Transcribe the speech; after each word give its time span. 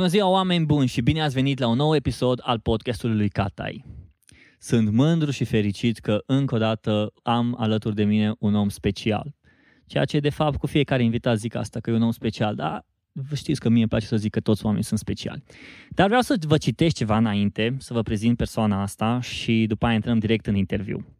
Bună 0.00 0.12
ziua, 0.12 0.28
oameni 0.28 0.66
buni 0.66 0.88
și 0.88 1.00
bine 1.00 1.22
ați 1.22 1.34
venit 1.34 1.58
la 1.58 1.68
un 1.68 1.76
nou 1.76 1.94
episod 1.94 2.40
al 2.42 2.58
podcastului 2.58 3.16
lui 3.16 3.28
Catai. 3.28 3.84
Sunt 4.58 4.90
mândru 4.90 5.30
și 5.30 5.44
fericit 5.44 5.98
că 5.98 6.22
încă 6.26 6.54
o 6.54 6.58
dată 6.58 7.12
am 7.22 7.56
alături 7.58 7.94
de 7.94 8.04
mine 8.04 8.34
un 8.38 8.54
om 8.54 8.68
special. 8.68 9.34
Ceea 9.86 10.04
ce, 10.04 10.20
de 10.20 10.28
fapt, 10.28 10.58
cu 10.58 10.66
fiecare 10.66 11.02
invitat 11.02 11.38
zic 11.38 11.54
asta, 11.54 11.80
că 11.80 11.90
e 11.90 11.94
un 11.94 12.02
om 12.02 12.10
special, 12.10 12.54
dar 12.54 12.86
vă 13.12 13.34
știți 13.34 13.60
că 13.60 13.68
mie 13.68 13.80
îmi 13.80 13.88
place 13.88 14.06
să 14.06 14.16
zic 14.16 14.30
că 14.30 14.40
toți 14.40 14.64
oamenii 14.64 14.84
sunt 14.84 14.98
speciali. 14.98 15.42
Dar 15.88 16.06
vreau 16.06 16.22
să 16.22 16.36
vă 16.46 16.56
citesc 16.56 16.94
ceva 16.94 17.16
înainte, 17.16 17.76
să 17.78 17.92
vă 17.92 18.02
prezint 18.02 18.36
persoana 18.36 18.82
asta 18.82 19.20
și 19.20 19.64
după 19.68 19.86
aia 19.86 19.94
intrăm 19.94 20.18
direct 20.18 20.46
în 20.46 20.54
interviu. 20.54 21.19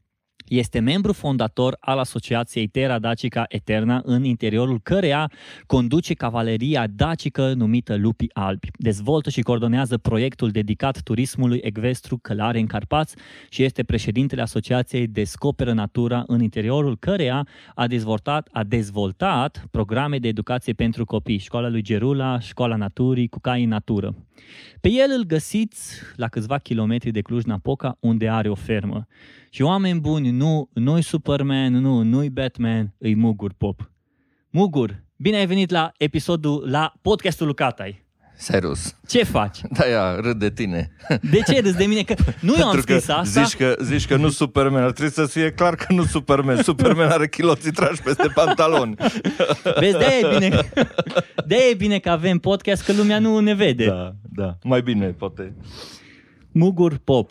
Este 0.50 0.78
membru 0.78 1.12
fondator 1.12 1.76
al 1.80 1.98
Asociației 1.98 2.66
Terra 2.66 2.98
Dacica 2.98 3.44
Eterna, 3.48 4.00
în 4.04 4.24
interiorul 4.24 4.80
căreia 4.82 5.30
conduce 5.66 6.14
cavaleria 6.14 6.86
dacică 6.86 7.52
numită 7.52 7.96
Lupii 7.96 8.30
Albi. 8.32 8.68
Dezvoltă 8.78 9.30
și 9.30 9.40
coordonează 9.40 9.98
proiectul 9.98 10.50
dedicat 10.50 11.02
turismului 11.02 11.60
ecvestru 11.62 12.18
Călare 12.22 12.58
în 12.58 12.66
Carpați 12.66 13.14
și 13.48 13.62
este 13.62 13.82
președintele 13.82 14.42
Asociației 14.42 15.06
Descoperă 15.06 15.72
Natura, 15.72 16.24
în 16.26 16.42
interiorul 16.42 16.96
căreia 16.98 17.46
a 17.74 17.86
dezvoltat, 17.86 18.48
a 18.52 18.64
dezvoltat 18.64 19.66
programe 19.70 20.18
de 20.18 20.28
educație 20.28 20.72
pentru 20.72 21.04
copii, 21.04 21.38
Școala 21.38 21.68
lui 21.68 21.82
Gerula, 21.82 22.40
Școala 22.40 22.76
Naturii, 22.76 23.28
cu 23.28 23.40
cai 23.40 23.62
în 23.62 23.68
natură. 23.68 24.14
Pe 24.80 24.88
el 24.88 25.10
îl 25.16 25.24
găsiți 25.24 26.00
la 26.16 26.28
câțiva 26.28 26.58
kilometri 26.58 27.10
de 27.10 27.20
Cluj-Napoca, 27.20 27.96
unde 28.00 28.28
are 28.28 28.48
o 28.48 28.54
fermă. 28.54 29.06
Și 29.50 29.62
oameni 29.62 30.00
buni, 30.00 30.30
nu, 30.30 30.68
nu-i 30.74 31.02
Superman, 31.02 31.72
nu, 31.72 32.02
nu-i 32.02 32.30
Batman, 32.30 32.94
îi 32.98 33.14
Mugur 33.14 33.52
Pop. 33.52 33.90
Mugur, 34.50 35.04
bine 35.16 35.36
ai 35.36 35.46
venit 35.46 35.70
la 35.70 35.92
episodul, 35.96 36.70
la 36.70 36.92
podcastul 37.02 37.46
lui 37.46 37.54
Catai. 37.54 38.08
Serios. 38.40 38.96
Ce 39.08 39.24
faci? 39.24 39.60
Da, 39.78 39.84
ia, 39.86 40.20
râd 40.20 40.38
de 40.38 40.50
tine. 40.50 40.90
De 41.30 41.40
ce 41.46 41.60
râzi 41.60 41.76
de 41.76 41.84
mine? 41.84 42.02
Că 42.02 42.14
nu 42.40 42.54
eu 42.58 42.66
am 42.66 42.70
Pentru 42.70 42.80
scris 42.80 43.04
că 43.04 43.12
asta. 43.12 43.42
Zici 43.42 43.56
că, 43.56 43.76
zici 43.82 44.06
că 44.06 44.16
nu 44.16 44.28
Superman, 44.28 44.82
ar 44.82 44.90
trebui 44.92 45.12
să 45.12 45.26
fie 45.26 45.52
clar 45.52 45.74
că 45.74 45.92
nu 45.92 46.04
Superman. 46.04 46.62
Superman 46.70 47.08
are 47.08 47.28
chiloții 47.28 47.70
trași 47.70 48.02
peste 48.02 48.28
pantaloni. 48.34 48.94
Vezi, 49.80 49.98
de 49.98 50.04
e 50.22 50.38
bine, 50.38 50.70
de 51.46 51.56
e 51.70 51.74
bine 51.74 51.98
că 51.98 52.10
avem 52.10 52.38
podcast, 52.38 52.84
că 52.84 52.92
lumea 52.92 53.18
nu 53.18 53.38
ne 53.38 53.54
vede. 53.54 53.86
Da, 53.86 54.14
da. 54.22 54.58
Mai 54.62 54.82
bine, 54.82 55.06
poate. 55.06 55.54
Mugur 56.52 56.98
Pop. 57.04 57.30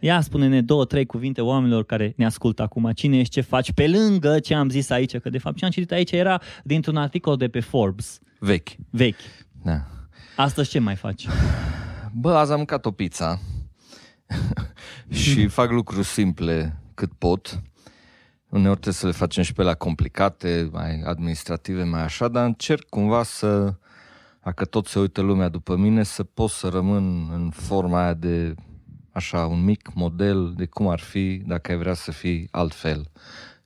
Ia 0.00 0.20
spune-ne 0.20 0.60
două, 0.62 0.84
trei 0.84 1.06
cuvinte 1.06 1.40
oamenilor 1.40 1.84
care 1.84 2.12
ne 2.16 2.24
ascultă 2.24 2.62
acum. 2.62 2.90
Cine 2.94 3.18
ești, 3.18 3.32
ce 3.32 3.40
faci? 3.40 3.72
Pe 3.72 3.88
lângă 3.88 4.38
ce 4.38 4.54
am 4.54 4.68
zis 4.68 4.90
aici, 4.90 5.16
că 5.16 5.30
de 5.30 5.38
fapt 5.38 5.56
ce 5.56 5.64
am 5.64 5.70
citit 5.70 5.92
aici 5.92 6.12
era 6.12 6.40
dintr-un 6.64 6.96
articol 6.96 7.36
de 7.36 7.48
pe 7.48 7.60
Forbes, 7.60 8.18
Vechi. 8.38 8.68
vechi. 8.90 9.20
Da. 9.64 9.86
Astăzi 10.36 10.70
ce 10.70 10.78
mai 10.78 10.96
faci? 10.96 11.26
Bă, 12.12 12.34
azi 12.34 12.50
am 12.50 12.56
mâncat 12.56 12.86
o 12.86 12.90
pizza 12.90 13.40
și 15.10 15.46
fac 15.46 15.70
lucruri 15.70 16.06
simple 16.06 16.80
cât 16.94 17.12
pot. 17.12 17.62
Uneori 18.48 18.80
trebuie 18.80 18.94
să 18.94 19.06
le 19.06 19.12
facem 19.12 19.42
și 19.42 19.52
pe 19.52 19.62
la 19.62 19.74
complicate, 19.74 20.68
mai 20.72 21.00
administrative, 21.00 21.82
mai 21.82 22.02
așa, 22.02 22.28
dar 22.28 22.44
încerc 22.44 22.88
cumva 22.88 23.22
să, 23.22 23.74
dacă 24.42 24.64
tot 24.64 24.86
se 24.86 24.98
uită 24.98 25.20
lumea 25.20 25.48
după 25.48 25.76
mine, 25.76 26.02
să 26.02 26.22
pot 26.22 26.50
să 26.50 26.68
rămân 26.68 27.30
în 27.32 27.50
forma 27.50 28.02
aia 28.02 28.14
de 28.14 28.54
așa, 29.12 29.46
un 29.46 29.64
mic 29.64 29.90
model 29.94 30.52
de 30.56 30.66
cum 30.66 30.88
ar 30.88 31.00
fi 31.00 31.42
dacă 31.46 31.72
ai 31.72 31.78
vrea 31.78 31.94
să 31.94 32.10
fii 32.10 32.48
altfel. 32.50 33.10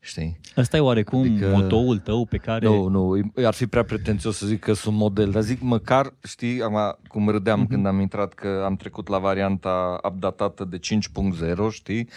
Știi? 0.03 0.41
Ăsta 0.57 0.77
e 0.77 0.81
oarecum 0.81 1.21
adică... 1.21 1.45
Adică- 1.45 1.61
motoul 1.61 1.99
tău 1.99 2.27
pe 2.27 2.37
care... 2.37 2.67
Nu, 2.67 2.89
nu, 2.89 3.31
ar 3.45 3.55
fi 3.55 3.67
prea 3.67 3.85
pretențios 3.85 4.37
să 4.37 4.47
zic 4.47 4.61
că 4.61 4.73
sunt 4.73 4.97
model, 4.97 5.31
dar 5.31 5.43
zic 5.43 5.61
măcar, 5.61 6.15
știi, 6.23 6.63
am, 6.63 6.99
cum 7.09 7.29
râdeam 7.29 7.65
mm-hmm. 7.65 7.69
când 7.69 7.87
am 7.87 8.01
intrat 8.01 8.35
că 8.35 8.63
am 8.65 8.77
trecut 8.77 9.09
la 9.09 9.19
varianta 9.19 10.01
updatată 10.05 10.65
de 10.65 10.79
5.0, 10.79 10.83
știi? 11.71 12.09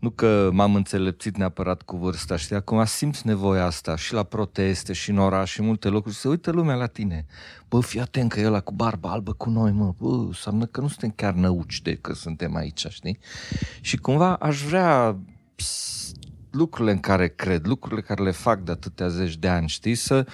Nu 0.00 0.10
că 0.10 0.50
m-am 0.52 0.74
înțelepțit 0.74 1.36
neapărat 1.36 1.82
cu 1.82 1.96
vârsta, 1.96 2.36
știi? 2.36 2.56
Acum 2.56 2.84
simți 2.84 3.26
nevoia 3.26 3.64
asta 3.64 3.96
și 3.96 4.12
la 4.12 4.22
proteste 4.22 4.92
și 4.92 5.10
în 5.10 5.18
oraș 5.18 5.50
și 5.50 5.62
multe 5.62 5.88
locuri. 5.88 6.14
Se 6.14 6.28
uită 6.28 6.50
lumea 6.50 6.74
la 6.74 6.86
tine. 6.86 7.26
Bă, 7.68 7.80
fii 7.80 8.00
atent 8.00 8.32
că 8.32 8.40
e 8.40 8.46
ăla 8.46 8.60
cu 8.60 8.72
barba 8.72 9.10
albă 9.10 9.32
cu 9.32 9.50
noi, 9.50 9.70
mă. 9.70 9.94
Bă, 9.98 10.08
înseamnă 10.08 10.66
că 10.66 10.80
nu 10.80 10.88
suntem 10.88 11.12
chiar 11.16 11.34
năuci 11.34 11.82
de 11.82 11.94
că 11.94 12.14
suntem 12.14 12.56
aici, 12.56 12.86
știi? 12.88 13.18
Și 13.80 13.96
cumva 13.96 14.34
aș 14.34 14.62
vrea 14.62 15.18
ps, 15.54 16.12
lucrurile 16.56 16.92
în 16.92 17.00
care 17.00 17.28
cred, 17.28 17.66
lucrurile 17.66 18.00
care 18.00 18.22
le 18.22 18.30
fac 18.30 18.60
de 18.60 18.70
atâtea 18.70 19.08
zeci 19.08 19.36
de 19.36 19.48
ani, 19.48 19.68
știi, 19.68 19.94
să, 19.94 20.26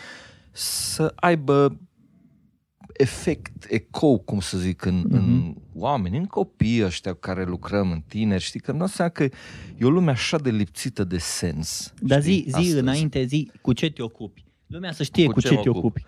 să 0.51 1.13
aibă 1.15 1.81
efect, 2.93 3.65
ecou, 3.69 4.19
cum 4.19 4.41
să 4.41 4.59
zic, 4.59 4.85
în, 4.85 5.05
mm-hmm. 5.07 5.13
în 5.13 5.55
oameni, 5.75 6.17
în 6.17 6.25
copii 6.25 6.85
ăștia 6.85 7.13
cu 7.13 7.19
care 7.19 7.45
lucrăm, 7.45 7.91
în 7.91 8.01
tineri, 8.07 8.43
știi, 8.43 8.61
că 8.61 8.71
îmi 8.71 8.79
dau 8.79 8.89
seama 8.89 9.11
că 9.11 9.23
e 9.23 9.31
o 9.85 9.91
lume 9.91 10.11
așa 10.11 10.39
de 10.39 10.51
lipsită 10.51 11.05
de 11.05 11.19
sens. 11.19 11.93
Dar 12.01 12.21
zi, 12.21 12.33
știi, 12.39 12.51
zi 12.51 12.57
astăzi. 12.57 12.79
înainte, 12.79 13.25
zi 13.25 13.51
cu 13.61 13.73
ce 13.73 13.91
te 13.91 14.03
ocupi. 14.03 14.45
Lumea 14.67 14.93
să 14.93 15.03
știe 15.03 15.27
cu, 15.27 15.33
Cu 15.33 15.41
ce, 15.41 15.49
ce 15.49 15.55
mă 15.55 15.61
te 15.63 15.69
ocup? 15.69 15.85
ocupi. 15.85 16.05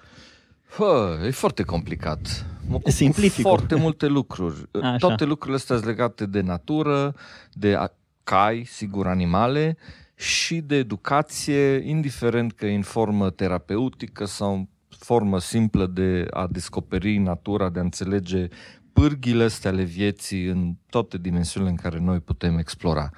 Hă, 0.70 1.18
e 1.26 1.30
foarte 1.30 1.62
complicat. 1.62 2.46
Mă 2.68 2.74
ocup 2.74 2.92
Simplific-o. 2.92 3.48
cu 3.48 3.54
foarte 3.54 3.74
multe 3.74 4.06
lucruri. 4.06 4.68
Așa. 4.82 4.96
Toate 4.96 5.24
lucrurile 5.24 5.56
astea 5.56 5.76
sunt 5.76 5.88
legate 5.88 6.26
de 6.26 6.40
natură, 6.40 7.14
de 7.52 7.74
a- 7.74 7.96
cai, 8.24 8.64
sigur, 8.66 9.06
animale 9.06 9.76
și 10.14 10.60
de 10.60 10.76
educație, 10.76 11.88
indiferent 11.88 12.52
că 12.52 12.66
e 12.66 12.74
în 12.74 12.82
formă 12.82 13.30
terapeutică 13.30 14.24
sau 14.24 14.54
în 14.54 14.66
formă 14.88 15.40
simplă 15.40 15.86
de 15.86 16.26
a 16.30 16.46
descoperi 16.46 17.16
natura, 17.16 17.70
de 17.70 17.78
a 17.78 17.82
înțelege 17.82 18.48
pârghile 18.92 19.44
astea 19.44 19.70
ale 19.70 19.82
vieții 19.82 20.44
în 20.44 20.74
toate 20.90 21.18
dimensiunile 21.18 21.70
în 21.70 21.76
care 21.76 21.98
noi 21.98 22.20
putem 22.20 22.58
explora. 22.58 23.10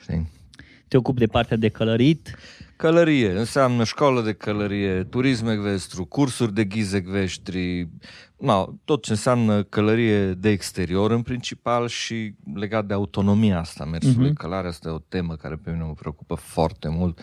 Știi? 0.00 0.30
Te 0.88 0.96
ocupi 0.96 1.18
de 1.18 1.26
partea 1.26 1.56
de 1.56 1.68
călărit. 1.68 2.36
Călărie, 2.80 3.38
înseamnă 3.38 3.84
școală 3.84 4.22
de 4.22 4.32
călărie, 4.32 5.04
turism 5.04 5.46
ecvestru, 5.46 6.04
cursuri 6.04 6.52
de 6.54 6.64
ghizi 6.64 6.96
ecveștri, 6.96 7.88
no, 8.36 8.66
tot 8.84 9.02
ce 9.02 9.10
înseamnă 9.10 9.62
călărie 9.62 10.32
de 10.32 10.48
exterior 10.48 11.10
în 11.10 11.22
principal 11.22 11.88
și 11.88 12.34
legat 12.54 12.86
de 12.86 12.94
autonomia 12.94 13.58
asta 13.58 13.84
mersului. 13.84 14.24
Mhm. 14.24 14.34
Uh-huh. 14.34 14.42
Călarea 14.42 14.70
asta 14.70 14.88
e 14.88 14.92
o 14.92 14.98
temă 14.98 15.36
care 15.36 15.54
pe 15.54 15.70
mine 15.70 15.84
mă 15.84 15.92
preocupă 15.92 16.34
foarte 16.34 16.88
mult. 16.88 17.20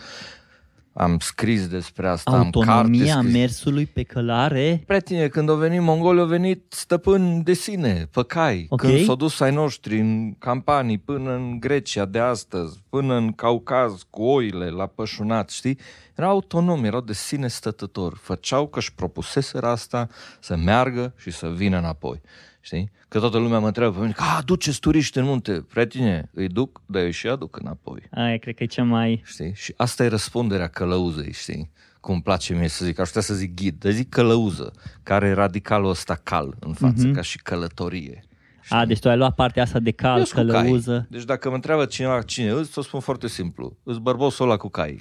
Am 0.92 1.18
scris 1.18 1.68
despre 1.68 2.08
asta, 2.08 2.30
am 2.30 2.38
Autonomia 2.38 3.04
carte 3.04 3.18
scris. 3.18 3.32
mersului 3.32 3.86
pe 3.86 4.02
călare. 4.02 4.82
Prietene, 4.86 5.28
când 5.28 5.48
au 5.48 5.56
venit 5.56 5.80
mongoli, 5.80 6.20
au 6.20 6.26
venit 6.26 6.72
stăpâni 6.72 7.42
de 7.42 7.52
sine, 7.52 8.08
pe 8.12 8.24
cai. 8.24 8.66
Ok. 8.68 8.80
Când 8.80 9.04
s-au 9.04 9.16
dus 9.16 9.40
ai 9.40 9.54
noștri 9.54 9.98
în 10.00 10.34
campanii 10.38 10.98
până 10.98 11.34
în 11.34 11.60
Grecia 11.60 12.04
de 12.04 12.18
astăzi, 12.18 12.78
până 12.88 13.14
în 13.14 13.32
Caucaz 13.32 14.06
cu 14.10 14.22
oile 14.22 14.68
la 14.68 14.86
pășunat, 14.86 15.50
știi? 15.50 15.78
Erau 16.14 16.30
autonomi, 16.30 16.86
erau 16.86 17.00
de 17.00 17.12
sine 17.12 17.48
stătători. 17.48 18.16
Făceau 18.16 18.66
că 18.66 18.78
își 18.78 18.94
propuseseră 18.94 19.66
asta 19.66 20.08
să 20.40 20.56
meargă 20.56 21.12
și 21.16 21.30
să 21.30 21.48
vină 21.48 21.78
înapoi. 21.78 22.20
Știi? 22.60 22.90
Că 23.08 23.18
toată 23.18 23.38
lumea 23.38 23.58
mă 23.58 23.66
întreabă 23.66 23.94
pe 23.94 24.00
mine, 24.00 24.14
a, 24.16 24.42
duceți 24.44 24.80
turiști 24.80 25.18
în 25.18 25.24
munte. 25.24 25.52
Prietene, 25.52 26.30
îi 26.34 26.48
duc, 26.48 26.80
dar 26.86 27.02
eu 27.02 27.10
și 27.10 27.26
aduc 27.28 27.56
înapoi. 27.60 28.02
Aia 28.10 28.36
cred 28.36 28.54
că 28.54 28.62
e 28.62 28.66
cea 28.66 28.82
mai... 28.82 29.22
Știi? 29.24 29.52
Și 29.54 29.74
asta 29.76 30.04
e 30.04 30.08
răspunderea 30.08 30.66
călăuzei, 30.68 31.32
știi? 31.32 31.70
Cum 32.00 32.12
îmi 32.14 32.22
place 32.22 32.54
mie 32.54 32.68
să 32.68 32.84
zic, 32.84 32.98
aș 32.98 33.06
putea 33.06 33.22
să 33.22 33.34
zic 33.34 33.54
ghid, 33.54 33.74
dar 33.78 33.92
zic 33.92 34.08
călăuză, 34.08 34.72
care 35.02 35.26
e 35.26 35.32
radicalul 35.32 35.90
ăsta 35.90 36.20
cal 36.22 36.56
în 36.60 36.72
față, 36.72 37.04
Mhm. 37.06 37.14
ca 37.14 37.20
și 37.22 37.38
călătorie. 37.42 38.22
A, 38.68 38.84
deci 38.86 38.98
tu 38.98 39.08
ai 39.08 39.16
luat 39.16 39.34
partea 39.34 39.62
asta 39.62 39.78
de 39.78 39.90
cal, 39.90 40.18
Eu 40.18 40.24
sunt 40.24 40.46
cu 40.46 40.52
cai. 40.52 40.62
călăuză. 40.62 41.06
Deci 41.10 41.24
dacă 41.24 41.48
mă 41.48 41.54
întreabă 41.54 41.84
cineva 41.84 42.22
cine 42.22 42.50
îți, 42.50 42.78
o 42.78 42.82
spun 42.82 43.00
foarte 43.00 43.28
simplu. 43.28 43.76
Îți 43.82 44.00
bărbosul 44.00 44.44
ăla 44.44 44.56
cu 44.56 44.68
cai. 44.68 45.00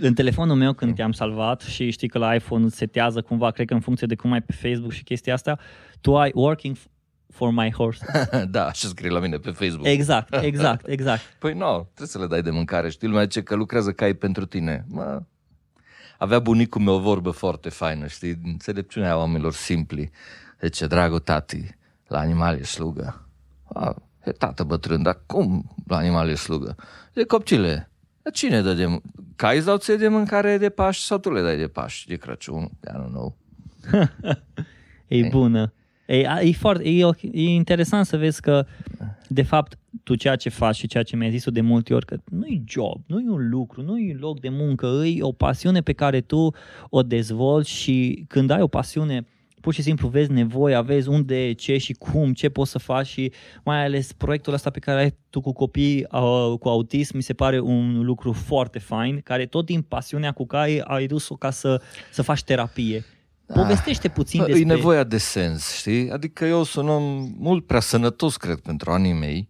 În 0.00 0.14
telefonul 0.14 0.56
meu 0.56 0.72
când 0.72 0.94
te-am 0.94 1.12
salvat 1.12 1.60
și 1.60 1.90
știi 1.90 2.08
că 2.08 2.18
la 2.18 2.34
iPhone 2.34 2.64
îți 2.64 2.76
setează 2.76 3.20
cumva, 3.22 3.50
cred 3.50 3.66
că 3.66 3.74
în 3.74 3.80
funcție 3.80 4.06
de 4.06 4.14
cum 4.14 4.32
ai 4.32 4.42
pe 4.42 4.52
Facebook 4.52 4.92
și 4.92 5.02
chestia 5.02 5.34
asta, 5.34 5.58
tu 6.00 6.16
ai 6.16 6.30
working 6.34 6.76
f- 6.76 6.80
for 7.30 7.50
my 7.50 7.72
horse. 7.72 8.04
da, 8.50 8.66
așa 8.66 8.88
scrie 8.88 9.10
la 9.10 9.20
mine 9.20 9.36
pe 9.36 9.50
Facebook. 9.50 9.86
Exact, 9.86 10.34
exact, 10.50 10.88
exact. 10.88 11.22
Păi 11.38 11.52
nu, 11.52 11.82
trebuie 11.84 12.08
să 12.08 12.18
le 12.18 12.26
dai 12.26 12.42
de 12.42 12.50
mâncare. 12.50 12.90
Știi, 12.90 13.08
lumea 13.08 13.22
zice 13.22 13.42
că 13.42 13.54
lucrează 13.54 13.92
cai 13.92 14.14
pentru 14.14 14.46
tine. 14.46 14.84
Mă, 14.88 15.22
avea 16.18 16.38
bunicul 16.38 16.80
meu 16.80 16.94
o 16.94 16.98
vorbă 16.98 17.30
foarte 17.30 17.68
faină, 17.68 18.06
știi, 18.06 18.40
înțelepciunea 18.44 19.16
oamenilor 19.16 19.52
simpli. 19.52 20.10
Zice, 20.60 20.86
dragul 20.86 21.18
tati, 21.18 21.76
la 22.06 22.18
animale 22.18 22.58
e 22.58 22.64
slugă. 22.64 23.28
A, 23.64 23.96
e 24.24 24.30
tată 24.30 24.64
bătrân, 24.64 25.02
dar 25.02 25.20
cum 25.26 25.74
la 25.86 25.96
animale 25.96 26.30
e 26.30 26.34
slugă? 26.34 26.76
De 27.12 27.24
copcile, 27.24 27.90
dar 28.22 28.32
cine 28.32 28.62
dă 28.62 28.74
de... 28.74 29.00
Cai 29.36 29.56
îți 29.56 29.66
dau 29.66 29.76
ție 29.76 29.96
de 29.96 30.08
mâncare 30.08 30.58
de 30.58 30.70
Paști 30.70 31.04
sau 31.04 31.18
tu 31.18 31.32
le 31.32 31.42
dai 31.42 31.56
de 31.56 31.68
Paști 31.68 32.08
de 32.08 32.16
Crăciun? 32.16 32.62
I 32.62 32.88
don't 32.88 33.08
know. 33.08 33.36
E 35.06 35.28
bună. 35.28 35.72
E, 36.06 36.26
a- 36.28 36.40
e, 36.42 36.52
foarte, 36.52 36.88
e, 36.88 37.04
ok- 37.04 37.32
e 37.32 37.42
interesant 37.42 38.06
să 38.06 38.16
vezi 38.16 38.40
că, 38.40 38.66
de 39.28 39.42
fapt, 39.42 39.78
tu 40.02 40.14
ceea 40.14 40.36
ce 40.36 40.48
faci 40.48 40.76
și 40.76 40.86
ceea 40.86 41.02
ce 41.02 41.16
mi-ai 41.16 41.30
zis 41.30 41.48
de 41.48 41.60
multe 41.60 41.94
ori, 41.94 42.06
că 42.06 42.16
nu 42.30 42.46
e 42.46 42.62
job, 42.66 43.00
nu 43.06 43.20
e 43.20 43.28
un 43.30 43.48
lucru, 43.48 43.82
nu 43.82 43.98
e 43.98 44.12
un 44.12 44.18
loc 44.20 44.40
de 44.40 44.48
muncă, 44.48 44.86
e 44.86 45.22
o 45.22 45.32
pasiune 45.32 45.80
pe 45.80 45.92
care 45.92 46.20
tu 46.20 46.54
o 46.90 47.02
dezvolți 47.02 47.70
și 47.70 48.24
când 48.28 48.50
ai 48.50 48.60
o 48.62 48.66
pasiune 48.66 49.26
pur 49.60 49.74
și 49.74 49.82
simplu 49.82 50.08
vezi 50.08 50.32
nevoia, 50.32 50.82
vezi 50.82 51.08
unde, 51.08 51.52
ce 51.52 51.78
și 51.78 51.92
cum, 51.92 52.32
ce 52.32 52.48
poți 52.48 52.70
să 52.70 52.78
faci 52.78 53.06
și 53.06 53.32
mai 53.64 53.84
ales 53.84 54.12
proiectul 54.12 54.52
ăsta 54.52 54.70
pe 54.70 54.78
care 54.78 55.00
ai 55.00 55.14
tu 55.30 55.40
cu 55.40 55.52
copii 55.52 56.06
uh, 56.12 56.54
cu 56.60 56.68
autism 56.68 57.16
mi 57.16 57.22
se 57.22 57.32
pare 57.32 57.60
un 57.60 58.00
lucru 58.04 58.32
foarte 58.32 58.78
fain, 58.78 59.20
care 59.24 59.46
tot 59.46 59.64
din 59.66 59.82
pasiunea 59.82 60.32
cu 60.32 60.46
care 60.46 60.82
ai 60.84 61.06
dus-o 61.06 61.34
ca 61.34 61.50
să, 61.50 61.80
să 62.12 62.22
faci 62.22 62.42
terapie. 62.42 63.04
Povestește 63.46 64.08
puțin 64.08 64.40
Bă, 64.40 64.46
despre... 64.46 64.62
E 64.62 64.74
nevoia 64.74 65.04
de 65.04 65.18
sens, 65.18 65.72
știi? 65.72 66.10
Adică 66.10 66.44
eu 66.44 66.62
sunt 66.62 66.88
un 66.88 66.90
om 66.90 67.34
mult 67.38 67.66
prea 67.66 67.80
sănătos, 67.80 68.36
cred, 68.36 68.58
pentru 68.58 68.90
anii 68.90 69.12
mei 69.12 69.48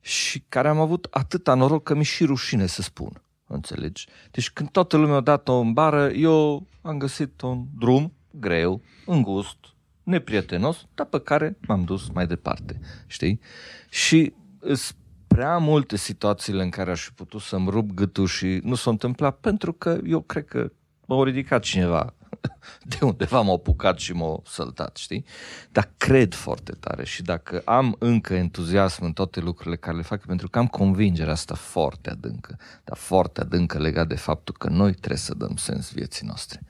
și 0.00 0.44
care 0.48 0.68
am 0.68 0.80
avut 0.80 1.06
atâta 1.10 1.54
noroc 1.54 1.82
că 1.82 1.94
mi 1.94 2.04
și 2.04 2.24
rușine 2.24 2.66
să 2.66 2.82
spun. 2.82 3.22
Înțelegi? 3.46 4.06
Deci 4.30 4.50
când 4.50 4.70
toată 4.70 4.96
lumea 4.96 5.16
a 5.16 5.20
dat-o 5.20 5.54
în 5.54 5.72
bară, 5.72 6.10
eu 6.10 6.66
am 6.82 6.98
găsit 6.98 7.40
un 7.40 7.66
drum 7.78 8.12
greu, 8.30 8.82
îngust, 9.06 9.56
neprietenos, 10.02 10.86
dar 10.94 11.06
pe 11.06 11.20
care 11.20 11.58
m-am 11.66 11.84
dus 11.84 12.08
mai 12.08 12.26
departe, 12.26 12.80
știi? 13.06 13.40
Și 13.88 14.32
sunt 14.62 14.96
prea 15.26 15.58
multe 15.58 15.96
situațiile 15.96 16.62
în 16.62 16.70
care 16.70 16.90
aș 16.90 17.04
fi 17.04 17.12
putut 17.12 17.40
să-mi 17.40 17.70
rup 17.70 17.90
gâtul 17.90 18.26
și 18.26 18.60
nu 18.62 18.74
s-a 18.74 18.90
întâmplat 18.90 19.36
pentru 19.36 19.72
că 19.72 19.98
eu 20.06 20.20
cred 20.20 20.44
că 20.44 20.72
m-a 21.06 21.24
ridicat 21.24 21.62
cineva 21.62 22.14
de 22.90 22.96
undeva 23.00 23.40
m-au 23.40 23.54
apucat 23.54 23.98
și 23.98 24.12
m-au 24.12 24.42
săltat, 24.46 24.96
știi? 24.96 25.24
Dar 25.72 25.90
cred 25.96 26.34
foarte 26.34 26.72
tare 26.72 27.04
și 27.04 27.22
dacă 27.22 27.62
am 27.64 27.96
încă 27.98 28.34
entuziasm 28.34 29.04
în 29.04 29.12
toate 29.12 29.40
lucrurile 29.40 29.76
care 29.76 29.96
le 29.96 30.02
fac, 30.02 30.26
pentru 30.26 30.48
că 30.48 30.58
am 30.58 30.66
convingerea 30.66 31.32
asta 31.32 31.54
foarte 31.54 32.10
adâncă, 32.10 32.56
dar 32.84 32.96
foarte 32.96 33.40
adâncă 33.40 33.78
legat 33.78 34.06
de 34.06 34.14
faptul 34.14 34.54
că 34.58 34.68
noi 34.68 34.92
trebuie 34.92 35.18
să 35.18 35.34
dăm 35.34 35.56
sens 35.56 35.92
vieții 35.92 36.26
noastre. 36.26 36.62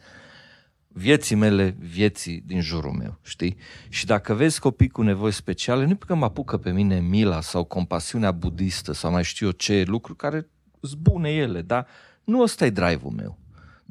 Vieții 0.92 1.36
mele, 1.36 1.76
vieții 1.78 2.42
din 2.46 2.60
jurul 2.60 2.92
meu, 2.92 3.18
știi? 3.22 3.56
Și 3.88 4.06
dacă 4.06 4.34
vezi 4.34 4.60
copii 4.60 4.88
cu 4.88 5.02
nevoi 5.02 5.32
speciale, 5.32 5.80
nu 5.80 5.86
pentru 5.86 6.06
că 6.06 6.14
mă 6.14 6.24
apucă 6.24 6.56
pe 6.56 6.70
mine 6.70 7.00
mila 7.00 7.40
sau 7.40 7.64
compasiunea 7.64 8.32
budistă 8.32 8.92
sau 8.92 9.10
mai 9.10 9.24
știu 9.24 9.46
eu 9.46 9.52
ce 9.52 9.84
lucruri 9.86 10.18
care 10.18 10.48
sunt 10.80 11.00
bune 11.00 11.30
ele, 11.30 11.62
dar 11.62 11.86
nu 12.24 12.40
ăsta 12.40 12.66
e 12.66 12.70
drive-ul 12.70 13.12
meu 13.12 13.39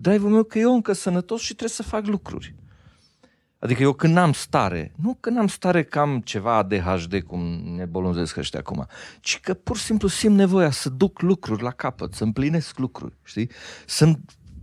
drive-ul 0.01 0.31
meu 0.31 0.43
că 0.43 0.59
eu 0.59 0.73
încă 0.73 0.93
sănătos 0.93 1.41
și 1.41 1.53
trebuie 1.53 1.69
să 1.69 1.83
fac 1.83 2.05
lucruri. 2.05 2.55
Adică 3.59 3.81
eu 3.81 3.93
când 3.93 4.17
am 4.17 4.33
stare, 4.33 4.91
nu 4.95 5.17
când 5.19 5.37
am 5.37 5.47
stare 5.47 5.83
că 5.83 5.99
am 5.99 6.19
ceva 6.19 6.55
ADHD, 6.55 7.21
cum 7.21 7.41
ne 7.75 7.85
bolunzesc 7.85 8.37
ăștia 8.37 8.59
acum, 8.59 8.87
ci 9.19 9.39
că 9.39 9.53
pur 9.53 9.77
și 9.77 9.83
simplu 9.83 10.07
simt 10.07 10.35
nevoia 10.35 10.71
să 10.71 10.89
duc 10.89 11.21
lucruri 11.21 11.63
la 11.63 11.71
capăt, 11.71 12.13
să 12.13 12.23
împlinesc 12.23 12.77
lucruri, 12.77 13.17
știi? 13.23 13.49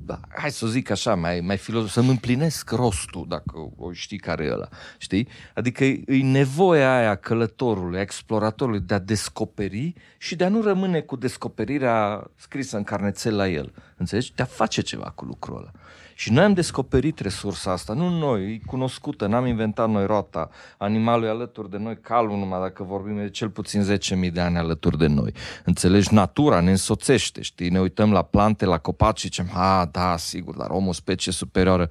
Să 0.06 0.18
hai 0.28 0.50
să 0.50 0.66
zic 0.66 0.90
așa, 0.90 1.14
mai, 1.14 1.40
mai 1.40 1.56
filozof, 1.56 1.90
să-mi 1.90 2.08
împlinesc 2.08 2.70
rostul, 2.70 3.24
dacă 3.28 3.70
o 3.76 3.92
știi 3.92 4.18
care 4.18 4.44
e 4.44 4.52
ăla, 4.52 4.68
știi? 4.98 5.28
Adică 5.54 5.84
e, 5.84 6.02
e 6.06 6.22
nevoia 6.22 6.96
aia 6.96 7.14
călătorului, 7.14 8.00
exploratorului 8.00 8.80
de 8.80 8.94
a 8.94 8.98
descoperi 8.98 9.94
și 10.18 10.36
de 10.36 10.44
a 10.44 10.48
nu 10.48 10.62
rămâne 10.62 11.00
cu 11.00 11.16
descoperirea 11.16 12.30
scrisă 12.36 12.76
în 12.76 12.82
carnețel 12.82 13.36
la 13.36 13.48
el, 13.48 13.72
înțelegi? 13.96 14.34
De 14.34 14.42
a 14.42 14.46
face 14.46 14.80
ceva 14.80 15.12
cu 15.14 15.24
lucrul 15.24 15.56
ăla. 15.56 15.70
Și 16.18 16.32
noi 16.32 16.44
am 16.44 16.52
descoperit 16.52 17.18
resursa 17.18 17.72
asta, 17.72 17.92
nu 17.92 18.18
noi, 18.18 18.52
e 18.52 18.60
cunoscută, 18.66 19.26
n-am 19.26 19.46
inventat 19.46 19.90
noi 19.90 20.06
roata, 20.06 20.50
animalul 20.78 21.24
e 21.24 21.28
alături 21.28 21.70
de 21.70 21.76
noi, 21.76 22.00
calul 22.00 22.38
numai 22.38 22.60
dacă 22.60 22.82
vorbim 22.82 23.16
de 23.16 23.30
cel 23.30 23.50
puțin 23.50 23.82
10.000 24.26 24.32
de 24.32 24.40
ani 24.40 24.56
alături 24.56 24.98
de 24.98 25.06
noi. 25.06 25.32
Înțelegi, 25.64 26.14
natura 26.14 26.60
ne 26.60 26.70
însoțește, 26.70 27.42
știi, 27.42 27.68
ne 27.68 27.80
uităm 27.80 28.12
la 28.12 28.22
plante, 28.22 28.64
la 28.64 28.78
copaci 28.78 29.18
și 29.18 29.26
zicem, 29.26 29.50
a, 29.52 29.88
da, 29.92 30.16
sigur, 30.16 30.56
dar 30.56 30.70
omul 30.70 30.92
specie 30.92 31.32
superioară. 31.32 31.90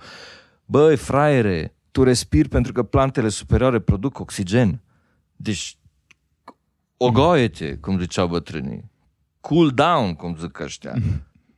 Băi, 0.66 0.98
fraiere, 0.98 1.76
tu 1.92 2.04
respiri 2.04 2.50
pentru 2.50 2.72
că 2.72 2.84
plantele 2.84 3.30
superioare 3.30 3.80
produc 3.80 4.20
oxigen. 4.20 4.82
Deci, 5.36 5.78
ogoie-te, 6.98 7.76
cum 7.76 8.00
ziceau 8.00 8.28
bătrânii. 8.28 8.92
Cool 9.40 9.70
down, 9.70 10.14
cum 10.14 10.36
zic 10.36 10.60
ăștia. 10.60 10.94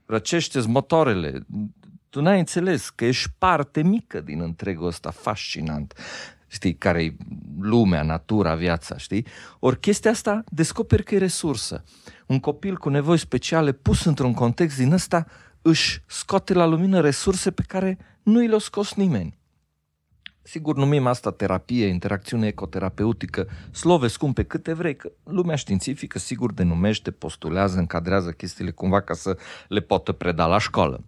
Răcește-ți 0.06 0.68
motoarele, 0.68 1.46
tu 2.10 2.22
n-ai 2.22 2.40
înțeles 2.40 2.90
că 2.90 3.06
ești 3.06 3.30
parte 3.38 3.84
mică 3.84 4.22
din 4.22 4.42
întregul 4.42 4.88
ăsta 4.88 5.12
fascinant 5.12 5.94
știi, 6.48 6.76
care 6.76 7.04
e 7.04 7.16
lumea, 7.60 8.04
natura, 8.04 8.56
viața, 8.56 8.98
știi? 8.98 9.26
Ori 9.60 9.80
chestia 9.80 10.12
asta 10.12 10.44
descoperi 10.50 11.04
că 11.04 11.16
e 11.16 11.18
resursă. 11.18 11.84
Un 12.28 12.40
copil 12.40 12.78
cu 12.78 12.90
nevoi 12.90 13.18
speciale 13.18 13.72
pus 13.72 14.06
într-un 14.06 14.34
context 14.34 14.78
din 14.78 14.92
ăsta 14.92 15.26
își 15.62 16.04
scoate 16.06 16.54
la 16.54 16.66
lumină 16.66 17.00
resurse 17.00 17.52
pe 17.52 17.64
care 17.68 17.98
nu 18.24 18.44
i 18.44 18.48
le-a 18.48 18.60
scos 18.60 18.94
nimeni. 18.94 19.38
Sigur, 20.42 20.76
numim 20.76 21.08
asta 21.08 21.32
terapie, 21.32 21.86
interacțiune 21.86 22.48
ecoterapeutică, 22.48 23.48
slove 23.72 24.08
scumpe 24.08 24.44
câte 24.44 24.74
vrei, 24.74 24.96
că 24.96 25.12
lumea 25.24 25.56
științifică 25.56 26.20
sigur 26.20 26.54
denumește, 26.54 27.12
postulează, 27.12 27.78
încadrează 27.78 28.32
chestiile 28.32 28.72
cumva 28.72 29.02
ca 29.02 29.14
să 29.14 29.38
le 29.68 29.80
poată 29.80 30.12
preda 30.12 30.46
la 30.46 30.58
școală. 30.58 31.04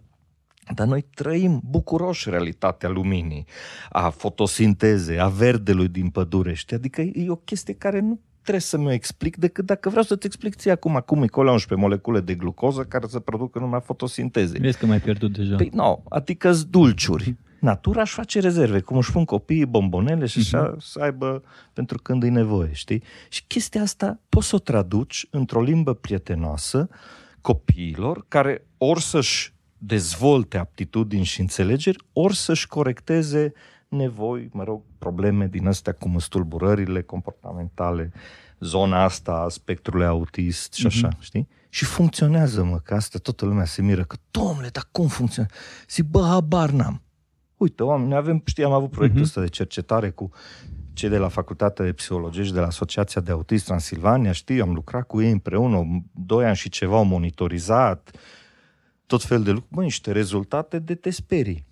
Dar 0.74 0.86
noi 0.86 1.04
trăim 1.14 1.60
bucuroși 1.64 2.30
realitatea 2.30 2.88
luminii, 2.88 3.46
a 3.88 4.10
fotosintezei, 4.10 5.20
a 5.20 5.28
verdelui 5.28 5.88
din 5.88 6.08
pădure, 6.08 6.54
știi? 6.54 6.76
Adică 6.76 7.00
e 7.00 7.30
o 7.30 7.36
chestie 7.36 7.74
care 7.74 8.00
nu 8.00 8.20
trebuie 8.42 8.60
să 8.60 8.78
mi-o 8.78 8.92
explic 8.92 9.36
decât 9.36 9.66
dacă 9.66 9.88
vreau 9.88 10.04
să-ți 10.04 10.26
explic 10.26 10.54
ție 10.54 10.70
acum 10.70 11.02
cum 11.06 11.22
e 11.22 11.26
colea 11.26 11.52
11 11.52 11.86
molecule 11.86 12.20
de 12.20 12.34
glucoză 12.34 12.82
care 12.82 13.06
să 13.08 13.18
producă 13.18 13.58
numai 13.58 13.80
fotosinteze. 13.80 14.58
Vezi 14.58 14.78
că 14.78 14.86
mai 14.86 15.00
pierdut 15.00 15.32
deja. 15.32 15.56
Păi 15.56 15.70
nu, 15.72 15.82
no, 15.82 15.98
adică 16.08 16.52
dulciuri. 16.70 17.36
Natura 17.60 18.00
își 18.00 18.14
face 18.14 18.40
rezerve, 18.40 18.80
cum 18.80 18.96
își 18.96 19.12
pun 19.12 19.24
copiii 19.24 19.66
bombonele 19.66 20.26
și 20.26 20.38
așa 20.38 20.74
uh-huh. 20.74 20.78
să 20.78 20.98
aibă 21.00 21.42
pentru 21.72 21.98
când 22.02 22.22
e 22.22 22.28
nevoie, 22.28 22.72
știi? 22.72 23.02
Și 23.28 23.44
chestia 23.46 23.82
asta 23.82 24.20
poți 24.28 24.48
să 24.48 24.54
o 24.54 24.58
traduci 24.58 25.26
într-o 25.30 25.62
limbă 25.62 25.94
prietenoasă 25.94 26.88
copiilor 27.40 28.24
care 28.28 28.66
ori 28.78 29.02
să-și 29.02 29.52
dezvolte 29.82 30.58
aptitudini 30.58 31.24
și 31.24 31.40
înțelegeri, 31.40 32.04
ori 32.12 32.36
să-și 32.36 32.66
corecteze 32.66 33.52
nevoi, 33.88 34.48
mă 34.52 34.64
rog, 34.64 34.82
probleme 34.98 35.46
din 35.46 35.66
astea 35.66 35.92
cum 35.92 36.18
stulburările 36.18 37.02
comportamentale, 37.02 38.12
zona 38.58 39.02
asta 39.02 39.32
a 39.32 39.48
spectrului 39.48 40.06
autist 40.06 40.72
și 40.72 40.86
așa, 40.86 41.08
mm-hmm. 41.08 41.20
știi? 41.20 41.48
Și 41.68 41.84
funcționează, 41.84 42.64
mă, 42.64 42.78
că 42.78 42.94
asta 42.94 43.18
toată 43.18 43.44
lumea 43.44 43.64
se 43.64 43.82
miră, 43.82 44.04
că, 44.04 44.16
domnule, 44.30 44.68
dar 44.68 44.88
cum 44.90 45.06
funcționează? 45.06 45.56
Zic, 45.88 46.04
bă, 46.04 46.26
habar 46.28 46.70
n-am. 46.70 47.02
Uite, 47.56 47.82
oameni, 47.82 48.14
avem, 48.14 48.42
știi, 48.44 48.64
am 48.64 48.72
avut 48.72 48.90
proiectul 48.90 49.20
mm-hmm. 49.20 49.24
ăsta 49.24 49.40
de 49.40 49.48
cercetare 49.48 50.10
cu 50.10 50.30
cei 50.92 51.08
de 51.08 51.18
la 51.18 51.28
Facultatea 51.28 51.84
de 51.84 51.92
Psihologie 51.92 52.42
și 52.42 52.52
de 52.52 52.60
la 52.60 52.66
Asociația 52.66 53.20
de 53.20 53.30
Autism 53.30 53.64
Transilvania, 53.64 54.32
știi, 54.32 54.60
am 54.60 54.72
lucrat 54.72 55.06
cu 55.06 55.20
ei 55.20 55.30
împreună, 55.30 56.02
doi 56.12 56.44
ani 56.44 56.56
și 56.56 56.68
ceva, 56.68 56.96
au 56.96 57.04
monitorizat, 57.04 58.10
tot 59.10 59.22
fel 59.22 59.42
de 59.42 59.50
lucruri, 59.50 59.74
bă, 59.74 59.82
niște 59.82 60.12
rezultate 60.12 60.78
de 60.78 60.94
te 60.94 61.10
sperii. 61.10 61.64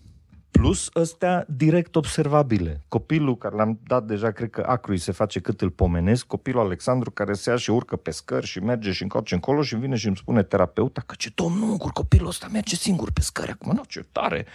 Plus 0.51 0.91
ăstea 0.95 1.45
direct 1.49 1.97
observabile. 1.97 2.85
Copilul 2.89 3.37
care 3.37 3.57
l-am 3.57 3.79
dat 3.87 4.05
deja, 4.05 4.31
cred 4.31 4.51
că 4.51 4.65
acrui 4.67 4.99
se 4.99 5.13
face 5.13 5.41
cât 5.41 5.61
îl 5.61 5.71
pomenesc, 5.71 6.27
copilul 6.27 6.65
Alexandru 6.65 7.11
care 7.11 7.33
se 7.33 7.51
ia 7.51 7.57
și 7.57 7.71
urcă 7.71 7.97
pe 7.97 8.11
scări 8.11 8.47
și 8.47 8.59
merge 8.59 8.93
și 8.93 9.03
încoace 9.03 9.35
încolo 9.35 9.63
și 9.63 9.77
vine 9.77 9.97
și 9.97 10.07
îmi 10.07 10.17
spune 10.17 10.43
terapeuta 10.43 11.03
că 11.07 11.15
ce 11.19 11.31
domnul 11.35 11.69
Ungur, 11.69 11.91
copilul 11.91 12.29
ăsta 12.29 12.49
merge 12.53 12.75
singur 12.75 13.11
pe 13.13 13.21
scări 13.21 13.51
acum. 13.51 13.73
Nu, 13.75 13.83
ce 13.89 14.05
tare! 14.13 14.47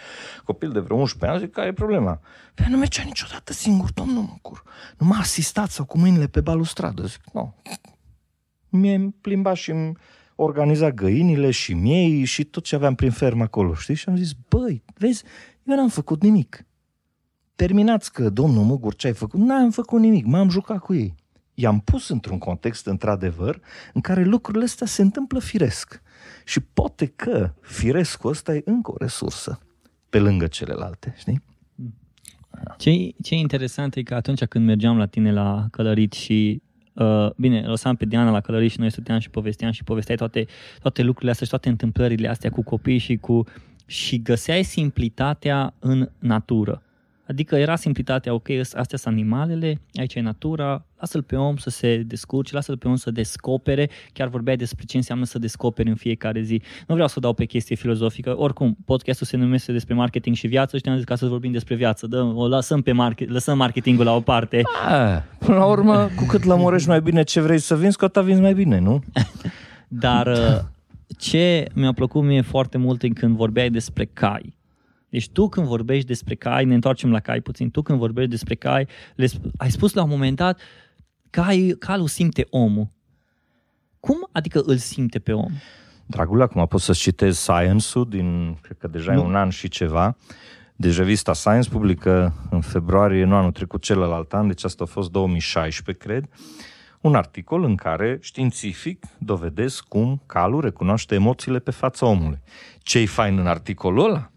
Copil 0.44 0.72
de 0.72 0.80
vreo 0.80 0.96
11 0.96 1.30
ani, 1.30 1.46
zic, 1.46 1.54
care 1.54 1.68
e 1.68 1.72
problema? 1.72 2.20
Păi 2.54 2.66
nu 2.68 2.76
mergea 2.76 3.02
niciodată 3.04 3.52
singur, 3.52 3.92
domnul 3.92 4.26
Ungur. 4.30 4.62
Nu 4.98 5.06
m-a 5.06 5.18
asistat 5.18 5.70
sau 5.70 5.84
cu 5.84 5.98
mâinile 5.98 6.26
pe 6.26 6.40
balustradă. 6.40 7.06
Zic, 7.06 7.22
nu. 7.32 7.54
Mie 8.68 9.14
plimba 9.20 9.54
și 9.54 9.72
organiza 10.34 10.90
găinile 10.90 11.50
și 11.50 11.74
miei 11.74 12.24
și 12.24 12.44
tot 12.44 12.64
ce 12.64 12.74
aveam 12.74 12.94
prin 12.94 13.10
fermă 13.10 13.42
acolo, 13.42 13.74
știi? 13.74 13.94
Și 13.94 14.08
am 14.08 14.16
zis, 14.16 14.32
băi, 14.48 14.82
vezi, 14.94 15.24
eu 15.62 15.76
n-am 15.76 15.88
făcut 15.88 16.22
nimic. 16.22 16.66
Terminați 17.54 18.12
că, 18.12 18.30
domnul 18.30 18.64
Mugur, 18.64 18.94
ce 18.94 19.06
ai 19.06 19.12
făcut? 19.12 19.40
N-am 19.40 19.70
făcut 19.70 20.00
nimic, 20.00 20.24
m-am 20.24 20.48
jucat 20.48 20.78
cu 20.78 20.94
ei. 20.94 21.14
I-am 21.54 21.80
pus 21.80 22.08
într-un 22.08 22.38
context, 22.38 22.86
într-adevăr, 22.86 23.60
în 23.92 24.00
care 24.00 24.24
lucrurile 24.24 24.64
astea 24.64 24.86
se 24.86 25.02
întâmplă 25.02 25.38
firesc. 25.38 26.02
Și 26.44 26.60
poate 26.60 27.06
că 27.06 27.54
firescul 27.60 28.30
ăsta 28.30 28.54
e 28.54 28.62
încă 28.64 28.90
o 28.90 28.94
resursă 28.98 29.58
pe 30.08 30.18
lângă 30.18 30.46
celelalte, 30.46 31.14
știi? 31.18 31.42
Ce, 32.78 32.90
ce 33.22 33.34
interesant 33.34 33.94
e 33.94 34.02
că 34.02 34.14
atunci 34.14 34.44
când 34.44 34.64
mergeam 34.64 34.96
la 34.96 35.06
tine 35.06 35.32
la 35.32 35.66
călărit 35.70 36.12
și 36.12 36.62
Uh, 36.94 37.30
bine, 37.36 37.60
lăsam 37.66 37.96
pe 37.96 38.04
Diana 38.04 38.30
la 38.30 38.40
călării 38.40 38.68
și 38.68 38.80
noi 38.80 38.90
stăteam 38.90 39.18
și 39.18 39.30
povesteam 39.30 39.70
și 39.70 39.84
povesteai 39.84 40.16
toate, 40.16 40.46
toate 40.80 41.02
lucrurile 41.02 41.30
astea 41.30 41.44
și 41.44 41.52
toate 41.52 41.68
întâmplările 41.68 42.28
astea 42.28 42.50
cu 42.50 42.62
copii 42.62 42.98
și 42.98 43.16
cu 43.16 43.44
și 43.86 44.22
găseai 44.22 44.62
simplitatea 44.62 45.74
în 45.78 46.10
natură. 46.18 46.82
Adică 47.28 47.56
era 47.56 47.76
simplitatea, 47.76 48.34
ok, 48.34 48.48
astea 48.50 48.98
sunt 48.98 49.14
animalele, 49.14 49.80
aici 49.94 50.14
e 50.14 50.20
natura, 50.20 50.86
lasă-l 50.98 51.22
pe 51.22 51.36
om 51.36 51.56
să 51.56 51.70
se 51.70 51.96
descurce, 51.96 52.54
lasă-l 52.54 52.76
pe 52.76 52.88
om 52.88 52.96
să 52.96 53.10
descopere, 53.10 53.90
chiar 54.12 54.28
vorbeai 54.28 54.56
despre 54.56 54.84
ce 54.84 54.96
înseamnă 54.96 55.24
să 55.24 55.38
descoperi 55.38 55.88
în 55.88 55.94
fiecare 55.94 56.40
zi. 56.40 56.62
Nu 56.86 56.94
vreau 56.94 57.08
să 57.08 57.20
dau 57.20 57.32
pe 57.32 57.44
chestie 57.44 57.76
filozofică, 57.76 58.38
oricum, 58.38 58.76
podcastul 58.84 59.26
se 59.26 59.36
numește 59.36 59.72
despre 59.72 59.94
marketing 59.94 60.36
și 60.36 60.46
viață 60.46 60.76
și 60.76 60.82
ne-am 60.84 60.96
zis 60.96 61.06
ca 61.06 61.16
să 61.16 61.26
vorbim 61.26 61.52
despre 61.52 61.74
viață, 61.74 62.06
Dă, 62.06 62.22
o 62.22 62.46
lăsăm, 62.46 62.82
pe 62.82 62.92
market, 62.92 63.28
lăsăm 63.28 63.56
marketingul 63.56 64.04
la 64.04 64.14
o 64.14 64.20
parte. 64.20 64.62
A, 64.88 65.24
până 65.38 65.58
la 65.58 65.64
urmă, 65.64 66.08
cu 66.16 66.24
cât 66.28 66.44
lămurești 66.44 66.88
mai 66.88 67.00
bine 67.00 67.22
ce 67.22 67.40
vrei 67.40 67.58
să 67.58 67.76
vinzi, 67.76 67.96
cu 67.96 68.04
atât 68.04 68.24
vinzi 68.24 68.40
mai 68.40 68.54
bine, 68.54 68.78
nu? 68.78 69.02
Dar 69.88 70.26
uh, 70.26 70.58
ce 71.18 71.66
mi-a 71.74 71.92
plăcut 71.92 72.22
mie 72.22 72.40
foarte 72.40 72.78
mult 72.78 73.02
când 73.14 73.36
vorbeai 73.36 73.70
despre 73.70 74.04
cai, 74.12 74.53
deci 75.14 75.28
tu 75.28 75.48
când 75.48 75.66
vorbești 75.66 76.06
despre 76.06 76.34
cai, 76.34 76.64
ne 76.64 76.74
întoarcem 76.74 77.10
la 77.10 77.20
cai 77.20 77.40
puțin, 77.40 77.70
tu 77.70 77.82
când 77.82 77.98
vorbești 77.98 78.30
despre 78.30 78.54
cai, 78.54 78.88
le 79.14 79.26
sp- 79.26 79.50
ai 79.56 79.70
spus 79.70 79.92
la 79.92 80.02
un 80.02 80.08
moment 80.08 80.36
dat, 80.36 80.60
cai, 81.30 81.76
calul 81.78 82.06
simte 82.06 82.46
omul. 82.50 82.88
Cum 84.00 84.28
adică 84.32 84.60
îl 84.64 84.76
simte 84.76 85.18
pe 85.18 85.32
om? 85.32 85.52
Dragul, 86.06 86.42
acum 86.42 86.66
pot 86.66 86.80
să-ți 86.80 87.00
citez 87.00 87.38
Science-ul 87.38 88.08
din, 88.08 88.58
cred 88.60 88.76
că 88.78 88.88
deja 88.88 89.12
nu. 89.12 89.20
e 89.20 89.24
un 89.24 89.34
an 89.34 89.48
și 89.48 89.68
ceva. 89.68 90.16
Deci 90.76 90.96
revista 90.96 91.32
Science 91.32 91.68
publică 91.68 92.34
în 92.50 92.60
februarie, 92.60 93.24
nu 93.24 93.34
anul 93.34 93.52
trecut, 93.52 93.82
celălalt 93.82 94.32
an, 94.32 94.46
deci 94.46 94.64
asta 94.64 94.84
a 94.84 94.86
fost 94.86 95.10
2016, 95.10 96.06
cred, 96.06 96.28
un 97.00 97.14
articol 97.14 97.64
în 97.64 97.74
care 97.74 98.18
științific 98.20 99.04
dovedesc 99.18 99.84
cum 99.84 100.22
calul 100.26 100.60
recunoaște 100.60 101.14
emoțiile 101.14 101.58
pe 101.58 101.70
fața 101.70 102.06
omului. 102.06 102.38
Ce-i 102.78 103.06
fain 103.06 103.38
în 103.38 103.46
articolul 103.46 104.04
ăla? 104.04 104.28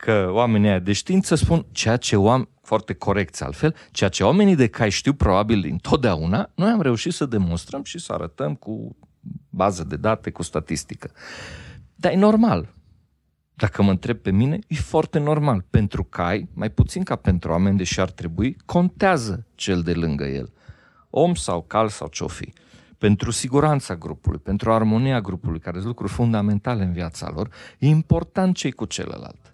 Că 0.00 0.30
oamenii 0.32 0.80
de 0.80 0.92
știință 0.92 1.34
spun 1.34 1.66
ceea 1.72 1.96
ce 1.96 2.16
oameni, 2.16 2.48
foarte 2.62 2.94
corect 2.94 3.42
altfel, 3.42 3.74
ceea 3.90 4.10
ce 4.10 4.24
oamenii 4.24 4.56
de 4.56 4.66
cai 4.66 4.90
știu 4.90 5.12
probabil 5.12 5.68
întotdeauna, 5.70 6.50
noi 6.54 6.70
am 6.70 6.80
reușit 6.80 7.12
să 7.12 7.26
demonstrăm 7.26 7.82
și 7.82 7.98
să 7.98 8.12
arătăm 8.12 8.54
cu 8.54 8.96
bază 9.50 9.84
de 9.84 9.96
date, 9.96 10.30
cu 10.30 10.42
statistică. 10.42 11.10
Dar 11.94 12.12
e 12.12 12.16
normal. 12.16 12.74
Dacă 13.54 13.82
mă 13.82 13.90
întreb 13.90 14.16
pe 14.16 14.30
mine, 14.30 14.58
e 14.66 14.74
foarte 14.74 15.18
normal. 15.18 15.64
Pentru 15.70 16.04
cai, 16.04 16.48
mai 16.54 16.70
puțin 16.70 17.02
ca 17.02 17.16
pentru 17.16 17.50
oameni, 17.50 17.76
deși 17.76 18.00
ar 18.00 18.10
trebui, 18.10 18.56
contează 18.64 19.46
cel 19.54 19.82
de 19.82 19.92
lângă 19.92 20.24
el. 20.24 20.52
Om 21.10 21.34
sau 21.34 21.62
cal 21.62 21.88
sau 21.88 22.08
ce 22.08 22.24
fi. 22.26 22.52
Pentru 22.98 23.30
siguranța 23.30 23.96
grupului, 23.96 24.38
pentru 24.38 24.72
armonia 24.72 25.20
grupului, 25.20 25.58
care 25.58 25.76
sunt 25.76 25.88
lucruri 25.88 26.12
fundamentale 26.12 26.84
în 26.84 26.92
viața 26.92 27.30
lor, 27.34 27.50
e 27.78 27.86
important 27.86 28.56
cei 28.56 28.72
cu 28.72 28.84
celălalt. 28.84 29.49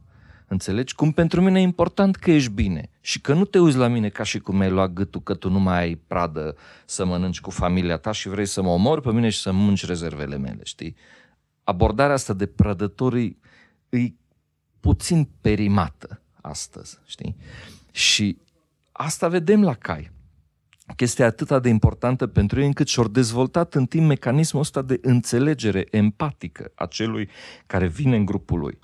Înțelegi? 0.48 0.94
Cum 0.94 1.12
pentru 1.12 1.40
mine 1.40 1.60
e 1.60 1.62
important 1.62 2.16
că 2.16 2.30
ești 2.30 2.50
bine 2.50 2.90
și 3.00 3.20
că 3.20 3.32
nu 3.34 3.44
te 3.44 3.58
uiți 3.58 3.76
la 3.76 3.86
mine 3.86 4.08
ca 4.08 4.22
și 4.22 4.38
cum 4.38 4.60
ai 4.60 4.70
luat 4.70 4.92
gâtul 4.92 5.20
că 5.20 5.34
tu 5.34 5.50
nu 5.50 5.58
mai 5.58 5.78
ai 5.78 5.94
pradă 5.94 6.56
să 6.84 7.04
mănânci 7.04 7.40
cu 7.40 7.50
familia 7.50 7.96
ta 7.96 8.12
și 8.12 8.28
vrei 8.28 8.46
să 8.46 8.62
mă 8.62 8.68
omori 8.68 9.02
pe 9.02 9.12
mine 9.12 9.28
și 9.28 9.40
să 9.40 9.52
mânci 9.52 9.86
rezervele 9.86 10.36
mele, 10.36 10.60
știi? 10.62 10.96
Abordarea 11.64 12.14
asta 12.14 12.32
de 12.32 12.46
prădătorii 12.46 13.38
e 13.88 14.12
puțin 14.80 15.28
perimată 15.40 16.22
astăzi, 16.40 16.98
știi? 17.06 17.36
Și 17.90 18.38
asta 18.92 19.28
vedem 19.28 19.62
la 19.62 19.74
cai. 19.74 20.14
Chestia 20.96 21.26
atât 21.26 21.62
de 21.62 21.68
importantă 21.68 22.26
pentru 22.26 22.60
ei 22.60 22.66
încât 22.66 22.88
și-au 22.88 23.08
dezvoltat 23.08 23.74
în 23.74 23.86
timp 23.86 24.06
mecanismul 24.06 24.62
ăsta 24.62 24.82
de 24.82 24.98
înțelegere 25.02 25.86
empatică 25.90 26.72
a 26.74 26.86
celui 26.86 27.28
care 27.66 27.86
vine 27.86 28.16
în 28.16 28.24
grupul 28.24 28.58
lui. 28.58 28.78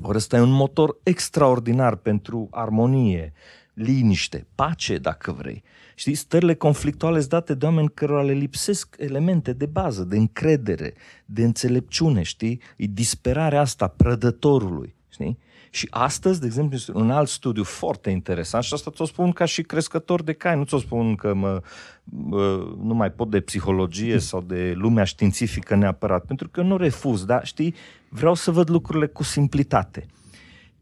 Ori 0.00 0.16
ăsta 0.16 0.36
e 0.36 0.40
un 0.40 0.50
motor 0.50 0.96
extraordinar 1.02 1.96
pentru 1.96 2.48
armonie, 2.50 3.32
liniște, 3.74 4.46
pace, 4.54 4.98
dacă 4.98 5.32
vrei. 5.32 5.62
Știi, 5.94 6.14
stările 6.14 6.54
conflictuale 6.54 7.18
sunt 7.18 7.30
date 7.30 7.54
de 7.54 7.64
oameni 7.64 7.90
cărora 7.94 8.22
le 8.22 8.32
lipsesc 8.32 8.96
elemente 8.98 9.52
de 9.52 9.66
bază, 9.66 10.02
de 10.02 10.16
încredere, 10.16 10.94
de 11.24 11.42
înțelepciune, 11.42 12.22
știi? 12.22 12.60
E 12.76 12.86
disperarea 12.86 13.60
asta 13.60 13.86
prădătorului, 13.86 14.94
știi? 15.08 15.38
Și 15.74 15.86
astăzi, 15.90 16.40
de 16.40 16.46
exemplu, 16.46 16.76
este 16.76 16.92
un 16.94 17.10
alt 17.10 17.28
studiu 17.28 17.64
foarte 17.64 18.10
interesant 18.10 18.64
și 18.64 18.74
asta 18.74 18.90
ți-o 18.90 19.04
spun 19.04 19.32
ca 19.32 19.44
și 19.44 19.62
crescător 19.62 20.22
de 20.22 20.32
cai, 20.32 20.56
nu 20.56 20.64
ți-o 20.64 20.78
spun 20.78 21.14
că 21.14 21.34
mă, 21.34 21.62
mă, 22.04 22.74
nu 22.82 22.94
mai 22.94 23.10
pot 23.12 23.30
de 23.30 23.40
psihologie 23.40 24.18
sau 24.18 24.40
de 24.40 24.72
lumea 24.76 25.04
științifică 25.04 25.74
neapărat, 25.74 26.24
pentru 26.24 26.48
că 26.48 26.62
nu 26.62 26.76
refuz, 26.76 27.24
dar 27.24 27.46
știi, 27.46 27.74
vreau 28.08 28.34
să 28.34 28.50
văd 28.50 28.70
lucrurile 28.70 29.06
cu 29.06 29.22
simplitate. 29.22 30.06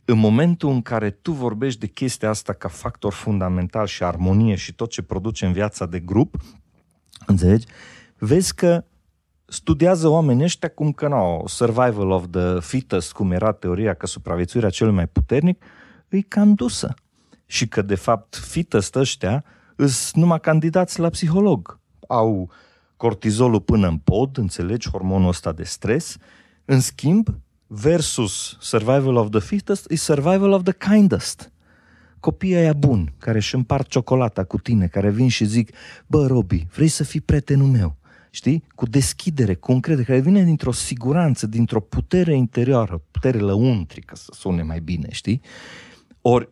În 0.05 0.19
momentul 0.19 0.71
în 0.71 0.83
care 0.83 1.11
tu 1.11 1.33
vorbești 1.33 1.81
de 1.81 1.87
chestia 1.87 2.29
asta 2.29 2.53
ca 2.53 2.69
factor 2.69 3.13
fundamental 3.13 3.87
și 3.87 4.03
armonie 4.03 4.55
și 4.55 4.75
tot 4.75 4.91
ce 4.91 5.03
produce 5.03 5.47
în 5.47 5.53
viața 5.53 5.87
de 5.87 5.99
grup, 5.99 6.37
înțelegi, 7.27 7.67
vezi 8.19 8.55
că 8.55 8.85
studiază 9.51 10.09
oamenii 10.09 10.45
ăștia 10.45 10.69
cum 10.69 10.93
că 10.93 11.09
nu, 11.09 11.43
survival 11.47 12.11
of 12.11 12.25
the 12.31 12.61
fittest, 12.61 13.13
cum 13.13 13.33
era 13.33 13.53
teoria 13.53 13.95
că 13.95 14.07
supraviețuirea 14.07 14.71
celui 14.71 14.95
mai 14.95 15.07
puternic, 15.07 15.63
îi 16.09 16.23
cam 16.23 16.55
dusă. 16.55 16.95
Și 17.47 17.69
că, 17.69 17.83
de 17.83 17.95
fapt, 17.95 18.37
fittest 18.37 18.97
ăștia 18.97 19.45
sunt 19.77 20.15
numai 20.15 20.41
candidați 20.41 21.01
la 21.01 21.09
psiholog. 21.09 21.81
Au 22.09 22.51
cortizolul 22.97 23.61
până 23.61 23.89
în 23.89 23.97
pod, 23.97 24.39
înțelegi, 24.39 24.91
hormonul 24.91 25.29
ăsta 25.29 25.53
de 25.53 25.63
stres. 25.63 26.17
În 26.65 26.81
schimb, 26.81 27.29
versus 27.67 28.57
survival 28.61 29.17
of 29.17 29.31
the 29.31 29.41
fittest, 29.41 29.91
e 29.91 29.97
survival 29.97 30.53
of 30.53 30.63
the 30.63 30.91
kindest. 30.91 31.53
Copiii 32.21 32.55
aia 32.55 32.73
buni, 32.73 33.15
care 33.19 33.37
își 33.37 33.55
împart 33.55 33.89
ciocolata 33.89 34.45
cu 34.45 34.59
tine, 34.59 34.87
care 34.87 35.11
vin 35.11 35.29
și 35.29 35.45
zic, 35.45 35.71
bă, 36.07 36.27
Robi, 36.27 36.67
vrei 36.75 36.89
să 36.89 37.05
fii 37.05 37.21
prietenul 37.21 37.67
meu? 37.67 37.97
Știi? 38.31 38.65
Cu 38.75 38.87
deschidere, 38.87 39.55
cu 39.55 39.73
încredere, 39.73 40.07
care 40.07 40.21
vine 40.21 40.43
dintr-o 40.45 40.73
siguranță, 40.73 41.47
dintr-o 41.47 41.81
putere 41.81 42.37
interioară, 42.37 43.03
putere 43.11 43.39
lăuntrică, 43.39 44.17
să 44.17 44.31
sune 44.35 44.63
mai 44.63 44.81
bine, 44.81 45.09
știi? 45.11 45.41
Ori 46.21 46.49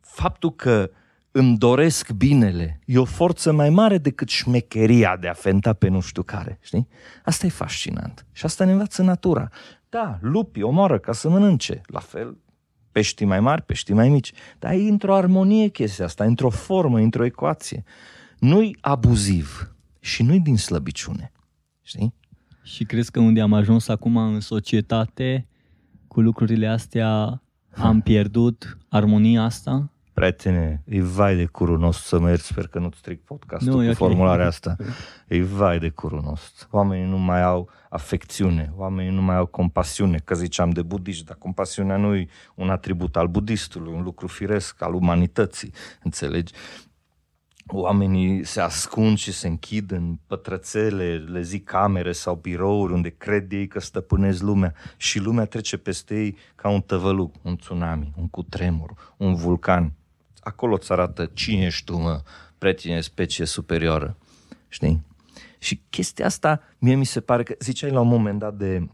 faptul 0.00 0.54
că 0.54 0.90
îmi 1.30 1.58
doresc 1.58 2.10
binele 2.10 2.80
e 2.84 2.98
o 2.98 3.04
forță 3.04 3.52
mai 3.52 3.70
mare 3.70 3.98
decât 3.98 4.28
șmecheria 4.28 5.16
de 5.16 5.28
a 5.28 5.32
fenta 5.32 5.72
pe 5.72 5.88
nu 5.88 6.00
știu 6.00 6.22
care, 6.22 6.58
știi? 6.62 6.88
Asta 7.24 7.46
e 7.46 7.48
fascinant. 7.48 8.26
Și 8.32 8.44
asta 8.44 8.64
ne 8.64 8.72
învață 8.72 9.02
natura. 9.02 9.48
Da, 9.88 10.18
lupi 10.20 10.62
omoară 10.62 10.98
ca 10.98 11.12
să 11.12 11.28
mănânce. 11.28 11.80
La 11.86 12.00
fel, 12.00 12.36
pești 12.92 13.24
mai 13.24 13.40
mari, 13.40 13.62
pești 13.62 13.92
mai 13.92 14.08
mici. 14.08 14.32
Dar 14.58 14.72
e 14.72 14.88
într-o 14.88 15.14
armonie 15.14 15.68
chestia 15.68 16.04
asta, 16.04 16.24
într-o 16.24 16.50
formă, 16.50 16.98
într-o 16.98 17.24
ecuație. 17.24 17.84
Nu-i 18.38 18.76
abuziv, 18.80 19.73
și 20.04 20.22
nu-i 20.22 20.40
din 20.40 20.56
slăbiciune. 20.56 21.32
Știi? 21.82 22.14
Și 22.62 22.84
crezi 22.84 23.10
că 23.10 23.20
unde 23.20 23.40
am 23.40 23.52
ajuns 23.52 23.88
acum 23.88 24.16
în 24.16 24.40
societate 24.40 25.46
cu 26.08 26.20
lucrurile 26.20 26.66
astea 26.66 27.42
am 27.74 28.00
pierdut 28.10 28.78
armonia 28.88 29.42
asta? 29.42 29.88
Prietene, 30.12 30.82
e 30.84 31.02
vai 31.02 31.36
de 31.36 31.44
curul 31.44 31.78
nostru 31.78 32.06
să 32.06 32.18
mergi, 32.18 32.42
sper 32.42 32.66
că 32.66 32.78
nu-ți 32.78 32.98
stric 32.98 33.20
podcastul 33.20 33.70
nu, 33.70 33.76
cu 33.76 33.82
okay. 33.82 33.94
formularea 33.94 34.46
asta. 34.46 34.76
E 35.28 35.42
vai 35.42 35.78
de 35.78 35.88
curul 35.88 36.20
nostru. 36.24 36.68
Oamenii 36.70 37.10
nu 37.10 37.18
mai 37.18 37.42
au 37.42 37.70
afecțiune, 37.88 38.72
oamenii 38.76 39.12
nu 39.12 39.22
mai 39.22 39.36
au 39.36 39.46
compasiune, 39.46 40.18
că 40.24 40.34
ziceam 40.34 40.70
de 40.70 40.82
budiști, 40.82 41.24
dar 41.24 41.36
compasiunea 41.36 41.96
nu 41.96 42.14
e 42.14 42.28
un 42.54 42.70
atribut 42.70 43.16
al 43.16 43.26
budistului, 43.26 43.92
un 43.92 44.02
lucru 44.02 44.26
firesc 44.26 44.82
al 44.82 44.94
umanității, 44.94 45.72
înțelegi? 46.02 46.52
Oamenii 47.66 48.44
se 48.44 48.60
ascund 48.60 49.18
și 49.18 49.32
se 49.32 49.48
închid 49.48 49.90
în 49.90 50.18
pătrățele, 50.26 51.16
le 51.16 51.42
zic 51.42 51.64
camere 51.64 52.12
sau 52.12 52.34
birouri 52.34 52.92
unde 52.92 53.08
cred 53.08 53.52
ei 53.52 53.66
că 53.66 53.80
stăpânesc 53.80 54.42
lumea 54.42 54.74
și 54.96 55.18
lumea 55.18 55.44
trece 55.44 55.76
peste 55.76 56.14
ei 56.14 56.36
ca 56.54 56.68
un 56.68 56.80
tăvăluc, 56.80 57.34
un 57.42 57.56
tsunami, 57.56 58.12
un 58.16 58.28
cutremur, 58.28 59.14
un 59.16 59.34
vulcan. 59.34 59.92
Acolo 60.40 60.74
îți 60.74 60.92
arată 60.92 61.30
cine 61.32 61.64
ești 61.64 61.84
tu, 61.84 61.96
mă, 61.96 62.22
prietene, 62.58 63.00
specie 63.00 63.44
superioară. 63.44 64.16
Știi? 64.68 65.02
Și 65.58 65.80
chestia 65.90 66.26
asta, 66.26 66.60
mie 66.78 66.94
mi 66.94 67.06
se 67.06 67.20
pare 67.20 67.42
că, 67.42 67.54
ziceai 67.58 67.90
la 67.90 68.00
un 68.00 68.08
moment 68.08 68.38
dat 68.38 68.54
de, 68.54 68.88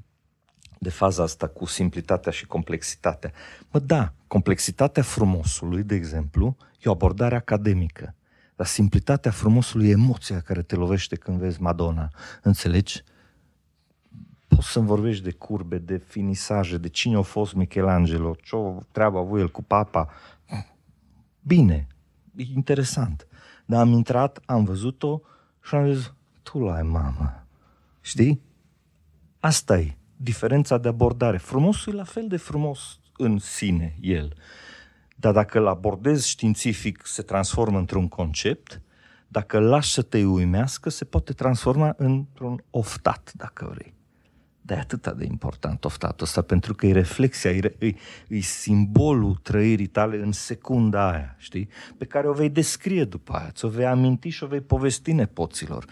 de 0.79 0.91
faza 0.91 1.23
asta 1.23 1.47
cu 1.47 1.65
simplitatea 1.65 2.33
și 2.33 2.47
complexitatea. 2.47 3.33
Mă, 3.71 3.79
da, 3.79 4.13
complexitatea 4.27 5.03
frumosului, 5.03 5.83
de 5.83 5.95
exemplu, 5.95 6.57
e 6.79 6.89
o 6.89 6.93
abordare 6.93 7.37
academică 7.37 8.15
dar 8.61 8.69
simplitatea 8.69 9.31
frumosului 9.31 9.89
e 9.89 9.91
emoția 9.91 10.41
care 10.41 10.63
te 10.63 10.75
lovește 10.75 11.17
când 11.17 11.39
vezi 11.39 11.63
Madonna. 11.63 12.11
Înțelegi? 12.43 13.03
Poți 14.49 14.69
să-mi 14.69 14.87
vorbești 14.87 15.25
de 15.25 15.31
curbe, 15.31 15.79
de 15.79 15.97
finisaje, 15.97 16.79
de 16.79 16.89
cine 16.89 17.17
a 17.17 17.23
fost 17.23 17.55
Michelangelo, 17.55 18.35
ce-o 18.43 18.79
treabă 18.93 19.17
a 19.17 19.21
avut 19.21 19.41
el 19.41 19.51
cu 19.51 19.63
papa. 19.63 20.09
Bine, 21.41 21.87
e 22.37 22.43
interesant. 22.55 23.27
Dar 23.67 23.81
am 23.81 23.93
intrat, 23.93 24.43
am 24.47 24.65
văzut-o 24.65 25.21
și 25.63 25.75
am 25.75 25.93
zis, 25.93 26.15
tu 26.43 26.59
la 26.59 26.75
ai 26.75 26.83
mamă. 26.83 27.47
Știi? 28.01 28.43
Asta 29.39 29.79
e 29.79 29.97
diferența 30.17 30.79
de 30.79 30.89
abordare. 30.89 31.39
Frumosul 31.39 31.93
e 31.93 31.97
la 31.97 32.05
fel 32.05 32.29
de 32.29 32.37
frumos 32.37 33.01
în 33.17 33.39
sine 33.39 33.97
el. 34.01 34.37
Dar 35.21 35.33
dacă 35.33 35.59
îl 35.59 35.67
abordezi 35.67 36.29
științific, 36.29 37.07
se 37.07 37.23
transformă 37.23 37.79
într-un 37.79 38.09
concept. 38.09 38.81
dacă 39.33 39.59
lași 39.59 39.93
să 39.93 40.03
te 40.03 40.25
uimească, 40.25 40.91
se 40.91 41.05
poate 41.05 41.33
transforma 41.33 41.95
într-un 41.97 42.65
oftat, 42.71 43.33
dacă 43.37 43.71
vrei. 43.75 43.95
Dar 44.61 44.77
e 44.77 44.81
atât 44.81 45.13
de 45.13 45.25
important 45.25 45.85
oftatul 45.85 46.27
ăsta, 46.27 46.43
pentru 46.43 46.75
că 46.75 46.87
e 46.87 46.93
reflexia, 46.93 47.51
e, 47.51 47.77
e, 47.79 47.95
e 48.29 48.41
simbolul 48.41 49.35
trăirii 49.35 49.87
tale 49.87 50.17
în 50.17 50.33
secunda 50.33 51.11
aia, 51.11 51.35
știi? 51.39 51.69
Pe 51.99 52.05
care 52.05 52.29
o 52.29 52.33
vei 52.33 52.49
descrie 52.49 53.05
după 53.05 53.33
aia, 53.33 53.51
ți-o 53.51 53.69
vei 53.69 53.87
aminti 53.87 54.29
și 54.29 54.43
o 54.45 54.47
vei 54.47 54.61
povesti 54.61 55.13
nepoților, 55.13 55.85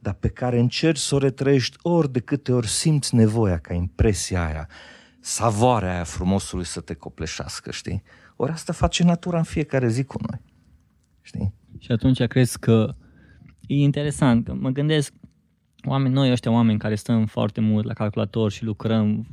dar 0.00 0.14
pe 0.14 0.28
care 0.28 0.58
încerci 0.58 0.98
să 0.98 1.14
o 1.14 1.18
retrăiești 1.18 1.76
ori 1.82 2.12
de 2.12 2.20
câte 2.20 2.52
ori 2.52 2.68
simți 2.68 3.14
nevoia 3.14 3.58
ca 3.58 3.74
impresia 3.74 4.46
aia, 4.46 4.68
savoarea 5.20 5.94
aia 5.94 6.04
frumosului 6.04 6.64
să 6.64 6.80
te 6.80 6.94
copleșească, 6.94 7.70
știi? 7.70 8.02
Ori 8.40 8.52
asta 8.52 8.72
face 8.72 9.04
natura 9.04 9.38
în 9.38 9.44
fiecare 9.44 9.88
zi 9.88 10.04
cu 10.04 10.18
noi, 10.30 10.40
știi? 11.20 11.54
Și 11.78 11.92
atunci 11.92 12.22
crezi 12.22 12.58
că 12.58 12.94
e 13.66 13.74
interesant, 13.74 14.44
că 14.44 14.54
mă 14.54 14.70
gândesc, 14.70 15.12
oameni, 15.84 16.14
noi 16.14 16.30
ăștia 16.30 16.50
oameni 16.50 16.78
care 16.78 16.94
stăm 16.94 17.26
foarte 17.26 17.60
mult 17.60 17.84
la 17.84 17.92
calculator 17.92 18.50
și 18.50 18.64
lucrăm, 18.64 19.26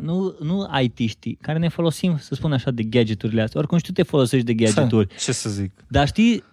nu, 0.00 0.36
nu 0.40 0.66
IT-știi, 0.82 1.38
care 1.40 1.58
ne 1.58 1.68
folosim, 1.68 2.16
să 2.18 2.34
spun 2.34 2.52
așa, 2.52 2.70
de 2.70 2.82
gadgeturile 2.82 3.42
astea. 3.42 3.60
Oricum 3.60 3.78
știu 3.78 3.92
te 3.92 4.02
folosești 4.02 4.46
de 4.46 4.54
gadgeturi. 4.54 5.14
Ce 5.24 5.32
să 5.32 5.50
zic? 5.50 5.72
Dar 5.88 6.06
știi, 6.06 6.44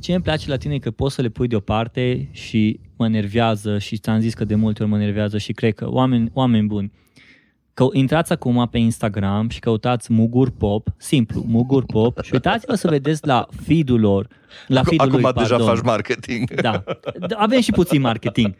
ce 0.00 0.12
îmi 0.12 0.22
place 0.22 0.48
la 0.48 0.56
tine 0.56 0.74
e 0.74 0.78
că 0.78 0.90
poți 0.90 1.14
să 1.14 1.22
le 1.22 1.28
pui 1.28 1.48
deoparte 1.48 2.28
și 2.32 2.80
mă 2.96 3.08
nervează 3.08 3.78
și 3.78 3.96
ți-am 3.96 4.20
zis 4.20 4.34
că 4.34 4.44
de 4.44 4.54
multe 4.54 4.82
ori 4.82 4.90
mă 4.90 4.98
nervează 4.98 5.38
și 5.38 5.52
cred 5.52 5.74
că 5.74 5.90
oameni, 5.90 6.30
oameni 6.32 6.66
buni, 6.66 6.92
că 7.74 7.86
intrați 7.92 8.32
acum 8.32 8.68
pe 8.70 8.78
Instagram 8.78 9.48
și 9.48 9.58
căutați 9.58 10.12
Mugur 10.12 10.50
Pop, 10.50 10.88
simplu, 10.96 11.44
Mugur 11.46 11.84
Pop 11.84 12.22
și 12.22 12.30
uitați-vă 12.32 12.74
să 12.74 12.88
vedeți 12.88 13.26
la 13.26 13.46
feed-ul 13.64 14.00
lor, 14.00 14.26
la 14.66 14.82
feed-ul 14.82 15.08
Acum 15.08 15.20
lui, 15.20 15.32
deja 15.32 15.56
pardon. 15.56 15.66
faci 15.66 15.84
marketing. 15.84 16.50
Da. 16.60 16.84
Avem 17.36 17.60
și 17.60 17.72
puțin 17.72 18.00
marketing. 18.00 18.54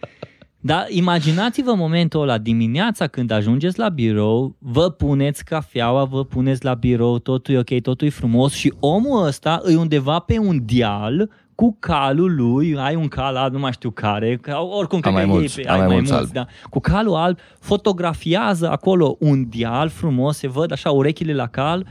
Dar 0.64 0.86
imaginați-vă 0.88 1.74
momentul 1.74 2.20
ăla 2.20 2.38
dimineața 2.38 3.06
când 3.06 3.30
ajungeți 3.30 3.78
la 3.78 3.88
birou, 3.88 4.56
vă 4.58 4.90
puneți 4.90 5.44
cafeaua, 5.44 6.04
vă 6.04 6.24
puneți 6.24 6.64
la 6.64 6.74
birou, 6.74 7.18
totul 7.18 7.54
e 7.54 7.58
ok, 7.58 7.80
totul 7.80 8.06
e 8.06 8.10
frumos 8.10 8.52
și 8.52 8.72
omul 8.80 9.26
ăsta 9.26 9.62
e 9.68 9.76
undeva 9.76 10.18
pe 10.18 10.38
un 10.38 10.60
deal 10.64 11.30
cu 11.62 11.76
calul 11.78 12.34
lui, 12.34 12.76
ai 12.78 12.94
un 12.94 13.08
cal 13.08 13.36
alb, 13.36 13.52
nu 13.52 13.58
mai 13.58 13.72
știu 13.72 13.90
care, 13.90 14.36
că 14.36 14.56
oricum 14.56 14.96
Am 14.96 15.00
cred 15.00 15.14
mai 15.14 15.22
că 15.24 15.28
mulți, 15.30 15.58
ei, 15.60 15.66
am 15.66 15.72
ai 15.72 15.78
mai 15.78 15.86
mai 15.86 15.96
mulți 15.96 16.12
mulți, 16.12 16.36
albi. 16.36 16.50
da. 16.50 16.68
Cu 16.70 16.80
calul 16.80 17.14
alb, 17.14 17.38
fotografiază 17.60 18.70
acolo 18.70 19.16
un 19.18 19.48
deal 19.48 19.88
frumos, 19.88 20.36
se 20.36 20.48
văd 20.48 20.72
așa 20.72 20.90
urechile 20.90 21.34
la 21.34 21.46
cal 21.46 21.86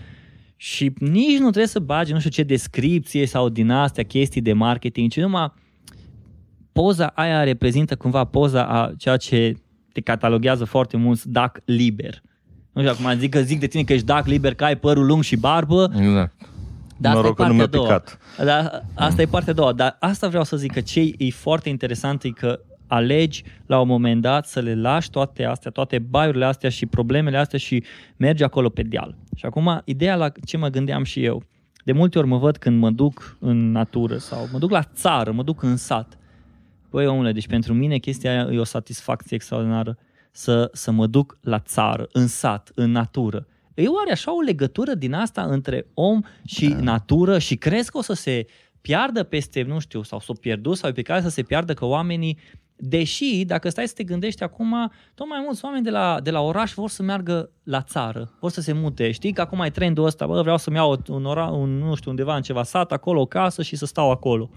și 0.55 0.93
nici 0.99 1.37
nu 1.37 1.39
trebuie 1.39 1.67
să 1.67 1.79
bagi 1.79 2.11
nu 2.13 2.17
știu 2.19 2.31
ce 2.31 2.43
descripție 2.43 3.25
sau 3.25 3.49
din 3.49 3.71
astea 3.71 4.03
chestii 4.03 4.41
de 4.41 4.53
marketing, 4.53 5.11
ci 5.11 5.19
numai 5.19 5.53
poza 6.71 7.11
aia 7.15 7.43
reprezintă 7.43 7.95
cumva 7.95 8.23
poza 8.23 8.63
a 8.65 8.91
ceea 8.97 9.17
ce 9.17 9.53
te 9.91 10.01
cataloghează 10.01 10.65
foarte 10.65 10.97
mulți 10.97 11.29
dac 11.29 11.59
liber. 11.65 12.21
Nu 12.71 12.81
știu, 12.81 12.93
acum 12.99 13.19
zic 13.19 13.29
că 13.31 13.41
zic 13.41 13.59
de 13.59 13.67
tine 13.67 13.83
că 13.83 13.93
ești 13.93 14.05
dac 14.05 14.25
liber, 14.25 14.53
că 14.53 14.63
ai 14.63 14.77
părul 14.77 15.05
lung 15.05 15.23
și 15.23 15.35
barbă, 15.35 15.91
Exact. 15.97 16.33
Dar 17.01 17.15
asta 17.15 17.21
Noroc 17.21 17.39
e 17.39 17.43
că 17.43 17.49
nu 17.49 17.55
partea 17.55 17.55
mi-a 17.55 17.63
a 17.63 17.67
doua. 17.67 17.99
picat. 17.99 18.17
Dar 18.45 18.85
asta 18.93 19.21
e 19.21 19.25
partea 19.25 19.53
a 19.53 19.55
doua. 19.55 19.73
Dar 19.73 19.97
asta 19.99 20.27
vreau 20.27 20.43
să 20.43 20.57
zic 20.57 20.71
că 20.71 20.81
ce 20.81 21.13
e 21.17 21.29
foarte 21.29 21.69
interesant 21.69 22.23
e 22.23 22.29
că 22.29 22.59
alegi 22.87 23.43
la 23.65 23.79
un 23.79 23.87
moment 23.87 24.21
dat 24.21 24.47
să 24.47 24.59
le 24.59 24.75
lași 24.75 25.09
toate 25.09 25.43
astea, 25.43 25.71
toate 25.71 25.99
baiurile 25.99 26.45
astea 26.45 26.69
și 26.69 26.85
problemele 26.85 27.37
astea 27.37 27.59
și 27.59 27.83
mergi 28.17 28.43
acolo 28.43 28.69
pe 28.69 28.81
deal. 28.81 29.15
Și 29.35 29.45
acum, 29.45 29.81
ideea 29.85 30.15
la 30.15 30.31
ce 30.45 30.57
mă 30.57 30.67
gândeam 30.67 31.03
și 31.03 31.23
eu, 31.23 31.43
de 31.83 31.91
multe 31.91 32.17
ori 32.17 32.27
mă 32.27 32.37
văd 32.37 32.57
când 32.57 32.79
mă 32.79 32.89
duc 32.89 33.37
în 33.39 33.71
natură 33.71 34.17
sau 34.17 34.47
mă 34.51 34.59
duc 34.59 34.69
la 34.69 34.83
țară, 34.83 35.31
mă 35.31 35.43
duc 35.43 35.63
în 35.63 35.77
sat. 35.77 36.17
Băi, 36.89 37.07
omule, 37.07 37.31
deci 37.31 37.47
pentru 37.47 37.73
mine 37.73 37.97
chestia 37.97 38.31
aia 38.31 38.47
e 38.51 38.59
o 38.59 38.63
satisfacție 38.63 39.35
extraordinară 39.35 39.97
să, 40.31 40.69
să 40.73 40.91
mă 40.91 41.07
duc 41.07 41.37
la 41.41 41.59
țară, 41.59 42.07
în 42.11 42.27
sat, 42.27 42.71
în 42.75 42.91
natură. 42.91 43.47
E 43.73 43.87
oare 43.87 44.11
așa 44.11 44.35
o 44.35 44.39
legătură 44.39 44.93
din 44.93 45.13
asta 45.13 45.41
între 45.41 45.85
om 45.93 46.21
și 46.45 46.69
da. 46.69 46.79
natură 46.79 47.39
și 47.39 47.55
crezi 47.55 47.91
că 47.91 47.97
o 47.97 48.01
să 48.01 48.13
se 48.13 48.45
piardă 48.81 49.23
peste, 49.23 49.61
nu 49.61 49.79
știu, 49.79 50.03
sau 50.03 50.19
s-o 50.19 50.33
pierdut 50.33 50.77
sau 50.77 50.89
e 50.89 50.93
pe 50.93 51.01
care 51.01 51.21
să 51.21 51.29
se 51.29 51.43
piardă 51.43 51.73
că 51.73 51.85
oamenii, 51.85 52.37
deși, 52.75 53.43
dacă 53.45 53.69
stai 53.69 53.87
să 53.87 53.93
te 53.93 54.03
gândești 54.03 54.43
acum, 54.43 54.91
tot 55.13 55.27
mai 55.27 55.41
mulți 55.43 55.65
oameni 55.65 55.83
de 55.83 55.89
la, 55.89 56.19
de 56.23 56.31
la 56.31 56.41
oraș 56.41 56.73
vor 56.73 56.89
să 56.89 57.03
meargă 57.03 57.49
la 57.63 57.81
țară, 57.81 58.31
vor 58.39 58.51
să 58.51 58.61
se 58.61 58.73
mute. 58.73 59.11
Știi 59.11 59.33
că 59.33 59.41
acum 59.41 59.59
ai 59.59 59.71
trendul 59.71 60.05
ăsta, 60.05 60.25
bă, 60.25 60.41
vreau 60.41 60.57
să-mi 60.57 60.75
iau 60.75 61.01
un, 61.07 61.25
ora, 61.25 61.45
un, 61.45 61.77
nu 61.77 61.95
știu, 61.95 62.09
undeva 62.09 62.35
în 62.35 62.41
ceva 62.41 62.63
sat, 62.63 62.91
acolo 62.91 63.21
o 63.21 63.25
casă 63.25 63.61
și 63.61 63.75
să 63.75 63.85
stau 63.85 64.11
acolo. 64.11 64.49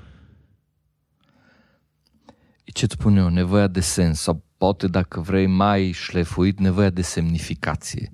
Ce-ți 2.64 2.94
spun 2.98 3.16
eu? 3.16 3.29
Nevoia 3.29 3.66
de 3.66 3.81
sens 3.81 4.20
sau 4.20 4.44
poate 4.57 4.87
dacă 4.87 5.20
vrei 5.20 5.46
mai 5.46 5.90
șlefuit, 5.90 6.59
nevoia 6.59 6.90
de 6.90 7.03
semnificație. 7.03 8.11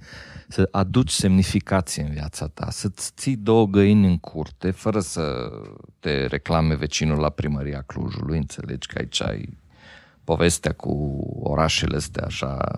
Să 0.53 0.69
aduci 0.71 1.11
semnificație 1.11 2.03
în 2.03 2.11
viața 2.11 2.47
ta, 2.47 2.71
să-ți 2.71 3.13
ții 3.17 3.37
două 3.37 3.67
găini 3.67 4.07
în 4.07 4.19
curte, 4.19 4.71
fără 4.71 5.01
să 5.01 5.51
te 5.99 6.27
reclame 6.27 6.75
vecinul 6.75 7.19
la 7.19 7.29
primăria 7.29 7.83
Clujului, 7.83 8.39
înțelegi 8.39 8.87
că 8.87 8.99
aici 8.99 9.23
ai 9.23 9.59
povestea 10.25 10.73
cu 10.73 10.93
orașele 11.43 11.97
astea 11.97 12.25
așa, 12.25 12.73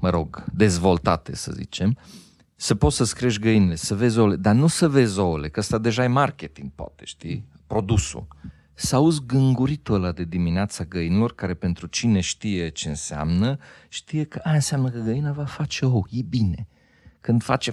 mă 0.00 0.10
rog, 0.10 0.44
dezvoltate, 0.52 1.36
să 1.36 1.52
zicem, 1.52 1.98
să 2.56 2.74
poți 2.74 2.96
să-ți 2.96 3.14
crești 3.14 3.40
găinile, 3.40 3.74
să 3.74 3.94
vezi 3.94 4.18
ouăle, 4.18 4.36
dar 4.36 4.54
nu 4.54 4.66
să 4.66 4.88
vezi 4.88 5.18
ouăle, 5.18 5.48
că 5.48 5.60
ăsta 5.60 5.78
deja 5.78 6.04
e 6.04 6.06
marketing, 6.06 6.70
poate, 6.74 7.04
știi, 7.04 7.44
produsul. 7.66 8.26
Să 8.74 8.96
auzi 8.96 9.26
gânguritul 9.26 9.94
ăla 9.94 10.12
de 10.12 10.24
dimineața 10.24 10.84
găinilor, 10.84 11.34
care 11.34 11.54
pentru 11.54 11.86
cine 11.86 12.20
știe 12.20 12.68
ce 12.68 12.88
înseamnă, 12.88 13.58
știe 13.88 14.24
că 14.24 14.40
aia 14.42 14.54
înseamnă 14.54 14.90
că 14.90 14.98
găina 14.98 15.32
va 15.32 15.44
face 15.44 15.86
ou, 15.86 16.06
e 16.10 16.22
bine. 16.22 16.68
Când 17.20 17.42
face... 17.42 17.72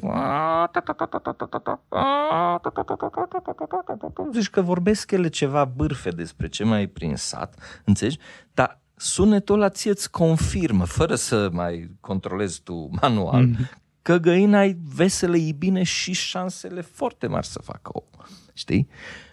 Zici 4.33 4.49
că 4.49 4.61
vorbesc 4.61 5.11
ele 5.11 5.27
ceva 5.27 5.65
bârfe 5.65 6.09
despre 6.09 6.47
ce 6.47 6.63
mai 6.63 6.81
e 6.81 6.87
prin 6.87 7.15
sat, 7.15 7.81
înțelegi? 7.85 8.17
Dar 8.53 8.81
sunetul 8.95 9.55
ăla 9.55 9.69
ție 9.69 9.91
îți 9.91 10.11
confirmă, 10.11 10.85
fără 10.85 11.15
să 11.15 11.49
mai 11.51 11.91
controlezi 11.99 12.61
tu 12.61 12.89
manual, 13.01 13.47
mm-hmm. 13.47 13.81
că 14.01 14.17
găina 14.17 14.63
e 14.63 14.77
veselă, 14.95 15.37
e 15.37 15.51
bine 15.51 15.83
și 15.83 16.13
șansele 16.13 16.81
foarte 16.81 17.27
mari 17.27 17.45
să 17.45 17.59
facă 17.59 17.91
ou. 17.93 18.09
Știi? 18.53 18.87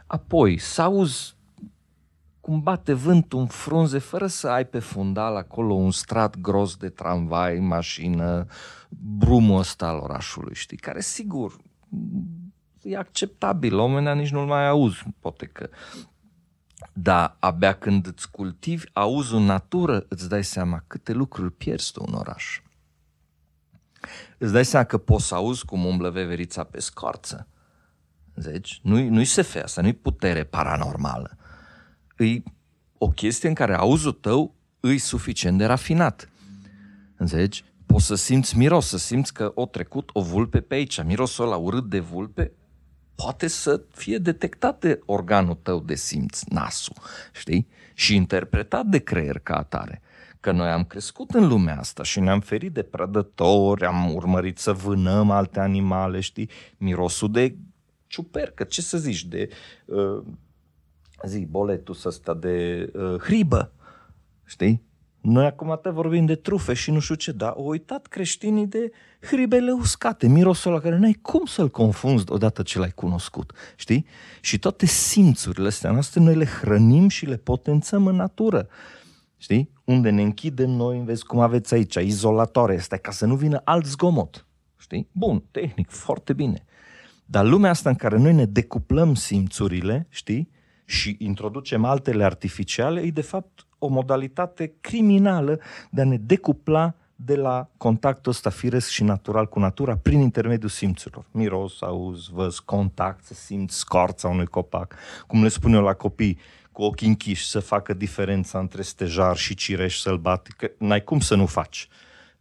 Apoi, 0.07 0.59
să 0.59 0.83
auzi 0.83 1.37
cum 2.49 2.61
bate 2.61 2.93
vântul 2.93 3.39
în 3.39 3.47
frunze 3.47 3.99
fără 3.99 4.27
să 4.27 4.49
ai 4.49 4.67
pe 4.67 4.79
fundal 4.79 5.37
acolo 5.37 5.75
un 5.75 5.91
strat 5.91 6.37
gros 6.37 6.77
de 6.77 6.89
tramvai, 6.89 7.59
mașină, 7.59 8.47
brumul 8.89 9.59
ăsta 9.59 9.87
al 9.87 9.99
orașului, 9.99 10.55
știi? 10.55 10.77
Care 10.77 11.01
sigur 11.01 11.57
e 12.83 12.97
acceptabil, 12.97 13.75
la 13.75 13.83
un 13.83 13.89
moment 13.89 14.07
dat 14.07 14.17
nici 14.17 14.31
nu-l 14.31 14.47
mai 14.47 14.69
auzi, 14.69 15.03
poate 15.21 15.47
că 15.47 15.69
dar 16.93 17.37
abia 17.39 17.73
când 17.73 18.07
îți 18.07 18.31
cultivi 18.31 18.85
auzul 18.93 19.39
în 19.39 19.45
natură, 19.45 20.05
îți 20.09 20.29
dai 20.29 20.45
seama 20.45 20.85
câte 20.87 21.13
lucruri 21.13 21.53
pierzi 21.53 21.93
tu 21.93 22.05
în 22.07 22.15
oraș. 22.15 22.61
Îți 24.39 24.53
dai 24.53 24.65
seama 24.65 24.87
că 24.87 24.99
poți 24.99 25.27
să 25.27 25.35
auzi 25.35 25.65
cum 25.65 25.85
umblă 25.85 26.11
veverița 26.11 26.65
pe 26.65 26.81
scoarță. 26.81 27.49
Înțelegi? 28.35 28.81
Nu-i, 28.83 29.09
nu-i 29.09 29.25
SF 29.25 29.57
asta, 29.63 29.81
nu-i 29.81 29.93
putere 29.93 30.45
paranormală. 30.45 31.38
E 32.19 32.43
o 32.99 33.09
chestie 33.09 33.49
în 33.49 33.55
care 33.55 33.75
auzul 33.75 34.13
tău 34.13 34.55
îi 34.81 34.99
suficient 34.99 35.59
de 35.59 35.65
rafinat. 35.65 36.29
Înțelegi? 37.17 37.65
Poți 37.87 38.07
să 38.07 38.15
simți 38.15 38.57
miros, 38.57 38.87
să 38.87 38.99
simți 38.99 39.33
că 39.33 39.53
o 39.55 39.67
trecut 39.67 40.11
o 40.13 40.23
vulpe 40.23 40.61
pe 40.61 40.75
aici. 40.75 41.03
Mirosul 41.03 41.45
ăla 41.45 41.57
urât 41.57 41.89
de 41.89 41.99
vulpe 41.99 42.53
poate 43.15 43.47
să 43.47 43.83
fie 43.95 44.19
detectat 44.19 44.81
de 44.81 45.01
organul 45.05 45.59
tău 45.63 45.81
de 45.81 45.95
simț, 45.95 46.43
nasul, 46.43 46.95
știi? 47.33 47.69
Și 47.95 48.15
interpretat 48.15 48.87
de 48.87 48.99
creier 48.99 49.39
ca 49.39 49.57
atare. 49.57 50.03
Că 50.41 50.53
noi 50.53 50.69
am 50.69 50.85
crescut 50.85 51.31
în 51.31 51.49
lumea 51.49 51.79
asta 51.79 52.03
și 52.03 52.21
ne-am 52.21 52.41
ferit 52.41 52.73
de 52.73 52.83
prădători, 52.83 53.85
am 53.85 54.15
urmărit 54.15 54.59
să 54.59 54.73
vânăm 54.73 55.31
alte 55.31 55.61
animale, 55.61 56.21
știi? 56.21 56.51
Mirosul 56.77 57.33
de 57.33 57.57
ciupercă, 58.07 58.65
ce 58.65 58.83
să 58.83 58.99
zici, 58.99 59.25
de 59.25 59.49
uh, 59.85 60.23
zi, 61.27 61.47
boletul 61.51 61.97
ăsta 62.05 62.35
de 62.35 62.91
uh, 62.95 63.21
hribă, 63.21 63.73
știi? 64.45 64.87
Noi 65.21 65.47
acum 65.47 65.79
te 65.83 65.89
vorbim 65.89 66.27
de 66.27 66.35
trufe 66.35 66.75
și 66.75 66.91
nu 66.91 66.99
știu 66.99 67.15
ce, 67.15 67.33
dar 67.33 67.49
au 67.57 67.69
uitat 67.69 68.07
creștinii 68.07 68.67
de 68.67 68.91
hribele 69.21 69.71
uscate, 69.71 70.29
mirosul 70.29 70.71
ăla 70.71 70.81
care 70.81 70.99
n-ai 70.99 71.19
cum 71.23 71.45
să-l 71.45 71.69
confunzi 71.69 72.25
odată 72.29 72.63
ce 72.63 72.79
l-ai 72.79 72.93
cunoscut, 72.95 73.53
știi? 73.77 74.07
Și 74.41 74.59
toate 74.59 74.87
simțurile 74.87 75.67
astea 75.67 75.91
noastre 75.91 76.21
noi 76.21 76.35
le 76.35 76.45
hrănim 76.45 77.09
și 77.09 77.27
le 77.27 77.37
potențăm 77.37 78.07
în 78.07 78.17
natură, 78.17 78.69
știi? 79.37 79.73
Unde 79.85 80.11
ne 80.11 80.23
închidem 80.23 80.71
noi, 80.71 81.03
vezi 81.05 81.25
cum 81.25 81.39
aveți 81.39 81.75
aici, 81.75 81.95
izolatoare 81.95 82.77
astea, 82.77 82.99
ca 82.99 83.11
să 83.11 83.27
nu 83.27 83.35
vină 83.37 83.61
alt 83.65 83.87
zgomot, 83.87 84.47
știi? 84.77 85.09
Bun, 85.13 85.45
tehnic, 85.51 85.91
foarte 85.91 86.33
bine. 86.33 86.65
Dar 87.25 87.45
lumea 87.45 87.71
asta 87.71 87.89
în 87.89 87.97
care 87.97 88.19
noi 88.19 88.35
ne 88.35 88.45
decuplăm 88.45 89.15
simțurile, 89.15 90.07
știi? 90.09 90.51
Și 90.89 91.17
introducem 91.19 91.85
altele 91.85 92.25
artificiale, 92.25 93.01
e 93.01 93.11
de 93.11 93.21
fapt 93.21 93.67
o 93.79 93.87
modalitate 93.87 94.73
criminală 94.81 95.61
de 95.91 96.01
a 96.01 96.05
ne 96.05 96.17
decupla 96.17 96.95
de 97.17 97.37
la 97.37 97.69
contactul 97.77 98.33
ăsta 98.33 98.51
firesc 98.51 98.89
și 98.89 99.03
natural 99.03 99.47
cu 99.47 99.59
natura 99.59 99.97
prin 99.97 100.21
intermediul 100.21 100.71
simțurilor. 100.71 101.25
Miros, 101.31 101.83
auz, 101.83 102.29
văz, 102.29 102.59
contact, 102.59 103.25
să 103.25 103.35
simți 103.35 103.77
scorța 103.77 104.29
unui 104.29 104.47
copac. 104.47 104.95
Cum 105.27 105.43
le 105.43 105.49
spun 105.49 105.73
eu 105.73 105.83
la 105.83 105.95
copii, 105.95 106.39
cu 106.73 106.83
ochii 106.83 107.09
închiși 107.09 107.49
să 107.49 107.61
facă 107.61 107.95
diferența 107.95 108.59
între 108.59 108.83
stejar 108.83 109.37
și 109.37 109.55
cireș 109.55 109.99
sălbatic, 109.99 110.71
n-ai 110.79 111.05
cum 111.05 111.21
să 111.21 111.35
nu 111.35 111.47
faci. 111.47 111.89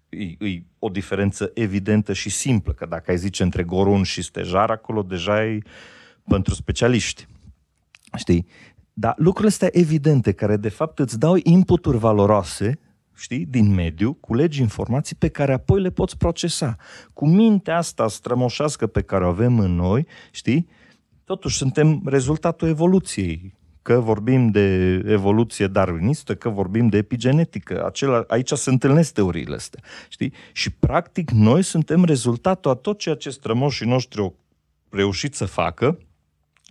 E, 0.10 0.24
e 0.24 0.64
o 0.80 0.90
diferență 0.90 1.52
evidentă 1.54 2.14
și 2.14 2.30
simplă, 2.30 2.74
că 2.74 2.86
dacă 2.86 3.12
ai 3.12 3.18
zice 3.18 3.44
între 3.44 3.64
gorun 3.64 4.04
și 4.04 4.22
stejar, 4.22 4.70
acolo 4.70 5.02
deja 5.02 5.46
e 5.46 5.60
pentru 6.28 6.54
specialiști. 6.54 7.28
Știi? 8.16 8.46
Dar 8.94 9.14
lucrurile 9.18 9.50
astea 9.50 9.70
evidente, 9.72 10.32
care 10.32 10.58
de 10.58 10.70
fapt 10.70 11.00
îți 11.00 11.20
dau 11.20 11.36
inputuri 11.44 11.98
valoroase, 11.98 12.80
știi, 13.16 13.46
din 13.46 13.74
mediu, 13.74 14.14
culegi 14.14 14.62
informații 14.62 15.16
pe 15.16 15.28
care 15.28 15.54
apoi 15.54 15.82
le 15.82 15.90
poți 15.90 16.18
procesa. 16.18 16.76
Cu 17.14 17.28
mintea 17.28 17.78
asta 17.78 18.08
strămoșească 18.08 18.88
pe 18.88 19.02
care 19.02 19.26
o 19.26 19.28
avem 19.28 19.60
în 19.60 19.76
noi, 19.76 20.08
știi, 20.32 20.68
totuși 21.24 21.58
suntem 21.58 22.02
rezultatul 22.06 22.68
evoluției. 22.68 23.56
Că 23.82 24.00
vorbim 24.00 24.52
de 24.52 24.94
evoluție 25.06 25.68
darwinistă, 25.68 26.36
că 26.36 26.50
vorbim 26.50 26.88
de 26.88 26.98
epigenetică. 26.98 27.86
Acela, 27.86 28.24
aici 28.28 28.52
se 28.52 28.70
întâlnesc 28.70 29.14
teoriile 29.14 29.56
astea. 29.56 29.82
Știi? 30.10 30.34
Și 30.52 30.70
practic 30.70 31.32
noi 31.32 31.62
suntem 31.62 32.04
rezultatul 32.04 32.72
a 32.72 32.74
tot 32.74 32.98
ceea 32.98 33.16
ce 33.16 33.30
strămoșii 33.30 33.88
noștri 33.88 34.22
au 34.22 34.36
reușit 34.90 35.36
să 35.36 35.46
facă 35.46 35.98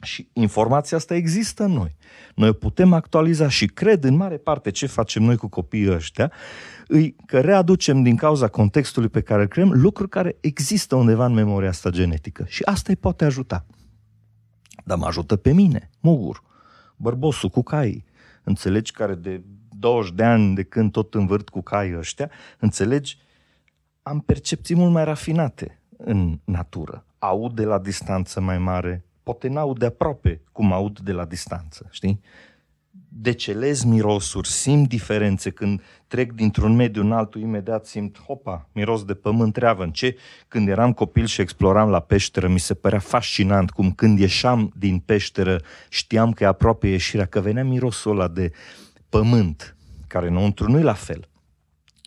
și 0.02 0.28
informația 0.32 0.96
asta 0.96 1.14
există 1.14 1.64
în 1.64 1.72
noi. 1.72 1.96
Noi 2.34 2.52
putem 2.52 2.92
actualiza 2.92 3.48
și 3.48 3.66
cred 3.66 4.04
în 4.04 4.16
mare 4.16 4.36
parte 4.36 4.70
ce 4.70 4.86
facem 4.86 5.22
noi 5.22 5.36
cu 5.36 5.48
copiii 5.48 5.92
ăștia, 5.92 6.32
îi, 6.86 7.16
că 7.26 7.40
readucem 7.40 8.02
din 8.02 8.16
cauza 8.16 8.48
contextului 8.48 9.08
pe 9.08 9.20
care 9.20 9.42
îl 9.42 9.48
creăm 9.48 9.70
lucruri 9.72 10.10
care 10.10 10.36
există 10.40 10.94
undeva 10.94 11.24
în 11.24 11.32
memoria 11.32 11.68
asta 11.68 11.90
genetică. 11.90 12.44
Și 12.48 12.62
asta 12.62 12.86
îi 12.88 12.96
poate 12.96 13.24
ajuta. 13.24 13.66
Dar 14.84 14.98
mă 14.98 15.06
ajută 15.06 15.36
pe 15.36 15.52
mine, 15.52 15.90
Mugur, 16.00 16.42
bărbosul 16.96 17.48
cu 17.48 17.62
caii. 17.62 18.04
Înțelegi 18.42 18.92
care 18.92 19.14
de 19.14 19.42
20 19.78 20.14
de 20.14 20.24
ani 20.24 20.54
de 20.54 20.62
când 20.62 20.92
tot 20.92 21.14
învârt 21.14 21.48
cu 21.48 21.62
caii 21.62 21.96
ăștia, 21.98 22.30
înțelegi, 22.58 23.18
am 24.02 24.20
percepții 24.20 24.74
mult 24.74 24.92
mai 24.92 25.04
rafinate 25.04 25.82
în 25.96 26.38
natură. 26.44 27.06
Aud 27.18 27.54
de 27.54 27.64
la 27.64 27.78
distanță 27.78 28.40
mai 28.40 28.58
mare, 28.58 29.05
poate 29.26 29.48
n-aud 29.48 29.78
de 29.78 29.86
aproape 29.86 30.42
cum 30.52 30.72
aud 30.72 30.98
de 31.00 31.12
la 31.12 31.24
distanță, 31.24 31.86
știi? 31.90 32.20
Decelez 33.08 33.82
mirosuri, 33.84 34.48
simt 34.48 34.88
diferențe 34.88 35.50
când 35.50 35.82
trec 36.06 36.32
dintr-un 36.32 36.74
mediu 36.74 37.02
în 37.02 37.12
altul, 37.12 37.40
imediat 37.40 37.86
simt, 37.86 38.18
hopa, 38.20 38.68
miros 38.72 39.04
de 39.04 39.14
pământ 39.14 39.52
treavă. 39.52 39.82
În 39.82 39.90
ce? 39.90 40.16
Când 40.48 40.68
eram 40.68 40.92
copil 40.92 41.26
și 41.26 41.40
exploram 41.40 41.88
la 41.88 42.00
peșteră, 42.00 42.48
mi 42.48 42.58
se 42.58 42.74
părea 42.74 42.98
fascinant 42.98 43.70
cum 43.70 43.92
când 43.92 44.18
ieșeam 44.18 44.72
din 44.76 44.98
peșteră 44.98 45.60
știam 45.88 46.32
că 46.32 46.44
e 46.44 46.46
aproape 46.46 46.88
ieșirea, 46.88 47.26
că 47.26 47.40
venea 47.40 47.64
mirosul 47.64 48.10
ăla 48.10 48.28
de 48.28 48.52
pământ, 49.08 49.76
care 50.06 50.28
înăuntru 50.28 50.70
nu 50.70 50.82
la 50.82 50.94
fel. 50.94 51.28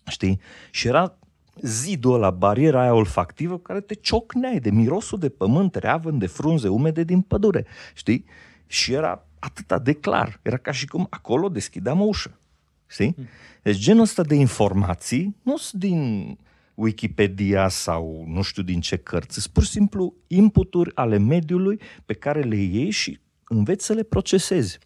Știi? 0.07 0.39
Și 0.71 0.87
era 0.87 1.18
zidul 1.61 2.13
ăla, 2.13 2.29
bariera 2.29 2.81
aia 2.81 2.93
olfactivă 2.93 3.57
care 3.57 3.81
te 3.81 3.93
ciocneai 3.93 4.59
de 4.59 4.71
mirosul 4.71 5.19
de 5.19 5.29
pământ 5.29 5.75
reavăn, 5.75 6.17
de 6.17 6.27
frunze 6.27 6.67
umede 6.67 7.03
din 7.03 7.21
pădure, 7.21 7.65
știi? 7.93 8.25
Și 8.67 8.93
era 8.93 9.25
atâta 9.39 9.79
de 9.79 9.93
clar. 9.93 10.39
Era 10.41 10.57
ca 10.57 10.71
și 10.71 10.87
cum 10.87 11.07
acolo 11.09 11.49
deschideam 11.49 12.01
o 12.01 12.03
ușă. 12.03 12.39
Știi? 12.87 13.15
Deci 13.61 13.77
genul 13.77 14.01
ăsta 14.01 14.23
de 14.23 14.35
informații 14.35 15.35
nu 15.41 15.57
sunt 15.57 15.81
din 15.81 16.37
Wikipedia 16.73 17.67
sau 17.67 18.25
nu 18.27 18.41
știu 18.41 18.63
din 18.63 18.81
ce 18.81 18.97
cărți, 18.97 19.39
sunt 19.39 19.53
pur 19.53 19.63
și 19.63 19.69
simplu 19.69 20.13
inputuri 20.27 20.95
ale 20.95 21.17
mediului 21.17 21.79
pe 22.05 22.13
care 22.13 22.41
le 22.41 22.55
iei 22.55 22.89
și 22.89 23.19
înveți 23.47 23.85
să 23.85 23.93
le 23.93 24.03
procesezi. 24.03 24.79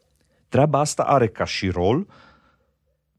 Treaba 0.49 0.79
asta 0.79 1.03
are 1.03 1.27
ca 1.27 1.45
și 1.45 1.69
rol 1.69 2.07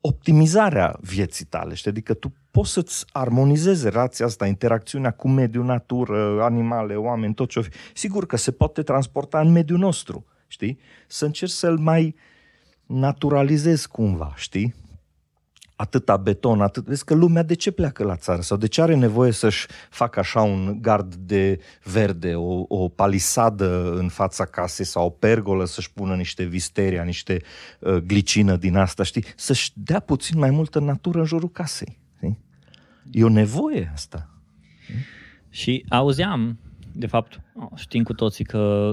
optimizarea 0.06 0.96
vieții 1.00 1.44
tale, 1.44 1.74
știi? 1.74 1.90
Adică 1.90 2.14
tu 2.14 2.32
poți 2.50 2.72
să-ți 2.72 3.04
armonizezi 3.12 3.88
relația 3.88 4.26
asta, 4.26 4.46
interacțiunea 4.46 5.10
cu 5.10 5.28
mediul, 5.28 5.64
natură, 5.64 6.42
animale, 6.42 6.94
oameni, 6.94 7.34
tot 7.34 7.48
ce 7.48 7.60
fi. 7.60 7.70
Sigur 7.94 8.26
că 8.26 8.36
se 8.36 8.50
poate 8.50 8.82
transporta 8.82 9.40
în 9.40 9.52
mediul 9.52 9.78
nostru, 9.78 10.26
știi? 10.46 10.78
Să 11.06 11.24
încerci 11.24 11.50
să-l 11.50 11.78
mai 11.78 12.14
naturalizezi 12.86 13.88
cumva, 13.88 14.32
știi? 14.36 14.74
Atâta 15.84 16.16
beton, 16.16 16.60
atât... 16.60 16.84
Vezi 16.84 17.04
că 17.04 17.14
lumea 17.14 17.42
de 17.42 17.54
ce 17.54 17.70
pleacă 17.70 18.04
la 18.04 18.16
țară? 18.16 18.40
Sau 18.40 18.56
de 18.56 18.66
ce 18.66 18.82
are 18.82 18.94
nevoie 18.94 19.30
să-și 19.30 19.66
facă 19.90 20.18
așa 20.18 20.42
un 20.42 20.78
gard 20.80 21.14
de 21.14 21.60
verde, 21.82 22.34
o, 22.34 22.64
o 22.68 22.88
palisadă 22.88 23.92
în 23.94 24.08
fața 24.08 24.44
casei 24.44 24.84
sau 24.84 25.06
o 25.06 25.10
pergolă 25.10 25.64
să-și 25.64 25.92
pună 25.92 26.14
niște 26.14 26.44
visteria, 26.44 27.02
niște 27.02 27.42
uh, 27.78 27.96
glicină 27.96 28.56
din 28.56 28.76
asta, 28.76 29.02
știi? 29.02 29.24
Să-și 29.36 29.70
dea 29.74 30.00
puțin 30.00 30.38
mai 30.38 30.50
multă 30.50 30.78
natură 30.78 31.18
în 31.18 31.24
jurul 31.24 31.50
casei. 31.50 31.98
Știi? 32.16 32.38
E 33.10 33.24
o 33.24 33.28
nevoie 33.28 33.90
asta. 33.92 34.28
Și 35.50 35.84
auzeam, 35.88 36.58
de 36.92 37.06
fapt, 37.06 37.40
știm 37.74 38.02
cu 38.02 38.12
toții 38.12 38.44
că 38.44 38.92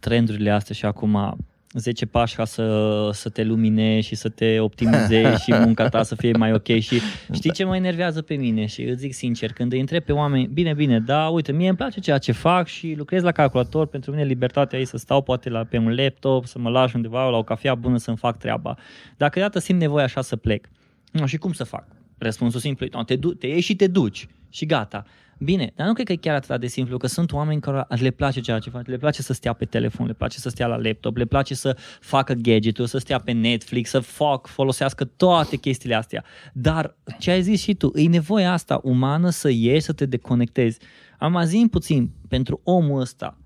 trendurile 0.00 0.50
astea 0.50 0.74
și 0.74 0.84
acum 0.84 1.36
10 1.72 2.06
pași 2.06 2.34
ca 2.34 2.44
să, 2.44 3.08
să 3.12 3.28
te 3.28 3.42
lumine 3.42 4.00
și 4.00 4.14
să 4.14 4.28
te 4.28 4.58
optimizezi 4.60 5.42
și 5.42 5.52
munca 5.52 5.88
ta 5.88 6.02
să 6.02 6.14
fie 6.14 6.32
mai 6.32 6.52
ok 6.52 6.66
și 6.66 7.00
știi 7.32 7.52
ce 7.52 7.64
mă 7.64 7.76
enervează 7.76 8.22
pe 8.22 8.34
mine 8.34 8.66
și 8.66 8.82
îți 8.82 9.00
zic 9.00 9.14
sincer, 9.14 9.52
când 9.52 9.72
îi 9.72 9.80
întreb 9.80 10.02
pe 10.02 10.12
oameni, 10.12 10.46
bine, 10.46 10.74
bine, 10.74 11.00
da, 11.00 11.28
uite, 11.28 11.52
mie 11.52 11.68
îmi 11.68 11.76
place 11.76 12.00
ceea 12.00 12.18
ce 12.18 12.32
fac 12.32 12.66
și 12.66 12.94
lucrez 12.96 13.22
la 13.22 13.32
calculator, 13.32 13.86
pentru 13.86 14.10
mine 14.10 14.24
libertatea 14.24 14.78
e 14.78 14.84
să 14.84 14.96
stau 14.96 15.22
poate 15.22 15.48
la, 15.48 15.64
pe 15.64 15.78
un 15.78 15.94
laptop, 15.94 16.46
să 16.46 16.58
mă 16.58 16.68
lași 16.68 16.96
undeva 16.96 17.28
la 17.28 17.36
o 17.36 17.42
cafea 17.42 17.74
bună 17.74 17.96
să-mi 17.96 18.16
fac 18.16 18.38
treaba. 18.38 18.76
Dacă 19.16 19.40
dată 19.40 19.58
simt 19.58 19.80
nevoie 19.80 20.04
așa 20.04 20.20
să 20.20 20.36
plec, 20.36 20.68
nu, 21.12 21.26
și 21.26 21.36
cum 21.36 21.52
să 21.52 21.64
fac? 21.64 21.86
Răspunsul 22.18 22.60
simplu 22.60 22.86
e, 22.86 22.90
te, 23.06 23.16
du- 23.16 23.34
te 23.34 23.46
iei 23.46 23.60
și 23.60 23.76
te 23.76 23.86
duci 23.86 24.26
și 24.50 24.66
gata. 24.66 25.04
Bine, 25.42 25.72
dar 25.74 25.86
nu 25.86 25.92
cred 25.92 26.06
că 26.06 26.12
e 26.12 26.16
chiar 26.16 26.34
atât 26.34 26.60
de 26.60 26.66
simplu, 26.66 26.96
că 26.96 27.06
sunt 27.06 27.32
oameni 27.32 27.60
care 27.60 27.86
le 27.88 28.10
place 28.10 28.40
ceea 28.40 28.58
ce 28.58 28.70
fac, 28.70 28.86
le 28.86 28.96
place 28.96 29.22
să 29.22 29.32
stea 29.32 29.52
pe 29.52 29.64
telefon, 29.64 30.06
le 30.06 30.12
place 30.12 30.38
să 30.38 30.48
stea 30.48 30.66
la 30.66 30.76
laptop, 30.76 31.16
le 31.16 31.24
place 31.24 31.54
să 31.54 31.76
facă 32.00 32.32
gadget 32.32 32.76
să 32.76 32.98
stea 32.98 33.18
pe 33.18 33.32
Netflix, 33.32 33.90
să 33.90 34.00
fac, 34.00 34.46
folosească 34.46 35.04
toate 35.04 35.56
chestiile 35.56 35.94
astea. 35.94 36.24
Dar 36.52 36.96
ce 37.18 37.30
ai 37.30 37.42
zis 37.42 37.62
și 37.62 37.74
tu, 37.74 37.92
e 37.94 38.08
nevoia 38.08 38.52
asta 38.52 38.80
umană 38.82 39.30
să 39.30 39.50
ieși, 39.50 39.84
să 39.84 39.92
te 39.92 40.06
deconectezi. 40.06 40.78
Am 41.18 41.42
zi 41.44 41.66
puțin, 41.70 42.10
pentru 42.28 42.60
omul 42.64 43.00
ăsta, 43.00 43.38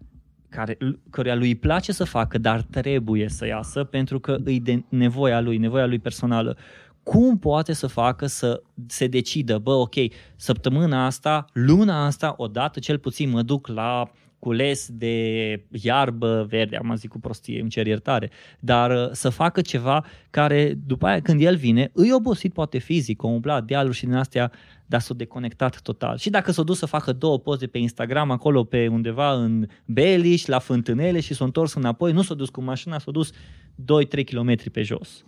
care, 0.48 0.78
căruia 1.11 1.35
lui 1.35 1.48
îi 1.48 1.54
place 1.54 1.92
să 1.92 2.04
facă, 2.04 2.38
dar 2.38 2.62
trebuie 2.62 3.28
să 3.28 3.46
iasă 3.46 3.85
pentru 3.85 4.18
că 4.20 4.37
îi 4.44 4.61
de 4.61 4.85
nevoia 4.88 5.40
lui, 5.40 5.57
nevoia 5.57 5.87
lui 5.87 5.98
personală 5.98 6.57
cum 7.04 7.38
poate 7.38 7.72
să 7.72 7.86
facă 7.86 8.26
să 8.26 8.62
se 8.86 9.06
decidă, 9.06 9.58
bă, 9.58 9.72
ok, 9.72 9.94
săptămâna 10.36 11.06
asta, 11.06 11.44
luna 11.52 12.06
asta, 12.06 12.34
odată 12.36 12.80
cel 12.80 12.98
puțin 12.98 13.30
mă 13.30 13.42
duc 13.42 13.66
la 13.66 14.10
cules 14.44 14.88
de 14.92 15.64
iarbă 15.70 16.46
verde, 16.48 16.76
am 16.76 16.94
zis 16.96 17.08
cu 17.08 17.20
prostie, 17.20 17.60
îmi 17.60 17.70
cer 17.70 17.86
iertare, 17.86 18.30
dar 18.60 18.90
uh, 18.90 19.08
să 19.12 19.28
facă 19.28 19.60
ceva 19.60 20.04
care 20.30 20.74
după 20.86 21.06
aia 21.06 21.20
când 21.20 21.42
el 21.42 21.56
vine, 21.56 21.90
îi 21.92 22.12
obosit 22.12 22.52
poate 22.52 22.78
fizic, 22.78 23.22
o 23.22 23.26
umblat 23.26 23.64
dealuri 23.64 23.96
și 23.96 24.04
din 24.04 24.14
astea, 24.14 24.52
dar 24.86 25.00
s-a 25.00 25.14
deconectat 25.14 25.80
total. 25.80 26.16
Și 26.16 26.30
dacă 26.30 26.52
s-a 26.52 26.62
dus 26.62 26.78
să 26.78 26.86
facă 26.86 27.12
două 27.12 27.38
poze 27.38 27.66
pe 27.66 27.78
Instagram 27.78 28.30
acolo 28.30 28.64
pe 28.64 28.88
undeva 28.88 29.32
în 29.32 29.66
Beliș, 29.84 30.46
la 30.46 30.58
fântânele 30.58 31.20
și 31.20 31.34
s-a 31.34 31.44
întors 31.44 31.74
înapoi, 31.74 32.12
nu 32.12 32.22
s-a 32.22 32.34
dus 32.34 32.48
cu 32.48 32.62
mașina, 32.62 32.98
s-a 32.98 33.10
dus 33.10 33.32
2-3 33.32 34.24
km 34.24 34.70
pe 34.72 34.82
jos. 34.82 35.24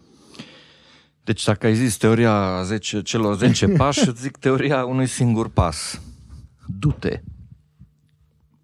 Deci 1.26 1.44
dacă 1.44 1.66
ai 1.66 1.74
zis 1.74 1.96
teoria 1.96 2.62
10, 2.62 3.02
celor 3.02 3.36
10 3.36 3.68
pași, 3.78 4.08
îți 4.08 4.20
zic 4.20 4.36
teoria 4.36 4.84
unui 4.84 5.06
singur 5.06 5.48
pas. 5.48 6.02
Du-te. 6.66 7.20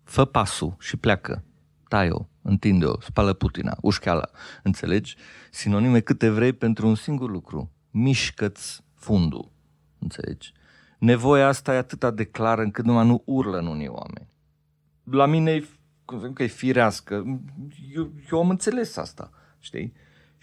Fă 0.04 0.24
pasul 0.24 0.76
și 0.78 0.96
pleacă. 0.96 1.44
Tai-o, 1.88 2.28
întinde-o, 2.42 3.00
spală 3.00 3.32
putina, 3.32 3.76
ușcheala. 3.80 4.30
Înțelegi? 4.62 5.16
Sinonime 5.50 6.00
câte 6.00 6.28
vrei 6.28 6.52
pentru 6.52 6.86
un 6.86 6.94
singur 6.94 7.30
lucru. 7.30 7.72
Mișcă-ți 7.90 8.84
fundul. 8.94 9.52
Înțelegi? 9.98 10.52
Nevoia 10.98 11.46
asta 11.46 11.74
e 11.74 11.76
atât 11.76 12.14
de 12.14 12.24
clară 12.24 12.62
încât 12.62 12.84
numai 12.84 13.06
nu 13.06 13.22
urlă 13.24 13.58
în 13.58 13.66
unii 13.66 13.88
oameni. 13.88 14.28
La 15.04 15.26
mine 15.26 15.50
e, 15.50 15.68
cum 16.04 16.20
să 16.20 16.30
că 16.30 16.42
e 16.42 16.46
firească. 16.46 17.14
Eu, 17.94 18.12
eu 18.32 18.38
am 18.38 18.50
înțeles 18.50 18.96
asta, 18.96 19.30
știi? 19.58 19.92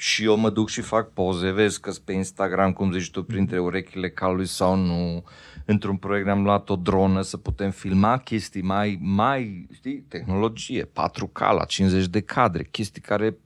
Și 0.02 0.24
eu 0.24 0.38
mă 0.38 0.50
duc 0.50 0.70
și 0.70 0.82
fac 0.82 1.14
poze, 1.14 1.52
vezi 1.52 1.80
că 1.80 1.92
pe 2.04 2.14
Instagram, 2.14 2.74
cum 2.74 2.92
zici 2.92 3.12
tu, 3.12 3.24
printre 3.24 3.60
urechile 3.60 4.10
calului 4.10 4.46
sau 4.46 4.76
nu, 4.76 5.24
într-un 5.66 5.98
proiect 5.98 6.28
am 6.28 6.44
luat 6.44 6.70
o 6.70 6.76
dronă 6.76 7.22
să 7.22 7.38
putem 7.38 7.72
filma 7.72 8.18
chestii 8.18 8.62
mai, 8.62 8.98
mai, 9.02 9.68
știi, 9.74 10.06
tehnologie, 10.08 10.86
4K 10.86 11.40
la 11.40 11.66
50 11.66 12.08
de 12.08 12.22
cadre, 12.22 12.64
chestii 12.64 13.02
care 13.02 13.38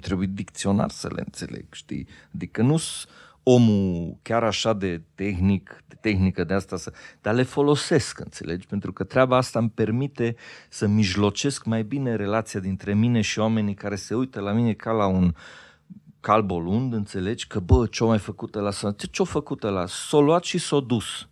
trebuie 0.00 0.28
dicționar 0.32 0.90
să 0.90 1.08
le 1.14 1.22
înțeleg, 1.24 1.64
știi? 1.70 2.06
Adică 2.34 2.62
nu 2.62 2.78
omul 3.42 4.18
chiar 4.22 4.44
așa 4.44 4.72
de 4.72 5.02
tehnic, 5.14 5.84
de 5.88 5.96
tehnică 6.00 6.44
de 6.44 6.54
asta, 6.54 6.76
să, 6.76 6.92
dar 7.20 7.34
le 7.34 7.42
folosesc, 7.42 8.18
înțelegi? 8.18 8.66
Pentru 8.66 8.92
că 8.92 9.04
treaba 9.04 9.36
asta 9.36 9.58
îmi 9.58 9.70
permite 9.70 10.36
să 10.68 10.86
mijlocesc 10.86 11.64
mai 11.64 11.82
bine 11.82 12.16
relația 12.16 12.60
dintre 12.60 12.94
mine 12.94 13.20
și 13.20 13.38
oamenii 13.38 13.74
care 13.74 13.96
se 13.96 14.14
uită 14.14 14.40
la 14.40 14.52
mine 14.52 14.72
ca 14.72 14.90
la 14.90 15.06
un 15.06 15.34
calbolund, 16.20 16.92
înțelegi? 16.92 17.46
Că, 17.46 17.60
bă, 17.60 17.86
ce-o 17.86 18.06
mai 18.06 18.18
făcut 18.18 18.54
la 18.54 18.70
să... 18.70 18.94
Ce-o 19.10 19.24
făcut 19.24 19.62
la? 19.62 19.86
S-o 19.86 20.20
luat 20.20 20.44
și 20.44 20.58
s-o 20.58 20.80
dus, 20.80 21.28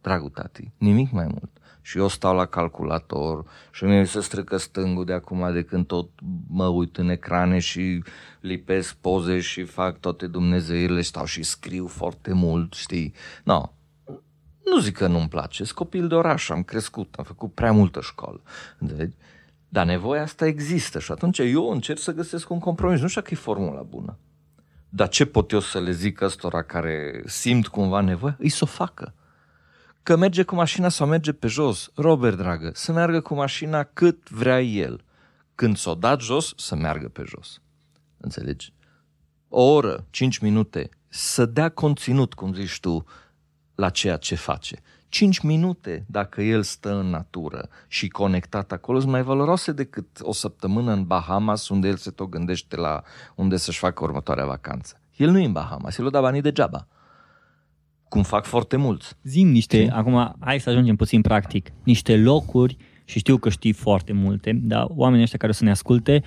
dragul 0.00 0.30
tati. 0.30 0.72
Nimic 0.78 1.10
mai 1.10 1.26
mult 1.26 1.60
și 1.82 1.98
eu 1.98 2.08
stau 2.08 2.34
la 2.34 2.46
calculator 2.46 3.44
și 3.72 3.84
mie 3.84 4.04
se 4.04 4.20
strică 4.20 4.56
stângul 4.56 5.04
de 5.04 5.12
acum 5.12 5.52
de 5.52 5.62
când 5.62 5.86
tot 5.86 6.08
mă 6.48 6.66
uit 6.66 6.96
în 6.96 7.08
ecrane 7.08 7.58
și 7.58 8.02
lipesc 8.40 8.94
poze 8.94 9.40
și 9.40 9.64
fac 9.64 9.98
toate 9.98 10.26
dumnezeirile, 10.26 11.00
stau 11.00 11.24
și 11.24 11.42
scriu 11.42 11.86
foarte 11.86 12.32
mult, 12.32 12.72
știi? 12.72 13.14
No, 13.44 13.72
nu 14.64 14.78
zic 14.80 14.96
că 14.96 15.06
nu-mi 15.06 15.28
place, 15.28 15.64
sunt 15.64 15.76
copil 15.76 16.08
de 16.08 16.14
oraș, 16.14 16.48
am 16.48 16.62
crescut, 16.62 17.14
am 17.14 17.24
făcut 17.24 17.54
prea 17.54 17.72
multă 17.72 18.00
școală, 18.00 18.40
înțelegi? 18.78 19.16
Dar 19.68 19.86
nevoia 19.86 20.22
asta 20.22 20.46
există 20.46 20.98
și 20.98 21.12
atunci 21.12 21.38
eu 21.38 21.70
încerc 21.70 21.98
să 21.98 22.12
găsesc 22.12 22.50
un 22.50 22.58
compromis. 22.58 23.00
Nu 23.00 23.08
știu 23.08 23.22
că 23.22 23.28
e 23.32 23.36
formula 23.36 23.82
bună. 23.82 24.18
Dar 24.90 25.08
ce 25.08 25.24
pot 25.24 25.50
eu 25.50 25.60
să 25.60 25.80
le 25.80 25.90
zic 25.90 26.20
ăstora 26.20 26.62
care 26.62 27.22
simt 27.26 27.68
cumva 27.68 28.00
nevoia? 28.00 28.36
Îi 28.38 28.48
să 28.48 28.60
o 28.62 28.66
facă 28.66 29.14
că 30.02 30.16
merge 30.16 30.42
cu 30.42 30.54
mașina 30.54 30.88
sau 30.88 31.06
merge 31.06 31.32
pe 31.32 31.46
jos. 31.46 31.90
Robert, 31.94 32.36
dragă, 32.36 32.70
să 32.74 32.92
meargă 32.92 33.20
cu 33.20 33.34
mașina 33.34 33.82
cât 33.82 34.28
vrea 34.28 34.60
el. 34.60 35.04
Când 35.54 35.76
s-o 35.76 35.94
dat 35.94 36.20
jos, 36.20 36.52
să 36.56 36.76
meargă 36.76 37.08
pe 37.08 37.22
jos. 37.26 37.60
Înțelegi? 38.16 38.72
O 39.48 39.62
oră, 39.62 40.06
cinci 40.10 40.38
minute, 40.38 40.88
să 41.08 41.44
dea 41.44 41.68
conținut, 41.68 42.34
cum 42.34 42.54
zici 42.54 42.80
tu, 42.80 43.04
la 43.74 43.90
ceea 43.90 44.16
ce 44.16 44.34
face. 44.34 44.82
Cinci 45.10 45.40
minute, 45.40 46.04
dacă 46.08 46.42
el 46.42 46.62
stă 46.62 46.94
în 46.94 47.06
natură 47.06 47.68
și 47.88 48.08
conectat 48.08 48.72
acolo, 48.72 48.98
sunt 48.98 49.10
mai 49.10 49.22
valoroase 49.22 49.72
decât 49.72 50.06
o 50.20 50.32
săptămână 50.32 50.92
în 50.92 51.04
Bahamas, 51.04 51.68
unde 51.68 51.88
el 51.88 51.96
se 51.96 52.10
tot 52.10 52.28
gândește 52.28 52.76
la 52.76 53.02
unde 53.34 53.56
să-și 53.56 53.78
facă 53.78 54.04
următoarea 54.04 54.46
vacanță. 54.46 55.00
El 55.16 55.30
nu 55.30 55.38
e 55.38 55.44
în 55.44 55.52
Bahamas, 55.52 55.98
el 55.98 56.06
o 56.06 56.10
da 56.10 56.20
banii 56.20 56.40
degeaba 56.40 56.86
cum 58.10 58.22
fac 58.22 58.44
foarte 58.44 58.76
mulți. 58.76 59.14
Zim 59.22 59.48
niște, 59.48 59.82
Sim. 59.82 59.92
acum 59.92 60.36
hai 60.40 60.60
să 60.60 60.70
ajungem 60.70 60.96
puțin 60.96 61.20
practic, 61.20 61.72
niște 61.82 62.16
locuri 62.16 62.76
și 63.04 63.18
știu 63.18 63.36
că 63.36 63.48
știi 63.48 63.72
foarte 63.72 64.12
multe, 64.12 64.58
dar 64.62 64.86
oamenii 64.88 65.22
ăștia 65.22 65.38
care 65.38 65.50
o 65.50 65.54
să 65.54 65.64
ne 65.64 65.70
asculte, 65.70 66.22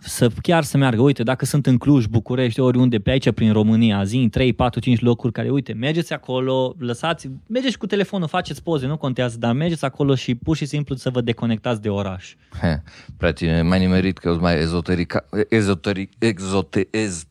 să 0.00 0.30
chiar 0.42 0.62
să 0.62 0.76
meargă, 0.76 1.02
uite, 1.02 1.22
dacă 1.22 1.44
sunt 1.44 1.66
în 1.66 1.78
Cluj, 1.78 2.06
București, 2.06 2.60
oriunde 2.60 2.98
pe 2.98 3.10
aici 3.10 3.30
prin 3.30 3.52
România, 3.52 4.04
zi 4.04 4.16
în 4.16 4.28
3, 4.28 4.52
4, 4.52 4.80
5 4.80 5.00
locuri 5.00 5.32
care, 5.32 5.50
uite, 5.50 5.72
mergeți 5.72 6.12
acolo, 6.12 6.74
lăsați, 6.78 7.30
mergeți 7.46 7.78
cu 7.78 7.86
telefonul, 7.86 8.28
faceți 8.28 8.62
poze, 8.62 8.86
nu 8.86 8.96
contează, 8.96 9.38
dar 9.38 9.52
mergeți 9.52 9.84
acolo 9.84 10.14
și 10.14 10.34
pur 10.34 10.56
și 10.56 10.64
simplu 10.64 10.94
să 10.94 11.10
vă 11.10 11.20
deconectați 11.20 11.82
de 11.82 11.88
oraș. 11.88 12.34
He, 12.60 12.82
prietene, 13.16 13.62
mai 13.62 13.78
nimerit 13.78 14.18
că 14.18 14.38
mai 14.40 14.58
ezoteric, 14.58 15.24
ezoteric, 15.48 16.12
exote, 16.18 16.88
ez, 16.90 17.24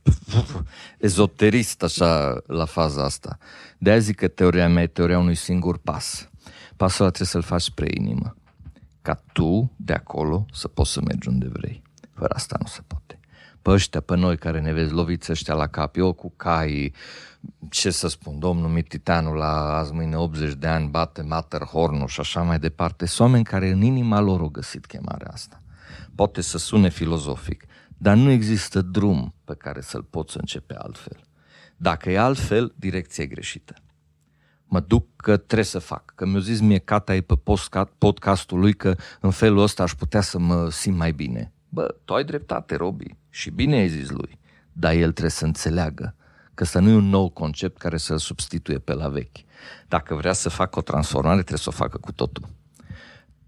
ezoterist 0.97 1.84
așa 1.84 2.41
la 2.47 2.65
faza 2.65 3.04
asta. 3.04 3.38
De 3.78 3.89
aia 3.89 3.99
zic 3.99 4.15
că 4.15 4.28
teoria 4.28 4.69
mea 4.69 4.84
e 4.84 4.88
teoria 4.88 5.19
unui 5.19 5.36
singur 5.36 5.78
pas. 5.78 6.30
Pasul 6.78 7.01
ăla 7.01 7.12
trebuie 7.12 7.28
să-l 7.28 7.41
faci 7.41 7.62
spre 7.62 7.88
inimă. 7.97 8.36
Ca 9.01 9.23
tu, 9.34 9.71
de 9.75 9.93
acolo, 9.93 10.45
să 10.51 10.67
poți 10.67 10.91
să 10.91 11.01
mergi 11.01 11.28
unde 11.28 11.47
vrei. 11.51 11.84
Fără 12.15 12.34
asta 12.34 12.56
nu 12.60 12.67
se 12.67 12.82
poate. 12.88 13.19
Pe 13.62 13.71
ăștia, 13.71 13.99
pe 13.99 14.15
noi 14.15 14.38
care 14.38 14.62
ne 14.62 14.73
vezi 14.73 14.91
loviți 14.91 15.32
ăștia 15.32 15.54
la 15.54 15.67
cap, 15.67 15.95
eu 15.95 16.13
cu 16.13 16.34
cai, 16.36 16.93
ce 17.69 17.89
să 17.89 18.08
spun, 18.08 18.39
domnul 18.39 18.69
Mititanu 18.69 19.34
la 19.34 19.78
azi 19.78 19.93
mâine 19.93 20.15
80 20.17 20.54
de 20.54 20.67
ani 20.67 20.89
bate 20.89 21.21
Matterhornul 21.21 22.08
și 22.08 22.19
așa 22.19 22.41
mai 22.41 22.60
departe, 22.60 23.06
sunt 23.06 23.28
oameni 23.28 23.43
care 23.43 23.69
în 23.69 23.82
inima 23.82 24.19
lor 24.19 24.39
au 24.39 24.47
găsit 24.47 24.86
chemarea 24.86 25.32
asta. 25.32 25.62
Poate 26.15 26.41
să 26.41 26.58
sune 26.58 26.89
filozofic, 26.89 27.65
dar 27.97 28.15
nu 28.15 28.30
există 28.30 28.82
drum 28.82 29.34
pe 29.43 29.56
care 29.56 29.82
să-l 29.82 30.04
poți 30.04 30.38
începe 30.38 30.75
altfel. 30.78 31.19
Dacă 31.78 32.12
e 32.12 32.19
altfel, 32.19 32.73
direcția 32.75 33.23
e 33.23 33.28
greșită. 33.28 33.73
Mă 34.65 34.80
duc 34.80 35.08
că 35.15 35.38
trebuie 35.38 35.65
să 35.65 35.80
fac. 35.80 36.12
Că 36.15 36.25
mi-a 36.25 36.39
zis 36.39 36.60
mie 36.60 36.78
Cata 36.78 37.15
e 37.15 37.21
pe 37.21 37.36
podcastul 37.97 38.60
lui 38.60 38.73
că 38.73 38.95
în 39.19 39.32
felul 39.32 39.62
ăsta 39.62 39.84
aș 39.84 39.93
putea 39.93 40.21
să 40.21 40.39
mă 40.39 40.69
simt 40.69 40.97
mai 40.97 41.12
bine. 41.12 41.54
Bă, 41.75 41.95
tu 42.05 42.13
ai 42.13 42.23
dreptate, 42.23 42.75
Robi, 42.75 43.15
și 43.29 43.49
bine 43.49 43.75
ai 43.75 43.88
zis 43.88 44.09
lui, 44.09 44.39
dar 44.71 44.93
el 44.93 45.11
trebuie 45.11 45.29
să 45.29 45.45
înțeleagă 45.45 46.15
că 46.53 46.63
să 46.63 46.79
nu 46.79 46.89
e 46.89 46.93
un 46.93 47.09
nou 47.09 47.29
concept 47.29 47.77
care 47.77 47.97
să-l 47.97 48.17
substituie 48.17 48.77
pe 48.77 48.93
la 48.93 49.07
vechi. 49.07 49.38
Dacă 49.88 50.15
vrea 50.15 50.33
să 50.33 50.49
facă 50.49 50.79
o 50.79 50.81
transformare, 50.81 51.35
trebuie 51.35 51.57
să 51.57 51.69
o 51.69 51.71
facă 51.71 51.97
cu 51.97 52.11
totul. 52.11 52.47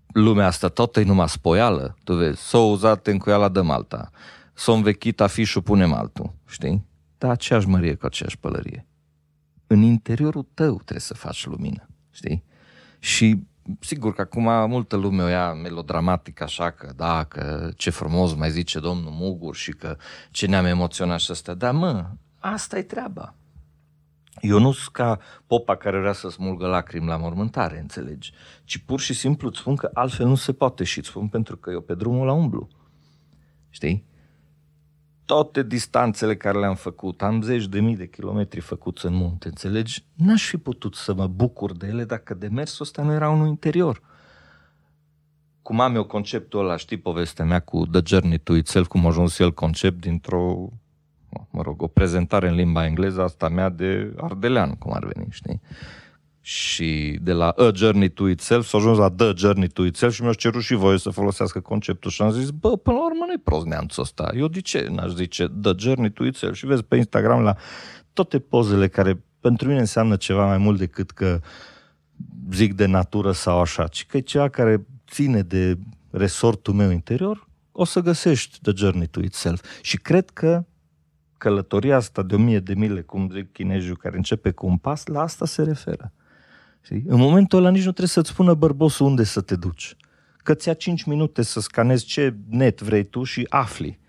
Lumea 0.07 0.45
asta 0.45 0.67
tot 0.67 0.97
e 0.97 1.03
numai 1.03 1.29
spoială, 1.29 1.97
tu 2.03 2.13
vezi, 2.13 2.41
s-o 2.41 2.57
uzat 2.57 3.07
în 3.07 3.17
cuiala 3.17 3.49
de 3.49 3.61
Malta, 3.61 4.09
s-o 4.53 4.73
învechit 4.73 5.21
afișul, 5.21 5.61
punem 5.61 5.93
altul, 5.93 6.33
știi? 6.47 6.85
Dar 7.17 7.31
aceeași 7.31 7.67
mărie 7.67 7.95
cu 7.95 8.05
aceeași 8.05 8.37
pălărie. 8.37 8.87
În 9.67 9.81
interiorul 9.81 10.47
tău 10.53 10.75
trebuie 10.75 10.99
să 10.99 11.13
faci 11.13 11.45
lumină, 11.45 11.89
știi? 12.11 12.43
Și 12.99 13.43
sigur 13.79 14.13
că 14.13 14.21
acum 14.21 14.43
multă 14.69 14.95
lume 14.95 15.23
o 15.23 15.27
ia 15.27 15.53
melodramatic 15.53 16.41
așa 16.41 16.71
că 16.71 16.93
da, 16.95 17.23
că 17.23 17.71
ce 17.75 17.89
frumos 17.89 18.33
mai 18.33 18.51
zice 18.51 18.79
domnul 18.79 19.11
Mugur 19.11 19.55
și 19.55 19.71
că 19.71 19.97
ce 20.31 20.47
ne-am 20.47 20.65
emoționat 20.65 21.19
și 21.19 21.31
ăsta. 21.31 21.53
Dar 21.53 21.73
mă, 21.73 22.05
asta 22.39 22.77
e 22.77 22.83
treaba. 22.83 23.33
Eu 24.41 24.59
nu 24.59 24.71
sunt 24.71 24.93
ca 24.93 25.19
popa 25.47 25.75
care 25.75 25.99
vrea 25.99 26.13
să 26.13 26.29
smulgă 26.29 26.67
lacrimi 26.67 27.07
la 27.07 27.17
mormântare, 27.17 27.79
înțelegi? 27.79 28.33
Ci 28.63 28.77
pur 28.77 28.99
și 28.99 29.13
simplu 29.13 29.47
îți 29.47 29.59
spun 29.59 29.75
că 29.75 29.89
altfel 29.93 30.27
nu 30.27 30.35
se 30.35 30.53
poate 30.53 30.83
și 30.83 30.97
îți 30.97 31.07
spun 31.07 31.27
pentru 31.27 31.57
că 31.57 31.71
eu 31.71 31.81
pe 31.81 31.95
drumul 31.95 32.25
la 32.25 32.31
umblu. 32.33 32.67
Știi? 33.69 34.05
Toate 35.27 35.63
distanțele 35.63 36.35
care 36.35 36.59
le-am 36.59 36.75
făcut, 36.75 37.21
am 37.21 37.41
zeci 37.41 37.65
de 37.65 37.79
mii 37.79 37.95
de 37.95 38.07
kilometri 38.07 38.59
făcuți 38.59 39.05
în 39.05 39.13
munte, 39.13 39.47
înțelegi? 39.47 40.03
N-aș 40.15 40.47
fi 40.47 40.57
putut 40.57 40.95
să 40.95 41.13
mă 41.13 41.27
bucur 41.27 41.77
de 41.77 41.87
ele 41.87 42.03
dacă 42.03 42.33
demersul 42.33 42.85
ăsta 42.85 43.01
nu 43.01 43.13
era 43.13 43.29
unul 43.29 43.47
interior. 43.47 44.01
Cum 45.61 45.79
am 45.79 45.95
eu 45.95 46.03
conceptul 46.03 46.59
ăla, 46.59 46.77
știi 46.77 46.97
povestea 46.97 47.45
mea 47.45 47.59
cu 47.59 47.85
The 47.85 48.01
Journey 48.05 48.37
to 48.37 48.55
Itself, 48.55 48.87
cum 48.87 49.05
a 49.05 49.07
ajuns 49.07 49.39
el 49.39 49.53
concept 49.53 50.01
dintr-o, 50.01 50.69
mă 51.49 51.61
rog, 51.61 51.81
o 51.81 51.87
prezentare 51.87 52.47
în 52.47 52.55
limba 52.55 52.85
engleză, 52.85 53.21
asta 53.21 53.49
mea 53.49 53.69
de 53.69 54.13
ardelean, 54.17 54.75
cum 54.75 54.93
ar 54.93 55.05
veni, 55.05 55.27
știi? 55.29 55.61
Și 56.47 57.19
de 57.21 57.31
la 57.31 57.49
A 57.49 57.71
Journey 57.73 58.09
to 58.09 58.27
Itself 58.27 58.67
s-a 58.67 58.77
ajuns 58.77 58.97
la 58.97 59.09
The 59.09 59.31
Journey 59.35 59.67
to 59.67 59.83
Itself 59.83 60.13
și 60.13 60.21
mi-au 60.21 60.33
cerut 60.33 60.61
și 60.61 60.73
voi 60.73 60.99
să 60.99 61.09
folosească 61.09 61.59
conceptul 61.59 62.11
și 62.11 62.21
am 62.21 62.31
zis, 62.31 62.49
bă, 62.49 62.77
până 62.77 62.97
la 62.97 63.05
urmă 63.05 63.25
nu-i 63.27 63.37
prost 63.43 63.65
neamțul 63.65 64.03
ăsta. 64.03 64.31
Eu 64.35 64.47
de 64.47 64.61
ce 64.61 64.87
n-aș 64.91 65.11
zice 65.11 65.47
The 65.61 65.71
Journey 65.77 66.11
to 66.11 66.25
Itself? 66.25 66.55
Și 66.55 66.65
vezi 66.65 66.83
pe 66.83 66.95
Instagram 66.95 67.41
la 67.41 67.55
toate 68.13 68.39
pozele 68.39 68.87
care 68.87 69.23
pentru 69.39 69.67
mine 69.67 69.79
înseamnă 69.79 70.15
ceva 70.15 70.45
mai 70.45 70.57
mult 70.57 70.77
decât 70.77 71.11
că 71.11 71.39
zic 72.51 72.73
de 72.73 72.85
natură 72.85 73.31
sau 73.31 73.59
așa, 73.59 73.87
ci 73.87 74.05
că 74.05 74.17
e 74.17 74.21
ceva 74.21 74.49
care 74.49 74.85
ține 75.09 75.41
de 75.41 75.77
resortul 76.11 76.73
meu 76.73 76.91
interior, 76.91 77.47
o 77.71 77.83
să 77.83 77.99
găsești 77.99 78.59
The 78.61 78.71
Journey 78.75 79.07
to 79.07 79.19
Itself. 79.19 79.63
Și 79.81 79.97
cred 79.97 80.29
că 80.29 80.65
călătoria 81.37 81.95
asta 81.95 82.23
de 82.23 82.35
o 82.35 82.37
mie 82.37 82.59
de 82.59 82.73
mile, 82.73 83.01
cum 83.01 83.29
zic 83.33 83.51
chinezii, 83.51 83.95
care 83.95 84.15
începe 84.15 84.51
cu 84.51 84.65
un 84.65 84.77
pas, 84.77 85.05
la 85.05 85.21
asta 85.21 85.45
se 85.45 85.63
referă. 85.63 86.11
Știi? 86.87 87.03
În 87.07 87.19
momentul 87.19 87.59
ăla 87.59 87.69
nici 87.69 87.83
nu 87.83 87.91
trebuie 87.91 88.07
să-ți 88.07 88.29
spună 88.29 88.53
bărbosul 88.53 89.05
unde 89.05 89.23
să 89.23 89.41
te 89.41 89.55
duci. 89.55 89.95
Că 90.37 90.53
ți-a 90.53 90.73
5 90.73 91.03
minute 91.03 91.41
să 91.41 91.59
scanezi 91.59 92.05
ce 92.05 92.35
net 92.49 92.81
vrei 92.81 93.03
tu 93.03 93.23
și 93.23 93.45
afli. 93.49 93.99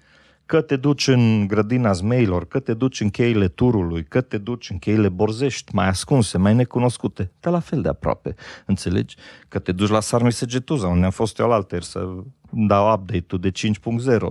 Că 0.46 0.60
te 0.60 0.76
duci 0.76 1.06
în 1.06 1.46
grădina 1.46 1.92
zmeilor, 1.92 2.46
că 2.46 2.58
te 2.58 2.74
duci 2.74 3.00
în 3.00 3.10
cheile 3.10 3.48
turului, 3.48 4.04
că 4.04 4.20
te 4.20 4.38
duci 4.38 4.70
în 4.70 4.78
cheile 4.78 5.08
borzești, 5.08 5.74
mai 5.74 5.88
ascunse, 5.88 6.38
mai 6.38 6.54
necunoscute, 6.54 7.32
dar 7.40 7.52
la 7.52 7.58
fel 7.58 7.82
de 7.82 7.88
aproape, 7.88 8.34
înțelegi? 8.66 9.16
Că 9.48 9.58
te 9.58 9.72
duci 9.72 9.88
la 9.88 10.00
Sarmisegetuza, 10.00 10.86
unde 10.86 11.04
am 11.04 11.10
fost 11.10 11.38
eu 11.38 11.48
la 11.48 11.54
alter 11.54 11.82
să 11.82 12.08
dau 12.50 12.92
update-ul 12.92 13.40
de 13.40 13.50
5.0, 13.50 13.54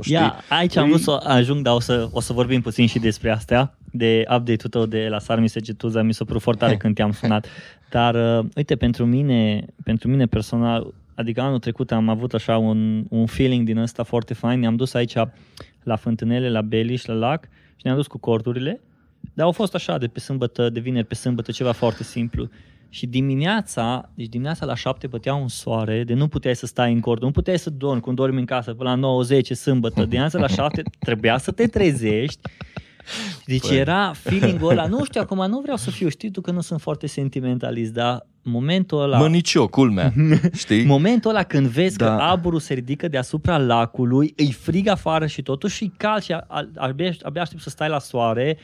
știi? 0.02 0.14
Ia, 0.14 0.36
aici 0.50 0.76
am 0.76 0.88
vrut 0.88 1.02
să 1.02 1.20
ajung, 1.24 1.62
dar 1.64 1.74
o 1.74 1.80
să, 1.80 2.10
o 2.12 2.20
să 2.20 2.34
vorbim 2.34 2.62
puțin 2.62 2.88
și 2.88 3.00
despre 3.00 3.32
astea, 3.32 3.78
de 3.92 4.20
update-ul 4.22 4.70
tău 4.70 4.86
de 4.86 5.08
la 5.10 5.20
Sarmisegetuza, 5.20 6.02
mi 6.02 6.14
s-a 6.14 6.26
părut 6.26 6.42
foarte 6.42 6.64
tare 6.64 6.78
când 6.84 6.96
te-am 6.96 7.12
sunat. 7.12 7.48
Dar, 7.90 8.40
uh, 8.40 8.50
uite, 8.56 8.76
pentru 8.76 9.06
mine, 9.06 9.66
pentru 9.84 10.08
mine 10.08 10.26
personal, 10.26 10.94
adică 11.16 11.42
anul 11.42 11.60
trecut 11.60 11.92
am 11.92 12.10
avut 12.10 12.34
așa 12.34 12.58
un, 12.58 13.06
un 13.10 13.26
feeling 13.26 13.66
din 13.66 13.78
ăsta 13.78 14.04
foarte 14.04 14.34
fain. 14.34 14.60
Ne-am 14.60 14.76
dus 14.76 14.94
aici 14.94 15.16
la 15.84 15.96
fântânele, 15.96 16.50
la 16.50 16.62
Beliș, 16.62 17.06
la 17.06 17.14
lac 17.14 17.44
și 17.76 17.82
ne-am 17.84 17.96
dus 17.96 18.08
cu 18.08 18.18
cordurile. 18.18 18.82
Dar 19.34 19.46
au 19.46 19.52
fost 19.52 19.76
așa, 19.76 19.98
de 19.98 20.08
pe 20.08 20.20
sâmbătă, 20.20 20.70
de 20.70 20.80
vineri 20.80 21.06
pe 21.06 21.16
sâmbătă, 21.16 21.52
ceva 21.52 21.72
foarte 21.72 22.04
simplu. 22.04 22.50
Și 22.90 23.06
dimineața, 23.06 24.10
deci 24.16 24.28
dimineața 24.28 24.66
la 24.66 24.76
șapte 24.76 25.08
bătea 25.08 25.36
un 25.36 25.48
soare, 25.48 26.04
de 26.04 26.14
nu 26.14 26.28
puteai 26.28 26.56
să 26.56 26.66
stai 26.66 26.94
în 26.94 27.00
cordon, 27.00 27.28
nu 27.28 27.34
puteai 27.34 27.60
să 27.60 27.70
dormi, 27.70 28.02
cum 28.02 28.14
dormi 28.14 28.40
în 28.40 28.46
casă 28.46 28.74
până 28.74 28.90
la 28.90 28.96
9, 28.96 29.22
10 29.22 29.54
sâmbătă, 29.54 30.04
dimineața 30.04 30.40
la 30.40 30.48
șapte 30.48 30.82
trebuia 31.00 31.38
să 31.38 31.52
te 31.52 31.68
trezești 31.68 32.40
deci 33.46 33.68
păi. 33.68 33.78
era 33.78 34.12
feeling-ul 34.14 34.70
ăla, 34.70 34.86
nu 34.86 35.06
știu, 35.06 35.22
acum 35.22 35.50
nu 35.50 35.60
vreau 35.60 35.78
să 35.78 35.90
fiu, 35.90 36.10
știi 36.10 36.32
tu 36.32 36.42
că 36.42 36.52
nu 36.52 36.62
sunt 36.62 36.82
foarte 36.82 37.08
sentimentalist, 37.08 37.94
dar 37.94 38.28
momentul 38.42 39.02
ăla... 39.02 39.18
Mă, 39.18 39.28
nici 39.28 39.54
eu, 39.54 39.68
culmea, 39.68 40.14
știi? 40.54 40.86
Momentul 40.86 41.30
ăla 41.30 41.44
când 41.44 41.68
vezi 41.68 41.98
da. 41.98 42.06
că 42.06 42.22
aburul 42.22 42.60
se 42.60 42.74
ridică 42.74 43.08
deasupra 43.08 43.58
lacului, 43.58 44.34
îi 44.36 44.52
frig 44.52 44.88
afară 44.88 45.26
și 45.26 45.42
totuși 45.42 45.84
e 45.84 45.92
cald 45.98 46.22
și 46.22 46.36
abia, 46.76 47.14
abia 47.22 47.42
aștept 47.42 47.62
să 47.62 47.70
stai 47.70 47.90
la 47.90 48.00
soare, 48.00 48.58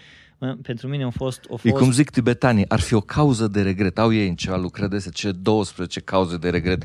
pentru 0.61 0.87
mine 0.87 1.03
a 1.03 1.09
fost, 1.09 1.39
a 1.43 1.47
fost... 1.55 1.65
E 1.65 1.69
cum 1.69 1.91
zic 1.91 2.09
tibetanii, 2.09 2.69
ar 2.69 2.79
fi 2.79 2.93
o 2.93 3.01
cauză 3.01 3.47
de 3.47 3.61
regret. 3.61 3.99
Au 3.99 4.13
ei 4.13 4.27
în 4.27 4.35
ceva 4.35 4.57
lucrări 4.57 4.89
de 4.89 5.09
cele 5.13 5.31
12 5.31 5.99
cauze 5.99 6.37
de 6.37 6.49
regret. 6.49 6.83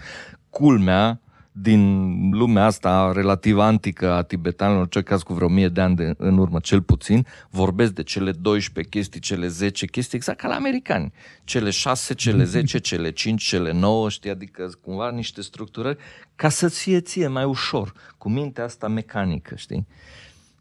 Culmea, 0.50 1.20
din 1.60 2.30
lumea 2.30 2.64
asta 2.64 3.12
relativ 3.12 3.58
antică 3.58 4.12
a 4.12 4.22
tibetanilor, 4.22 4.88
cel 4.88 5.02
caz 5.02 5.22
cu 5.22 5.32
vreo 5.32 5.48
mie 5.48 5.68
de 5.68 5.80
ani 5.80 5.96
de, 5.96 6.14
în 6.16 6.38
urmă, 6.38 6.58
cel 6.58 6.82
puțin, 6.82 7.26
vorbesc 7.50 7.92
de 7.92 8.02
cele 8.02 8.32
12 8.32 8.96
chestii, 8.96 9.20
cele 9.20 9.46
10 9.48 9.86
chestii, 9.86 10.16
exact 10.18 10.40
ca 10.40 10.48
la 10.48 10.54
americani. 10.54 11.12
Cele 11.44 11.70
6, 11.70 12.14
cele 12.14 12.44
10, 12.44 12.78
cele 12.78 13.10
5, 13.10 13.42
cele 13.42 13.72
9, 13.72 14.08
știi, 14.08 14.30
adică 14.30 14.70
cumva 14.80 15.10
niște 15.10 15.40
structurări, 15.42 15.98
ca 16.34 16.48
să-ți 16.48 16.82
fie 16.82 17.00
ție 17.00 17.26
mai 17.26 17.44
ușor, 17.44 17.92
cu 18.18 18.28
mintea 18.28 18.64
asta 18.64 18.88
mecanică, 18.88 19.54
știi? 19.56 19.86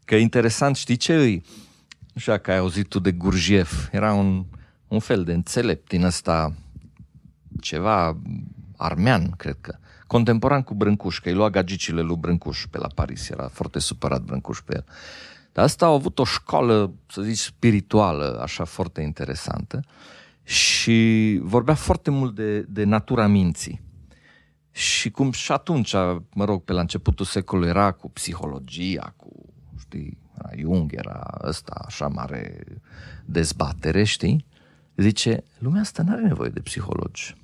Că 0.04 0.14
e 0.14 0.20
interesant, 0.20 0.76
știi 0.76 0.96
ce 0.96 1.16
îi? 1.16 1.44
Nu 2.14 2.20
știu 2.20 2.38
că 2.38 2.50
ai 2.50 2.58
auzit 2.58 2.88
tu 2.88 2.98
de 2.98 3.12
Gurjiev, 3.12 3.88
era 3.92 4.12
un, 4.12 4.44
un 4.88 4.98
fel 4.98 5.24
de 5.24 5.32
înțelept 5.32 5.88
din 5.88 6.04
ăsta, 6.04 6.54
ceva 7.60 8.16
armean, 8.76 9.30
cred 9.36 9.56
că 9.60 9.78
contemporan 10.08 10.62
cu 10.62 10.74
Brâncuș, 10.74 11.20
că 11.20 11.28
îi 11.28 11.34
lua 11.34 11.50
gagicile 11.50 12.00
lui 12.00 12.16
Brâncuș 12.16 12.66
pe 12.70 12.78
la 12.78 12.88
Paris, 12.94 13.28
era 13.28 13.48
foarte 13.48 13.78
supărat 13.78 14.22
Brâncuș 14.22 14.58
pe 14.58 14.74
el. 14.74 14.84
Dar 15.52 15.64
asta 15.64 15.86
au 15.86 15.94
avut 15.94 16.18
o 16.18 16.24
școală, 16.24 16.92
să 17.06 17.22
zici, 17.22 17.38
spirituală, 17.38 18.38
așa 18.42 18.64
foarte 18.64 19.02
interesantă 19.02 19.80
și 20.42 21.38
vorbea 21.42 21.74
foarte 21.74 22.10
mult 22.10 22.34
de, 22.34 22.60
de 22.60 22.84
natura 22.84 23.26
minții. 23.26 23.80
Și 24.70 25.10
cum 25.10 25.32
și 25.32 25.52
atunci, 25.52 25.92
mă 26.34 26.44
rog, 26.44 26.64
pe 26.64 26.72
la 26.72 26.80
începutul 26.80 27.26
secolului 27.26 27.68
era 27.68 27.92
cu 27.92 28.10
psihologia, 28.10 29.14
cu, 29.16 29.54
știi, 29.78 30.18
era 30.38 30.50
Jung, 30.58 30.92
era 30.94 31.40
ăsta, 31.44 31.82
așa 31.86 32.08
mare 32.08 32.64
dezbatere, 33.24 34.04
știi? 34.04 34.46
Zice, 34.96 35.44
lumea 35.58 35.80
asta 35.80 36.02
nu 36.02 36.12
are 36.12 36.22
nevoie 36.22 36.50
de 36.50 36.60
psihologi. 36.60 37.36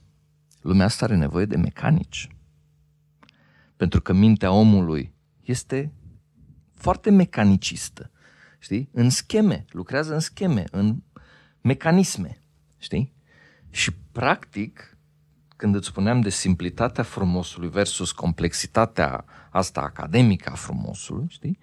Lumea 0.61 0.87
asta 0.87 1.05
are 1.05 1.17
nevoie 1.17 1.45
de 1.45 1.57
mecanici. 1.57 2.29
Pentru 3.85 4.03
că 4.03 4.13
mintea 4.13 4.53
omului 4.53 5.15
este 5.41 5.93
foarte 6.75 7.11
mecanicistă, 7.11 8.11
știi? 8.59 8.89
În 8.93 9.11
scheme, 9.11 9.65
lucrează 9.71 10.15
în 10.15 10.21
scheme, 10.21 10.65
în 10.71 11.03
mecanisme, 11.61 12.39
știi? 12.79 13.15
Și 13.71 13.91
practic, 14.13 14.99
când 15.57 15.75
îți 15.75 15.87
spuneam 15.87 16.21
de 16.21 16.29
simplitatea 16.29 17.05
frumosului 17.05 17.69
versus 17.69 18.13
complexitatea 18.13 19.25
asta 19.51 19.81
academică 19.81 20.51
a 20.51 20.55
frumosului, 20.55 21.27
știi? 21.29 21.59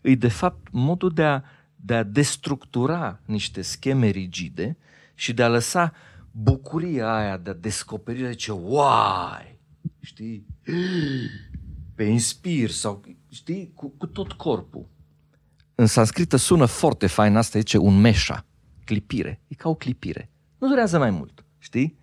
E 0.00 0.14
de 0.14 0.28
fapt 0.28 0.68
modul 0.70 1.10
de 1.10 1.24
a, 1.24 1.42
de 1.76 1.94
a 1.94 2.02
destructura 2.02 3.20
niște 3.24 3.62
scheme 3.62 4.08
rigide 4.08 4.76
și 5.14 5.32
de 5.32 5.42
a 5.42 5.48
lăsa 5.48 5.92
bucuria 6.30 7.14
aia 7.14 7.36
de 7.36 7.50
a 7.50 7.54
descoperi, 7.54 8.22
de 8.22 8.34
ce, 8.34 8.52
uai, 8.52 9.58
știi? 10.00 10.46
Pe 11.96 12.04
inspir 12.04 12.70
sau, 12.70 13.04
știi, 13.30 13.72
cu, 13.74 13.88
cu 13.98 14.06
tot 14.06 14.32
corpul. 14.32 14.88
În 15.74 15.86
sanscrită 15.86 16.36
sună 16.36 16.64
foarte 16.64 17.06
fain 17.06 17.36
asta, 17.36 17.58
zice 17.58 17.78
un 17.78 18.00
meșa, 18.00 18.46
clipire. 18.84 19.40
E 19.48 19.54
ca 19.54 19.68
o 19.68 19.74
clipire. 19.74 20.30
Nu 20.58 20.68
durează 20.68 20.98
mai 20.98 21.10
mult, 21.10 21.44
știi? 21.58 21.98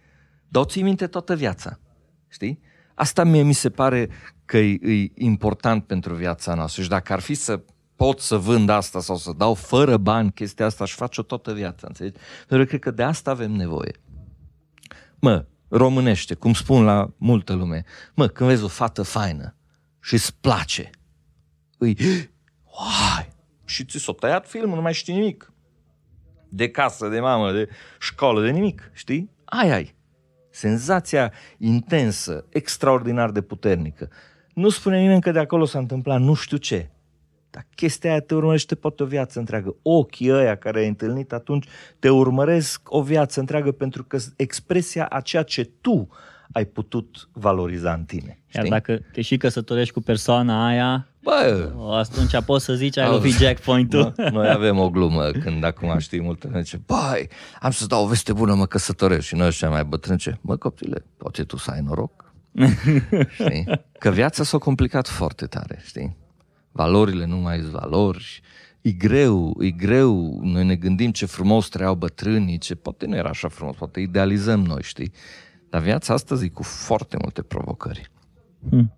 Dar 0.48 0.62
o 0.62 0.66
ții 0.66 0.82
minte 0.82 1.08
toată 1.08 1.36
viața, 1.36 1.80
știi? 2.28 2.60
Asta 2.96 3.24
mie 3.24 3.42
mi 3.42 3.54
se 3.54 3.70
pare 3.70 4.10
că 4.46 4.58
e, 4.58 4.80
e 4.82 5.12
important 5.16 5.86
pentru 5.86 6.16
viața 6.16 6.54
noastră 6.54 6.82
și 6.82 6.90
dacă 6.90 7.14
ar 7.14 7.20
fi 7.20 7.34
să 7.34 7.64
pot 7.96 8.20
să 8.20 8.38
vând 8.38 8.70
asta 8.70 9.00
sau 9.00 9.16
să 9.16 9.32
dau 9.38 9.54
fără 9.54 9.98
bani 9.98 10.32
chestia 10.32 10.66
asta 10.66 10.86
și 10.86 10.96
face-o 10.96 11.24
toată 11.24 11.54
viața, 11.54 11.88
înțelegi? 11.88 12.18
Pentru 12.48 12.58
că 12.58 12.64
cred 12.66 12.80
că 12.80 12.92
de 12.92 13.04
asta 13.04 13.32
avem 13.32 13.52
nevoie. 13.52 14.02
Mă, 15.20 15.46
românește, 15.68 16.34
cum 16.34 16.54
spun 16.54 16.84
la 16.84 17.14
multă 17.18 17.54
lume, 17.54 17.84
mă, 18.14 18.28
când 18.28 18.50
vezi 18.50 18.64
o 18.64 18.68
fată 18.68 19.04
faină, 19.04 19.56
și 20.04 20.14
îți 20.14 20.36
place. 20.40 20.90
Îi, 21.78 21.98
uai, 22.66 23.30
și 23.66 23.86
ți 23.86 23.98
s-a 23.98 24.12
tăiat 24.12 24.48
filmul, 24.48 24.76
nu 24.76 24.82
mai 24.82 24.94
știi 24.94 25.14
nimic. 25.14 25.54
De 26.50 26.70
casă, 26.70 27.08
de 27.08 27.20
mamă, 27.20 27.52
de 27.52 27.70
școală, 28.00 28.42
de 28.42 28.50
nimic, 28.50 28.92
știi? 28.94 29.30
Ai, 29.46 29.72
ai. 29.72 29.96
Senzația 30.50 31.34
intensă, 31.58 32.46
extraordinar 32.50 33.32
de 33.32 33.42
puternică. 33.42 34.10
Nu 34.54 34.70
spune 34.70 35.00
nimeni 35.00 35.22
că 35.22 35.32
de 35.32 35.40
acolo 35.40 35.66
s-a 35.66 35.80
întâmplat 35.80 36.20
nu 36.20 36.34
știu 36.34 36.58
ce. 36.58 36.90
Dar 37.50 37.68
chestia 37.76 38.10
aia 38.10 38.20
te 38.20 38.36
urmărește 38.36 38.76
poate 38.76 39.04
o 39.04 39.06
viață 39.06 39.40
întreagă. 39.40 39.76
Ochii 39.82 40.32
ăia 40.32 40.58
care 40.58 40.80
ai 40.80 40.88
întâlnit 40.88 41.34
atunci 41.34 41.68
te 42.00 42.10
urmăresc 42.10 42.82
o 42.92 43.02
viață 43.02 43.40
întreagă 43.40 43.72
pentru 43.72 44.04
că 44.04 44.18
expresia 44.36 45.06
a 45.06 45.22
ceea 45.22 45.44
ce 45.44 45.64
tu 45.64 46.08
ai 46.52 46.66
putut 46.66 47.30
valoriza 47.32 47.94
în 47.94 48.04
tine. 48.04 48.40
Știi? 48.48 48.60
Iar 48.62 48.68
dacă 48.68 49.02
te 49.12 49.22
și 49.22 49.38
căsătorești 49.38 49.94
cu 49.94 50.02
persoana 50.02 50.68
aia, 50.68 51.08
Bă, 51.24 51.72
atunci 51.92 52.44
poți 52.46 52.66
să 52.66 52.74
zici 52.74 52.98
ai 52.98 53.10
lovit 53.10 53.34
jackpoint-ul. 53.34 54.14
Noi, 54.18 54.30
noi 54.32 54.50
avem 54.50 54.80
o 54.80 54.90
glumă 54.90 55.32
când 55.32 55.64
acum 55.64 55.98
știi 55.98 56.22
multă 56.22 56.48
lume 56.48 56.62
zice, 56.62 56.82
băi, 56.86 57.30
am 57.60 57.72
să 57.72 57.86
dau 57.86 58.04
o 58.04 58.08
veste 58.08 58.34
bună, 58.34 58.54
mă 58.54 58.66
căsătoresc. 58.66 59.26
Și 59.26 59.36
noi 59.36 59.48
ăștia 59.48 59.70
mai 59.70 59.84
bătrâni 59.84 60.20
ce, 60.20 60.38
mă 60.42 60.56
copile, 60.56 61.06
poate 61.18 61.44
tu 61.44 61.58
să 61.58 61.72
ai 61.72 61.82
noroc. 61.82 62.34
știi? 63.40 63.66
Că 64.00 64.10
viața 64.10 64.44
s-a 64.44 64.58
complicat 64.58 65.08
foarte 65.08 65.46
tare, 65.46 65.82
știi? 65.86 66.16
Valorile 66.72 67.26
nu 67.26 67.38
mai 67.38 67.60
sunt 67.60 67.72
valori, 67.72 68.42
e 68.82 68.92
greu, 68.92 69.58
e 69.60 69.70
greu, 69.70 70.40
noi 70.44 70.66
ne 70.66 70.76
gândim 70.76 71.12
ce 71.12 71.26
frumos 71.26 71.68
trăiau 71.68 71.96
bătrânii, 71.96 72.58
ce 72.58 72.76
poate 72.76 73.06
nu 73.06 73.16
era 73.16 73.30
așa 73.30 73.48
frumos, 73.48 73.76
poate 73.76 74.00
idealizăm 74.00 74.60
noi, 74.60 74.82
știi? 74.84 75.12
Dar 75.74 75.82
viața 75.82 76.14
astăzi 76.14 76.46
e 76.46 76.50
cu 76.50 76.64
foarte 76.64 77.18
multe 77.22 77.42
provocări. 77.42 78.12
Hmm. 78.70 78.94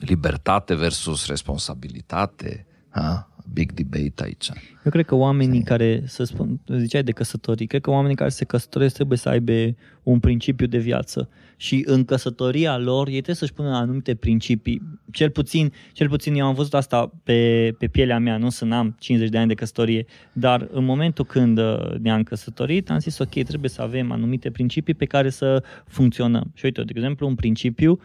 Libertate 0.00 0.74
versus 0.74 1.26
responsabilitate. 1.26 2.66
Ha? 2.88 3.29
Big 3.52 3.72
debate 3.72 4.22
aici. 4.22 4.50
Eu 4.84 4.90
cred 4.90 5.06
că 5.06 5.14
oamenii 5.14 5.54
Sim. 5.54 5.62
care, 5.62 6.02
să 6.06 6.24
spun, 6.24 6.60
ziceai 6.76 7.02
de 7.02 7.12
căsătorii, 7.12 7.66
cred 7.66 7.80
că 7.80 7.90
oamenii 7.90 8.16
care 8.16 8.30
se 8.30 8.44
căsătoresc 8.44 8.94
trebuie 8.94 9.18
să 9.18 9.28
aibă 9.28 9.74
un 10.02 10.20
principiu 10.20 10.66
de 10.66 10.78
viață 10.78 11.28
și 11.56 11.82
în 11.86 12.04
căsătoria 12.04 12.78
lor 12.78 13.06
ei 13.06 13.12
trebuie 13.12 13.34
să-și 13.34 13.52
pună 13.52 13.76
anumite 13.76 14.14
principii. 14.14 14.82
Cel 15.10 15.30
puțin, 15.30 15.72
cel 15.92 16.08
puțin 16.08 16.34
eu 16.34 16.46
am 16.46 16.54
văzut 16.54 16.74
asta 16.74 17.12
pe, 17.22 17.72
pe 17.78 17.86
pielea 17.86 18.18
mea, 18.18 18.36
nu 18.36 18.48
să 18.48 18.64
n-am 18.64 18.96
50 18.98 19.30
de 19.30 19.38
ani 19.38 19.48
de 19.48 19.54
căsătorie, 19.54 20.06
dar 20.32 20.68
în 20.70 20.84
momentul 20.84 21.24
când 21.24 21.58
uh, 21.58 21.94
ne-am 21.98 22.22
căsătorit 22.22 22.90
am 22.90 22.98
zis 22.98 23.18
ok, 23.18 23.42
trebuie 23.42 23.70
să 23.70 23.82
avem 23.82 24.12
anumite 24.12 24.50
principii 24.50 24.94
pe 24.94 25.04
care 25.04 25.30
să 25.30 25.62
funcționăm. 25.86 26.50
Și 26.54 26.64
uite, 26.64 26.82
de 26.82 26.92
exemplu, 26.94 27.26
un 27.26 27.34
principiu 27.34 28.00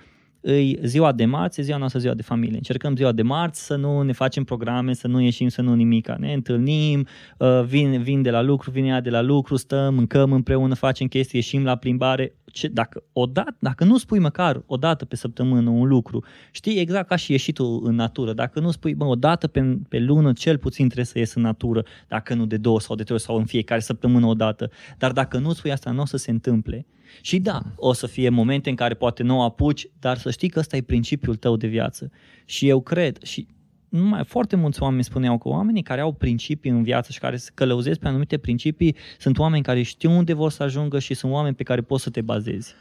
îi 0.47 0.79
ziua 0.83 1.11
de 1.11 1.25
marți, 1.25 1.61
ziua 1.61 1.77
noastră 1.77 1.99
ziua 1.99 2.13
de 2.13 2.21
familie. 2.21 2.55
Încercăm 2.55 2.95
ziua 2.95 3.11
de 3.11 3.21
marți 3.21 3.65
să 3.65 3.75
nu 3.75 4.01
ne 4.01 4.11
facem 4.11 4.43
programe, 4.43 4.93
să 4.93 5.07
nu 5.07 5.21
ieșim, 5.21 5.47
să 5.47 5.61
nu 5.61 5.73
nimica. 5.73 6.15
Ne 6.19 6.33
întâlnim, 6.33 7.07
uh, 7.37 7.63
vin, 7.63 8.01
vin 8.01 8.21
de 8.21 8.29
la 8.29 8.41
lucru, 8.41 8.71
vine 8.71 8.87
ea 8.87 9.01
de 9.01 9.09
la 9.09 9.21
lucru, 9.21 9.55
stăm, 9.55 9.93
mâncăm 9.93 10.31
împreună, 10.31 10.73
facem 10.73 11.07
chestii, 11.07 11.39
ieșim 11.39 11.63
la 11.63 11.75
plimbare. 11.75 12.35
Ce, 12.45 12.67
dacă, 12.67 13.03
odată, 13.13 13.55
dacă 13.59 13.83
nu 13.83 13.97
spui 13.97 14.19
măcar 14.19 14.63
o 14.65 14.77
dată 14.77 15.05
pe 15.05 15.15
săptămână 15.15 15.69
un 15.69 15.87
lucru, 15.87 16.23
știi 16.51 16.79
exact 16.79 17.07
ca 17.07 17.15
și 17.15 17.31
ieșitul 17.31 17.81
în 17.83 17.95
natură. 17.95 18.33
Dacă 18.33 18.59
nu 18.59 18.71
spui, 18.71 18.95
bă, 18.95 19.05
o 19.05 19.15
dată 19.15 19.47
pe, 19.47 19.77
pe 19.89 19.99
lună, 19.99 20.33
cel 20.33 20.57
puțin 20.57 20.85
trebuie 20.85 21.05
să 21.05 21.19
ies 21.19 21.33
în 21.33 21.41
natură, 21.41 21.83
dacă 22.07 22.33
nu 22.33 22.45
de 22.45 22.57
două 22.57 22.79
sau 22.79 22.95
de 22.95 23.03
trei 23.03 23.19
sau 23.19 23.37
în 23.37 23.45
fiecare 23.45 23.81
săptămână 23.81 24.25
o 24.25 24.33
dată. 24.33 24.69
Dar 24.97 25.11
dacă 25.11 25.37
nu 25.37 25.53
spui 25.53 25.71
asta, 25.71 25.91
nu 25.91 26.01
o 26.01 26.05
să 26.05 26.17
se 26.17 26.31
întâmple. 26.31 26.85
Și 27.21 27.39
da, 27.39 27.61
o 27.75 27.93
să 27.93 28.07
fie 28.07 28.29
momente 28.29 28.69
în 28.69 28.75
care 28.75 28.93
poate 28.93 29.23
nu 29.23 29.41
apuci, 29.41 29.87
dar 29.99 30.17
să 30.17 30.31
știi 30.31 30.49
că 30.49 30.59
ăsta 30.59 30.77
e 30.77 30.81
principiul 30.81 31.35
tău 31.35 31.55
de 31.55 31.67
viață. 31.67 32.11
Și 32.45 32.69
eu 32.69 32.81
cred, 32.81 33.23
și 33.23 33.47
numai 33.89 34.23
foarte 34.23 34.55
mulți 34.55 34.81
oameni 34.81 35.03
spuneau 35.03 35.37
că 35.37 35.47
oamenii 35.47 35.83
care 35.83 36.01
au 36.01 36.11
principii 36.11 36.71
în 36.71 36.83
viață 36.83 37.11
și 37.11 37.19
care 37.19 37.37
se 37.37 37.51
călăuzesc 37.53 37.99
pe 37.99 38.07
anumite 38.07 38.37
principii 38.37 38.95
sunt 39.19 39.37
oameni 39.37 39.63
care 39.63 39.81
știu 39.81 40.11
unde 40.11 40.33
vor 40.33 40.51
să 40.51 40.63
ajungă 40.63 40.99
și 40.99 41.13
sunt 41.13 41.31
oameni 41.31 41.55
pe 41.55 41.63
care 41.63 41.81
poți 41.81 42.03
să 42.03 42.09
te 42.09 42.21
bazezi. 42.21 42.73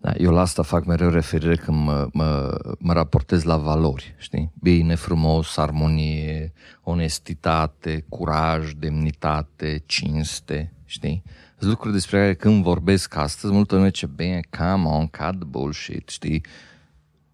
Da, 0.00 0.12
eu 0.18 0.30
la 0.30 0.40
asta 0.40 0.62
fac 0.62 0.84
mereu 0.84 1.10
referire 1.10 1.56
când 1.56 1.84
mă, 1.84 2.08
mă, 2.12 2.58
mă 2.78 2.92
raportez 2.92 3.42
la 3.42 3.56
valori, 3.56 4.14
știi? 4.18 4.52
Bine, 4.62 4.94
frumos, 4.94 5.56
armonie, 5.56 6.52
onestitate, 6.82 8.04
curaj, 8.08 8.72
demnitate, 8.72 9.82
cinste, 9.86 10.72
știi? 10.84 11.22
Sunt 11.58 11.70
lucruri 11.70 11.92
despre 11.94 12.18
care 12.18 12.34
când 12.34 12.62
vorbesc 12.62 13.16
astăzi, 13.16 13.52
multă 13.52 13.74
lume 13.74 13.90
ce 13.90 14.06
bine, 14.06 14.40
come 14.58 14.84
on, 14.88 15.06
cut 15.06 15.38
the 15.38 15.44
bullshit, 15.48 16.08
știi? 16.08 16.44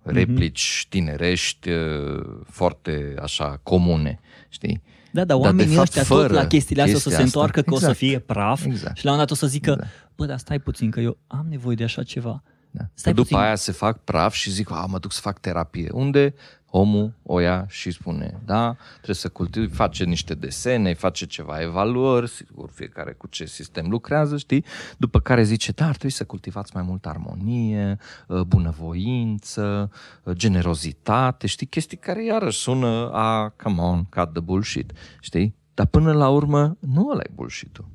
Replici 0.03 0.87
tinerești 0.89 1.70
uh, 1.70 2.25
foarte 2.47 3.14
așa 3.22 3.61
comune, 3.62 4.18
știi? 4.49 4.83
Da, 5.12 5.25
dar 5.25 5.27
Dar, 5.27 5.37
de 5.37 5.43
oamenii 5.43 5.75
fapt, 5.75 5.87
ăștia 5.89 6.03
tot 6.03 6.16
fără 6.16 6.35
la 6.35 6.47
chestiile 6.47 6.83
astea 6.83 6.97
o 6.97 6.99
să 6.99 7.05
chestia 7.09 7.27
se 7.27 7.31
întoarcă 7.35 7.59
asta- 7.59 7.70
că 7.70 7.77
o 7.77 7.79
să 7.79 7.85
Exact. 7.91 7.99
fie 8.07 8.18
praf 8.18 8.64
Exact. 8.64 8.97
și 8.97 9.05
la 9.05 9.11
un 9.12 9.16
dat 9.18 9.31
o 9.31 9.35
să 9.35 9.47
zică, 9.47 9.75
Da. 9.75 9.85
bă, 10.16 10.27
dar 10.27 10.39
stai 10.39 10.59
puțin 10.59 10.91
că 10.91 11.01
eu 11.01 11.18
am 11.27 11.47
nevoie 11.49 11.77
de 11.77 11.85
așa 11.85 12.03
ceva. 12.03 12.43
Da. 12.70 12.85
Stai 12.95 13.12
După 13.12 13.27
puțin. 13.29 13.43
aia 13.45 13.55
se 13.55 13.72
fac 13.72 14.05
praf 14.05 14.33
și 14.35 14.51
zic, 14.51 14.70
a, 14.70 14.87
mă 14.91 14.99
duc 14.99 15.12
să 15.12 15.20
fac 15.20 15.39
terapie. 15.41 15.89
Unde 15.93 16.35
omul 16.77 17.12
o 17.22 17.41
ia 17.41 17.66
și 17.68 17.91
spune, 17.91 18.41
da, 18.45 18.77
trebuie 18.95 19.14
să 19.16 19.29
cultivi, 19.29 19.75
face 19.75 20.05
niște 20.05 20.35
desene, 20.35 20.95
face 20.95 21.27
ceva 21.27 21.61
evaluări, 21.61 22.29
sigur, 22.29 22.70
fiecare 22.70 23.12
cu 23.12 23.27
ce 23.27 23.45
sistem 23.45 23.89
lucrează, 23.89 24.37
știi? 24.37 24.64
După 24.97 25.20
care 25.20 25.43
zice, 25.43 25.72
da, 25.72 25.85
ar 25.85 25.91
trebui 25.91 26.11
să 26.11 26.25
cultivați 26.25 26.70
mai 26.75 26.83
multă 26.83 27.09
armonie, 27.09 27.99
uh, 28.27 28.41
bunăvoință, 28.41 29.91
uh, 30.22 30.37
generozitate, 30.37 31.47
știi? 31.47 31.66
Chestii 31.66 31.97
care 31.97 32.25
iarăși 32.25 32.59
sună 32.59 33.11
a, 33.12 33.55
come 33.62 33.81
on, 33.81 34.05
cut 34.05 34.33
the 34.33 34.41
bullshit, 34.43 34.93
știi? 35.20 35.55
Dar 35.75 35.87
până 35.87 36.12
la 36.12 36.29
urmă, 36.29 36.77
nu 36.81 37.09
ăla 37.09 37.20
e 37.22 37.31
bullshit-ul 37.35 37.89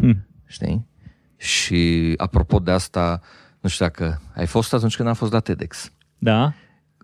Hm. 0.00 0.26
știi? 0.44 0.86
Și 1.36 2.14
apropo 2.16 2.58
de 2.58 2.70
asta, 2.70 3.20
nu 3.60 3.68
știu 3.68 3.86
dacă 3.86 4.20
ai 4.34 4.46
fost 4.46 4.72
atunci 4.74 4.96
când 4.96 5.08
am 5.08 5.14
fost 5.14 5.32
la 5.32 5.40
TEDx. 5.40 5.92
Da? 6.18 6.54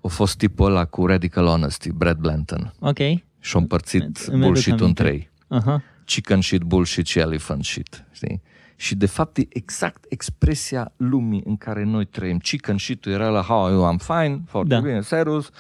A 0.03 0.09
fost 0.09 0.36
tipul 0.36 0.66
ăla 0.66 0.84
cu 0.84 1.07
Radical 1.07 1.46
Honesty, 1.46 1.92
Brad 1.92 2.16
Blanton. 2.18 2.72
Ok. 2.78 2.98
Și-a 3.40 3.61
împărțit 3.61 4.03
Îmi 4.03 4.14
aduc 4.26 4.40
bullshit-ul 4.46 4.76
în 4.78 4.82
aminte. 4.82 5.03
trei. 5.03 5.30
Aha. 5.48 5.82
Chicken 6.05 6.40
shit, 6.40 6.62
bullshit 6.62 7.07
și 7.07 7.18
elephant 7.18 7.64
shit. 7.64 8.05
Știi? 8.12 8.42
Și 8.76 8.94
de 8.94 9.07
fapt 9.07 9.36
e 9.36 9.46
exact 9.48 10.05
expresia 10.09 10.92
lumii 10.96 11.42
în 11.44 11.57
care 11.57 11.84
noi 11.84 12.05
trăim. 12.05 12.38
Chicken 12.38 12.78
shit-ul 12.78 13.12
era 13.12 13.28
la 13.28 13.40
how 13.40 13.64
are 13.64 13.74
you, 13.74 13.94
I'm 13.94 14.00
fine, 14.05 14.42
foarte 14.46 14.74
Da. 14.74 14.80
bine, 14.80 15.00
serios. 15.00 15.50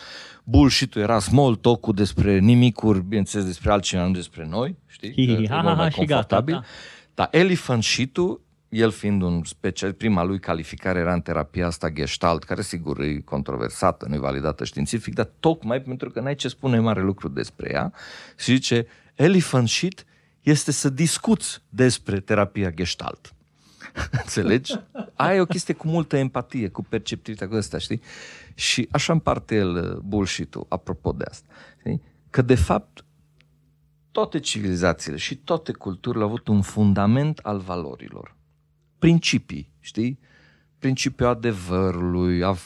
Bullshit-ul 0.44 1.02
era 1.02 1.18
small 1.18 1.54
talk-ul 1.54 1.94
despre 1.94 2.38
nimicuri, 2.38 3.02
bineînțeles 3.02 3.46
despre 3.46 3.70
altcineva, 3.70 4.06
nu 4.06 4.12
despre 4.12 4.46
noi. 4.46 4.76
Știi? 4.86 5.12
Hi, 5.12 5.26
hi, 5.26 5.34
Că 5.34 5.42
e 5.42 5.46
ha, 5.48 5.54
mult 5.60 5.66
ha, 5.68 5.74
mai 5.74 5.84
ha, 5.84 5.90
și 5.90 6.04
gata, 6.04 6.06
confortabil. 6.36 6.54
da. 6.54 6.62
Dar 7.14 7.28
elephant 7.30 7.82
shit-ul, 7.82 8.40
el 8.72 8.90
fiind 8.90 9.22
un 9.22 9.44
special, 9.44 9.92
prima 9.92 10.22
lui 10.22 10.38
calificare 10.38 10.98
era 10.98 11.12
în 11.12 11.20
terapia 11.20 11.66
asta 11.66 11.90
gestalt, 11.90 12.44
care 12.44 12.62
sigur 12.62 13.00
e 13.00 13.20
controversată, 13.24 14.06
nu 14.08 14.14
e 14.14 14.18
validată 14.18 14.64
științific, 14.64 15.14
dar 15.14 15.30
tocmai 15.40 15.82
pentru 15.82 16.10
că 16.10 16.20
n-ai 16.20 16.34
ce 16.34 16.48
spune 16.48 16.78
mare 16.78 17.00
lucru 17.00 17.28
despre 17.28 17.70
ea 17.72 17.92
și 18.38 18.52
zice, 18.52 18.86
elephant 19.14 19.68
shit 19.68 20.04
este 20.40 20.72
să 20.72 20.88
discuți 20.88 21.62
despre 21.68 22.20
terapia 22.20 22.70
gestalt. 22.70 23.34
Înțelegi? 24.22 24.80
Aia 25.14 25.34
e 25.34 25.40
o 25.40 25.46
chestie 25.46 25.74
cu 25.74 25.88
multă 25.88 26.16
empatie, 26.16 26.68
cu 26.68 26.82
perceptivitatea 26.82 27.52
cu 27.52 27.58
ăsta, 27.58 27.78
știi? 27.78 28.00
Și 28.54 28.88
așa 28.90 29.12
împarte 29.12 29.54
el 29.54 29.74
uh, 29.74 29.96
bullshit-ul, 29.96 30.66
apropo 30.68 31.12
de 31.12 31.24
asta. 31.28 31.48
Știi? 31.78 32.02
Că 32.30 32.42
de 32.42 32.54
fapt 32.54 33.04
toate 34.10 34.38
civilizațiile 34.38 35.16
și 35.16 35.36
toate 35.36 35.72
culturile 35.72 36.22
au 36.22 36.28
avut 36.28 36.48
un 36.48 36.62
fundament 36.62 37.38
al 37.38 37.58
valorilor. 37.58 38.40
Principii, 39.02 39.72
știi? 39.80 40.18
Principiul 40.78 41.28
adevărului, 41.28 42.42
a 42.42 42.56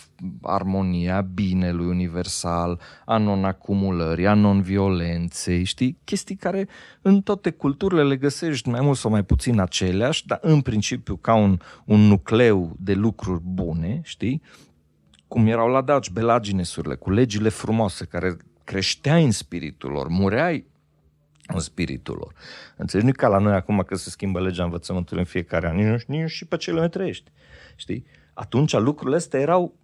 armonia, 0.43 1.21
binelui 1.21 1.87
universal, 1.87 2.81
a 3.05 3.17
non-acumulării, 3.17 4.27
a 4.27 4.35
non-violenței, 4.35 5.65
știi? 5.65 5.99
Chestii 6.05 6.37
care 6.37 6.69
în 7.03 7.21
toate 7.21 7.51
culturile 7.51 8.05
le 8.05 8.17
găsești 8.17 8.69
mai 8.69 8.81
mult 8.81 8.97
sau 8.97 9.11
mai 9.11 9.23
puțin 9.25 9.61
aceleași, 9.61 10.27
dar 10.27 10.39
în 10.43 10.61
principiu 10.61 11.17
ca 11.17 11.35
un, 11.35 11.59
un 11.85 12.01
nucleu 12.01 12.77
de 12.79 12.95
lucruri 12.95 13.41
bune, 13.45 14.01
știi? 14.05 14.43
cum 15.29 15.47
erau 15.47 15.69
la 15.69 15.81
Daci, 15.81 16.11
belaginesurile, 16.11 16.95
cu 16.95 17.11
legile 17.11 17.49
frumoase 17.49 18.05
care 18.05 18.37
creșteai 18.65 19.25
în 19.25 19.31
spiritul 19.31 19.91
lor, 19.91 20.09
mureai 20.09 20.67
în 21.47 21.61
spiritul 21.61 22.17
lor. 22.17 22.33
Înțelegi? 22.77 23.07
Nu 23.07 23.13
e 23.17 23.21
ca 23.21 23.29
la 23.29 23.39
noi 23.39 23.55
acum 23.55 23.83
că 23.87 23.95
se 23.95 24.11
schimbă 24.11 24.41
legea 24.41 24.65
învățământului 24.65 25.23
în 25.23 25.29
fiecare 25.29 25.69
an, 25.69 25.77
nici 25.77 25.87
nu, 25.87 25.93
nici 26.07 26.21
nu 26.21 26.27
și 26.27 26.45
pe 26.45 26.57
ce 26.57 26.73
lume 26.73 26.89
trăiești. 26.89 27.31
Știi? 27.77 28.05
Atunci 28.35 28.73
lucrurile 28.73 29.17
astea 29.17 29.41
erau 29.41 29.77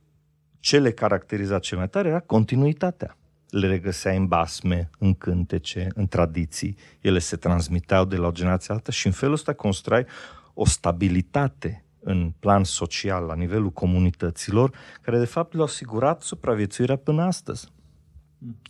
ce 0.60 0.78
le 0.78 0.92
caracteriza 0.92 1.58
cel 1.58 1.78
mai 1.78 1.88
tare 1.88 2.08
era 2.08 2.20
continuitatea. 2.20 3.16
Le 3.50 3.66
regăseai 3.66 4.16
în 4.16 4.26
basme, 4.26 4.90
în 4.98 5.14
cântece, 5.14 5.88
în 5.94 6.06
tradiții, 6.06 6.76
ele 7.00 7.18
se 7.18 7.36
transmiteau 7.36 8.04
de 8.04 8.16
la 8.16 8.26
o 8.26 8.32
generație 8.32 8.74
alta 8.74 8.92
și 8.92 9.06
în 9.06 9.12
felul 9.12 9.34
ăsta 9.34 9.52
construai 9.52 10.06
o 10.54 10.66
stabilitate 10.66 11.84
în 12.00 12.32
plan 12.38 12.64
social, 12.64 13.24
la 13.24 13.34
nivelul 13.34 13.70
comunităților, 13.70 14.76
care 15.00 15.18
de 15.18 15.24
fapt 15.24 15.52
le-au 15.52 15.66
asigurat 15.66 16.22
supraviețuirea 16.22 16.96
până 16.96 17.22
astăzi. 17.22 17.68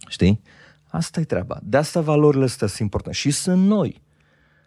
Știi? 0.08 0.42
Asta 0.92 1.20
e 1.20 1.24
treaba. 1.24 1.58
De 1.62 1.76
asta 1.76 2.00
valorile 2.00 2.44
astea 2.44 2.66
sunt 2.66 2.80
importante. 2.80 3.18
Și 3.18 3.30
sunt 3.30 3.66
noi. 3.66 4.02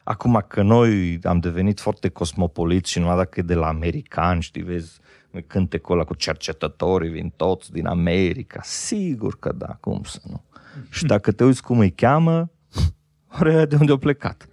Acum 0.04 0.46
că 0.48 0.62
noi 0.62 1.20
am 1.24 1.40
devenit 1.40 1.80
foarte 1.80 2.10
cosmopoliți 2.10 2.92
și 2.92 3.00
numai 3.00 3.16
dacă 3.16 3.40
e 3.40 3.44
de 3.44 3.54
la 3.54 3.68
americani, 3.68 4.42
știi, 4.42 4.62
vezi, 4.62 5.00
cântecul 5.48 5.96
ăla 5.96 6.04
cu 6.04 6.14
cercetătorii 6.14 7.10
vin 7.10 7.34
toți 7.36 7.72
din 7.72 7.86
America. 7.86 8.60
Sigur 8.64 9.40
că 9.40 9.52
da, 9.58 9.78
cum 9.80 10.02
să 10.04 10.20
nu. 10.30 10.44
Și 10.90 11.06
dacă 11.06 11.32
te 11.32 11.44
uiți 11.44 11.64
cum 11.64 11.80
îi 11.80 11.92
cheamă, 11.92 12.52
ori 13.40 13.70
de 13.70 13.76
unde 13.80 13.92
au 13.92 13.98
plecat. 13.98 14.48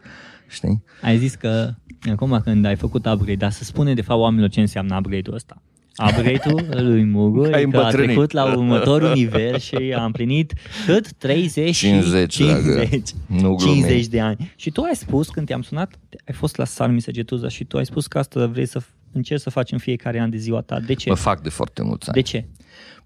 Știi? 0.48 0.82
Ai 1.02 1.18
zis 1.18 1.34
că 1.34 1.70
acum 2.10 2.40
când 2.44 2.64
ai 2.64 2.76
făcut 2.76 3.06
upgrade, 3.06 3.34
dar 3.34 3.50
să 3.50 3.64
spune 3.64 3.94
de 3.94 4.02
fapt 4.02 4.20
oamenilor 4.20 4.50
ce 4.50 4.60
înseamnă 4.60 4.96
upgrade-ul 4.96 5.34
ăsta. 5.34 5.62
Upgrade-ul 6.08 6.68
lui 6.84 7.04
Mugu 7.04 7.40
Că 7.42 7.46
ai 7.54 7.62
e 7.62 7.66
că 7.66 7.76
a 7.76 7.80
îmbătrânit. 7.80 8.06
trecut 8.10 8.30
la 8.30 8.44
următorul 8.44 9.12
nivel 9.12 9.58
și 9.58 9.94
a 9.96 10.04
împlinit 10.04 10.52
cât? 10.86 11.12
30 11.12 11.74
și 11.74 11.86
50, 11.86 12.34
50, 12.34 12.64
dragă. 12.66 12.90
Nu 13.26 13.54
glumim. 13.54 13.80
50 13.82 14.06
de 14.06 14.20
ani. 14.20 14.52
Și 14.56 14.70
tu 14.70 14.82
ai 14.82 14.94
spus 14.96 15.28
când 15.28 15.46
te-am 15.46 15.62
sunat, 15.62 15.98
ai 16.28 16.34
fost 16.34 16.56
la 16.56 16.64
Salmi 16.64 17.00
Săgetuza 17.00 17.48
și 17.48 17.64
tu 17.64 17.76
ai 17.76 17.86
spus 17.86 18.06
că 18.06 18.18
asta 18.18 18.46
vrei 18.46 18.66
să 18.66 18.80
încerci 19.12 19.40
să 19.40 19.50
faci 19.50 19.72
în 19.72 19.78
fiecare 19.78 20.20
an 20.20 20.30
de 20.30 20.36
ziua 20.36 20.60
ta. 20.60 20.80
De 20.80 20.94
ce? 20.94 21.08
Mă 21.08 21.14
fac 21.14 21.42
de 21.42 21.48
foarte 21.48 21.82
mulți 21.82 22.08
ani. 22.08 22.16
De 22.22 22.28
ce? 22.28 22.44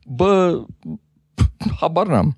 Bă, 0.06 0.64
habar 1.80 2.06
n-am. 2.06 2.36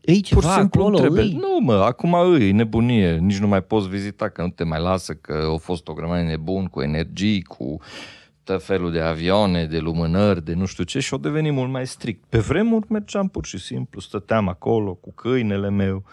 Ei 0.00 0.20
ceva 0.20 0.40
Pur 0.40 0.50
și 0.50 0.56
simplu 0.56 0.80
acolo, 0.80 0.96
îmi 0.96 1.06
trebuie. 1.06 1.24
îi. 1.24 1.32
Nu, 1.40 1.58
mă, 1.60 1.72
acum 1.74 2.14
îi, 2.14 2.48
e 2.48 2.52
nebunie. 2.52 3.16
Nici 3.16 3.38
nu 3.38 3.46
mai 3.46 3.62
poți 3.62 3.88
vizita, 3.88 4.28
că 4.28 4.42
nu 4.42 4.48
te 4.48 4.64
mai 4.64 4.80
lasă, 4.80 5.12
că 5.12 5.42
au 5.46 5.56
fost 5.58 5.88
o 5.88 5.92
grămadă 5.92 6.22
de 6.22 6.28
nebun 6.28 6.64
cu 6.64 6.80
energii, 6.80 7.42
cu 7.42 7.80
tot 8.44 8.64
felul 8.64 8.92
de 8.92 9.00
avioane, 9.00 9.66
de 9.66 9.78
lumânări, 9.78 10.44
de 10.44 10.54
nu 10.54 10.64
știu 10.64 10.84
ce 10.84 11.00
și 11.00 11.14
o 11.14 11.16
deveni 11.16 11.50
mult 11.50 11.70
mai 11.70 11.86
strict. 11.86 12.24
Pe 12.28 12.38
vremuri 12.38 12.86
mergeam 12.88 13.28
pur 13.28 13.44
și 13.44 13.58
simplu, 13.58 14.00
stăteam 14.00 14.48
acolo 14.48 14.94
cu 14.94 15.12
câinele 15.12 15.70
meu, 15.70 16.04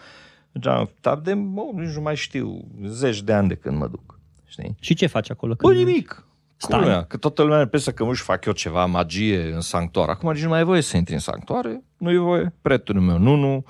mergeam, 0.52 0.90
dar 1.00 1.18
de, 1.18 1.34
mă, 1.34 1.62
nici 1.74 1.94
nu 1.94 2.00
mai 2.00 2.16
știu, 2.16 2.64
zeci 2.84 3.22
de 3.22 3.32
ani 3.32 3.48
de 3.48 3.54
când 3.54 3.78
mă 3.78 3.86
duc, 3.86 4.18
știi? 4.44 4.76
Și 4.80 4.94
ce 4.94 5.06
faci 5.06 5.30
acolo? 5.30 5.54
Bă, 5.60 5.68
când 5.68 5.78
nimic. 5.86 6.26
Stai. 6.56 6.78
Cum 6.78 6.88
lumea? 6.88 7.04
Că 7.04 7.16
toată 7.16 7.42
lumea 7.42 7.66
pensă 7.66 7.92
că 7.92 8.04
își 8.04 8.22
fac 8.22 8.44
eu 8.44 8.52
ceva 8.52 8.86
magie 8.86 9.52
în 9.52 9.60
sanctuar. 9.60 10.08
Acum 10.08 10.32
nici 10.32 10.42
nu 10.42 10.48
mai 10.48 10.60
e 10.60 10.64
voie 10.64 10.80
să 10.80 10.96
intri 10.96 11.14
în 11.14 11.20
sanctuare. 11.20 11.82
Nu 11.96 12.12
e 12.12 12.18
voie. 12.18 12.52
Prietenul 12.62 13.02
meu, 13.02 13.18
nu, 13.18 13.34
nu. 13.34 13.64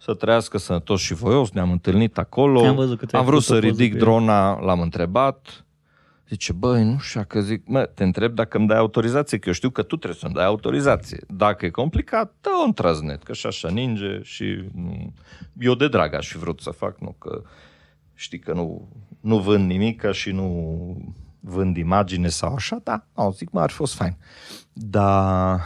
Să 0.00 0.14
trăiască 0.14 0.58
sănătos 0.58 1.00
și 1.00 1.14
voios. 1.14 1.50
Ne-am 1.50 1.70
întâlnit 1.70 2.18
acolo. 2.18 2.66
Am 2.66 2.74
văzut 2.74 2.98
că 2.98 3.06
tu 3.06 3.16
ai 3.16 3.20
Am 3.22 3.26
vrut 3.26 3.44
făcut 3.44 3.60
să 3.60 3.66
o 3.66 3.68
poză 3.68 3.82
ridic 3.82 3.90
cu 3.90 3.96
el. 3.98 4.02
drona, 4.04 4.60
l-am 4.60 4.80
întrebat. 4.80 5.63
Zice, 6.28 6.52
băi, 6.52 6.84
nu 6.84 6.98
știu, 6.98 7.24
că 7.28 7.40
zic, 7.40 7.66
mă, 7.66 7.82
te 7.82 8.04
întreb 8.04 8.34
dacă 8.34 8.58
îmi 8.58 8.66
dai 8.66 8.76
autorizație, 8.78 9.38
că 9.38 9.48
eu 9.48 9.54
știu 9.54 9.70
că 9.70 9.82
tu 9.82 9.96
trebuie 9.96 10.18
să-mi 10.20 10.34
dai 10.34 10.44
autorizație. 10.44 11.18
Dacă 11.28 11.66
e 11.66 11.70
complicat, 11.70 12.34
dă 12.40 12.48
un 12.66 12.72
trăznet, 12.72 13.22
că 13.22 13.32
și 13.32 13.46
așa 13.46 13.68
ninge 13.68 14.20
și 14.22 14.64
nu. 14.74 15.12
eu 15.58 15.74
de 15.74 15.88
drag 15.88 16.14
aș 16.14 16.28
fi 16.28 16.38
vrut 16.38 16.60
să 16.60 16.70
fac, 16.70 17.00
nu 17.00 17.10
că 17.18 17.42
știi 18.14 18.38
că 18.38 18.52
nu, 18.52 18.88
nu 19.20 19.38
vând 19.38 19.66
nimic 19.68 20.10
și 20.10 20.30
nu 20.30 21.14
vând 21.40 21.76
imagine 21.76 22.28
sau 22.28 22.54
așa, 22.54 22.80
da, 22.84 23.06
au 23.14 23.32
zic, 23.32 23.50
mă, 23.50 23.60
ar 23.60 23.70
fi 23.70 23.76
fost 23.76 23.94
fain. 23.94 24.16
Dar 24.72 25.60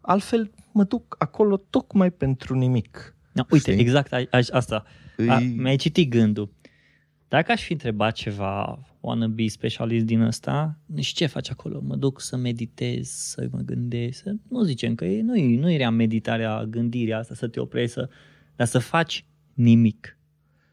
altfel 0.00 0.50
mă 0.72 0.84
duc 0.84 1.16
acolo 1.18 1.56
tocmai 1.70 2.10
pentru 2.10 2.54
nimic. 2.54 3.14
Da, 3.32 3.46
uite, 3.50 3.70
Știi? 3.70 3.82
exact 3.82 4.12
a, 4.12 4.22
aș, 4.30 4.48
asta. 4.48 4.84
A, 5.28 5.36
Îi- 5.36 5.54
mi-ai 5.56 5.76
citit 5.76 6.10
gândul. 6.10 6.50
Dacă 7.28 7.52
aș 7.52 7.62
fi 7.62 7.72
întrebat 7.72 8.14
ceva 8.14 8.78
wannabe 9.00 9.46
specialist 9.46 10.04
din 10.04 10.20
ăsta, 10.20 10.78
și 11.00 11.14
ce 11.14 11.26
faci 11.26 11.50
acolo? 11.50 11.80
Mă 11.82 11.96
duc 11.96 12.20
să 12.20 12.36
meditez, 12.36 13.08
să 13.08 13.48
mă 13.50 13.58
gândesc, 13.58 14.22
să, 14.22 14.34
nu 14.48 14.62
zicem 14.62 14.94
că 14.94 15.04
e, 15.04 15.22
nu, 15.22 15.36
e, 15.36 15.58
nu 15.58 15.70
era 15.70 15.90
meditarea, 15.90 16.64
gândirea 16.64 17.18
asta, 17.18 17.34
să 17.34 17.48
te 17.48 17.60
oprești, 17.60 17.92
să, 17.92 18.08
dar 18.56 18.66
să 18.66 18.78
faci 18.78 19.24
nimic. 19.54 20.18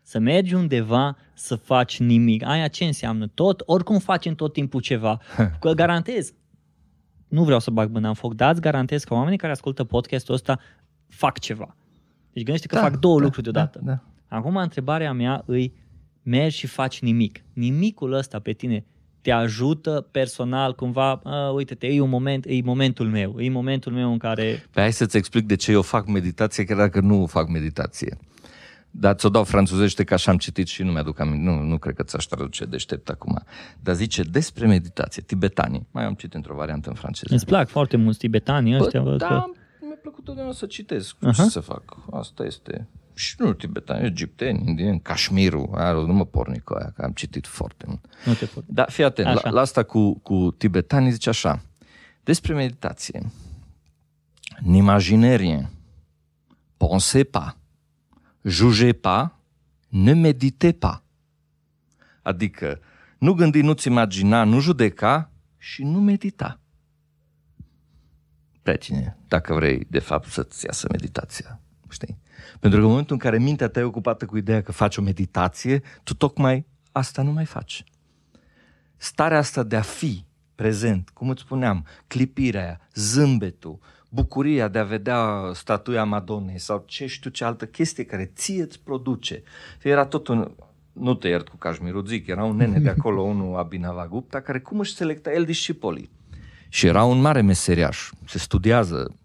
Să 0.01 0.19
mergi 0.19 0.53
undeva 0.53 1.17
să 1.33 1.55
faci 1.55 1.99
nimic. 1.99 2.43
Aia 2.45 2.67
ce 2.67 2.85
înseamnă? 2.85 3.27
Tot, 3.27 3.63
oricum 3.65 3.99
facem 3.99 4.35
tot 4.35 4.53
timpul 4.53 4.81
ceva. 4.81 5.21
Că 5.59 5.71
garantez, 5.71 6.33
nu 7.27 7.43
vreau 7.43 7.59
să 7.59 7.71
bag 7.71 7.91
mâna 7.91 8.07
în 8.07 8.13
foc, 8.13 8.33
dar 8.33 8.51
îți 8.51 8.61
garantez 8.61 9.03
că 9.03 9.13
oamenii 9.13 9.37
care 9.37 9.51
ascultă 9.51 9.83
podcastul 9.83 10.33
ăsta 10.33 10.59
fac 11.07 11.39
ceva. 11.39 11.75
Deci 12.33 12.43
gândește 12.43 12.67
că 12.67 12.75
Da, 12.75 12.81
fac 12.81 12.99
două 12.99 13.17
da, 13.17 13.23
lucruri 13.23 13.43
deodată. 13.43 13.79
Da, 13.83 13.91
da. 13.91 14.03
Acum 14.37 14.55
întrebarea 14.55 15.13
mea 15.13 15.43
îi 15.45 15.73
mergi 16.23 16.57
și 16.57 16.67
faci 16.67 17.01
nimic. 17.01 17.39
Nimicul 17.53 18.13
ăsta 18.13 18.39
pe 18.39 18.51
tine 18.51 18.85
te 19.21 19.31
ajută 19.31 20.07
personal 20.11 20.75
cumva, 20.75 21.21
uite-te, 21.53 21.87
e 21.87 22.01
un 22.01 22.09
moment, 22.09 22.45
e 22.47 22.61
momentul 22.63 23.07
meu, 23.07 23.39
e 23.39 23.49
momentul 23.49 23.91
meu 23.91 24.11
în 24.11 24.17
care... 24.17 24.65
Păi 24.71 24.83
hai 24.83 24.93
să-ți 24.93 25.17
explic 25.17 25.45
de 25.45 25.55
ce 25.55 25.71
eu 25.71 25.81
fac 25.81 26.07
meditație, 26.07 26.63
chiar 26.63 26.77
dacă 26.77 26.99
nu 26.99 27.25
fac 27.25 27.49
meditație. 27.49 28.17
Dar 28.91 29.15
ți-o 29.15 29.29
dau 29.29 29.43
franțuzește 29.43 30.03
că 30.03 30.13
așa 30.13 30.31
am 30.31 30.37
citit 30.37 30.67
și 30.67 30.83
nu 30.83 30.91
mi-aduc 30.91 31.19
aminte, 31.19 31.49
nu, 31.49 31.61
nu 31.61 31.77
cred 31.77 31.95
că 31.95 32.03
ți-aș 32.03 32.23
traduce 32.23 32.65
deștept 32.65 33.09
acum. 33.09 33.43
Dar 33.79 33.95
zice 33.95 34.23
despre 34.23 34.67
meditație, 34.67 35.21
tibetanii. 35.21 35.87
Mai 35.91 36.05
am 36.05 36.13
citit 36.13 36.33
într-o 36.33 36.55
variantă 36.55 36.89
în 36.89 36.95
franceză. 36.95 37.33
Îți 37.33 37.45
plac 37.45 37.67
foarte 37.67 37.97
mult 37.97 38.17
tibetanii 38.17 38.79
ăștia? 38.79 39.01
Bă, 39.01 39.15
da, 39.15 39.27
că... 39.27 39.43
mi-a 39.81 39.97
plăcut 40.01 40.23
totdeauna 40.23 40.53
să 40.53 40.65
citesc. 40.65 41.15
Uh-huh. 41.15 41.35
Ce 41.35 41.41
să 41.41 41.59
fac? 41.59 41.97
Asta 42.11 42.45
este. 42.45 42.87
Și 43.13 43.35
nu 43.37 43.53
tibetani, 43.53 44.05
egipteni, 44.05 44.67
indieni, 44.67 45.01
Cașmirul, 45.01 46.05
nu 46.07 46.13
mă 46.13 46.25
porni 46.25 46.59
cu 46.59 46.73
aia, 46.73 46.91
că 46.95 47.01
am 47.01 47.11
citit 47.11 47.47
foarte 47.47 47.85
mult. 47.87 48.05
Nu 48.25 48.33
te 48.33 48.45
porni. 48.45 48.69
Dar 48.73 48.89
fii 48.89 49.03
atent, 49.03 49.33
la, 49.33 49.49
la, 49.49 49.61
asta 49.61 49.83
cu, 49.83 50.19
cu 50.19 50.51
tibetanii 50.57 51.11
zice 51.11 51.29
așa, 51.29 51.61
despre 52.23 52.53
meditație. 52.53 53.31
N'imaginez 54.63 55.69
pensez 56.77 57.23
pas, 57.31 57.55
jugez 58.43 58.93
pas, 59.01 59.29
ne 59.89 60.13
meditez 60.13 60.73
pas. 60.79 61.01
Adică, 62.21 62.79
nu 63.17 63.33
gândi, 63.33 63.61
nu-ți 63.61 63.87
imagina, 63.87 64.43
nu 64.43 64.59
judeca 64.59 65.31
și 65.57 65.83
nu 65.83 65.99
medita. 65.99 66.59
Pe 68.61 68.77
cine, 68.77 69.17
dacă 69.27 69.53
vrei, 69.53 69.87
de 69.89 69.99
fapt, 69.99 70.27
să-ți 70.27 70.65
iasă 70.65 70.87
meditația. 70.91 71.59
Știi? 71.91 72.17
Pentru 72.59 72.79
că 72.79 72.85
în 72.85 72.89
momentul 72.89 73.15
în 73.15 73.21
care 73.21 73.37
mintea 73.37 73.67
ta 73.67 73.79
e 73.79 73.83
ocupată 73.83 74.25
cu 74.25 74.37
ideea 74.37 74.61
că 74.61 74.71
faci 74.71 74.97
o 74.97 75.01
meditație, 75.01 75.81
tu 76.03 76.13
tocmai 76.13 76.65
asta 76.91 77.21
nu 77.21 77.31
mai 77.31 77.45
faci. 77.45 77.83
Starea 78.97 79.37
asta 79.37 79.63
de 79.63 79.75
a 79.75 79.81
fi 79.81 80.25
prezent, 80.55 81.09
cum 81.09 81.29
îți 81.29 81.41
spuneam, 81.41 81.85
clipirea 82.07 82.61
aia, 82.61 82.79
zâmbetul, 82.93 83.79
bucuria 84.09 84.67
de 84.67 84.79
a 84.79 84.83
vedea 84.83 85.51
statuia 85.53 86.03
Madonei 86.03 86.59
sau 86.59 86.83
ce 86.85 87.05
știu 87.05 87.29
ce 87.29 87.43
altă 87.43 87.65
chestie 87.65 88.03
care 88.03 88.31
ție 88.35 88.61
îți 88.61 88.79
produce. 88.79 89.43
Era 89.81 90.05
tot 90.05 90.27
un, 90.27 90.51
nu 90.91 91.13
te 91.13 91.27
iert 91.27 91.49
cu 91.49 91.55
Cașmirul, 91.55 92.05
zic, 92.05 92.27
era 92.27 92.43
un 92.43 92.55
nene 92.55 92.79
de 92.79 92.89
acolo, 92.97 93.21
unul 93.21 93.57
Abhinava 93.57 94.07
Gupta, 94.07 94.41
care 94.41 94.59
cum 94.59 94.79
își 94.79 94.95
selecta 94.95 95.31
el 95.31 95.45
discipolii. 95.45 96.09
Și 96.69 96.85
era 96.85 97.03
un 97.03 97.21
mare 97.21 97.41
meseriaș. 97.41 98.09
Se 98.25 98.37
studiază 98.37 99.15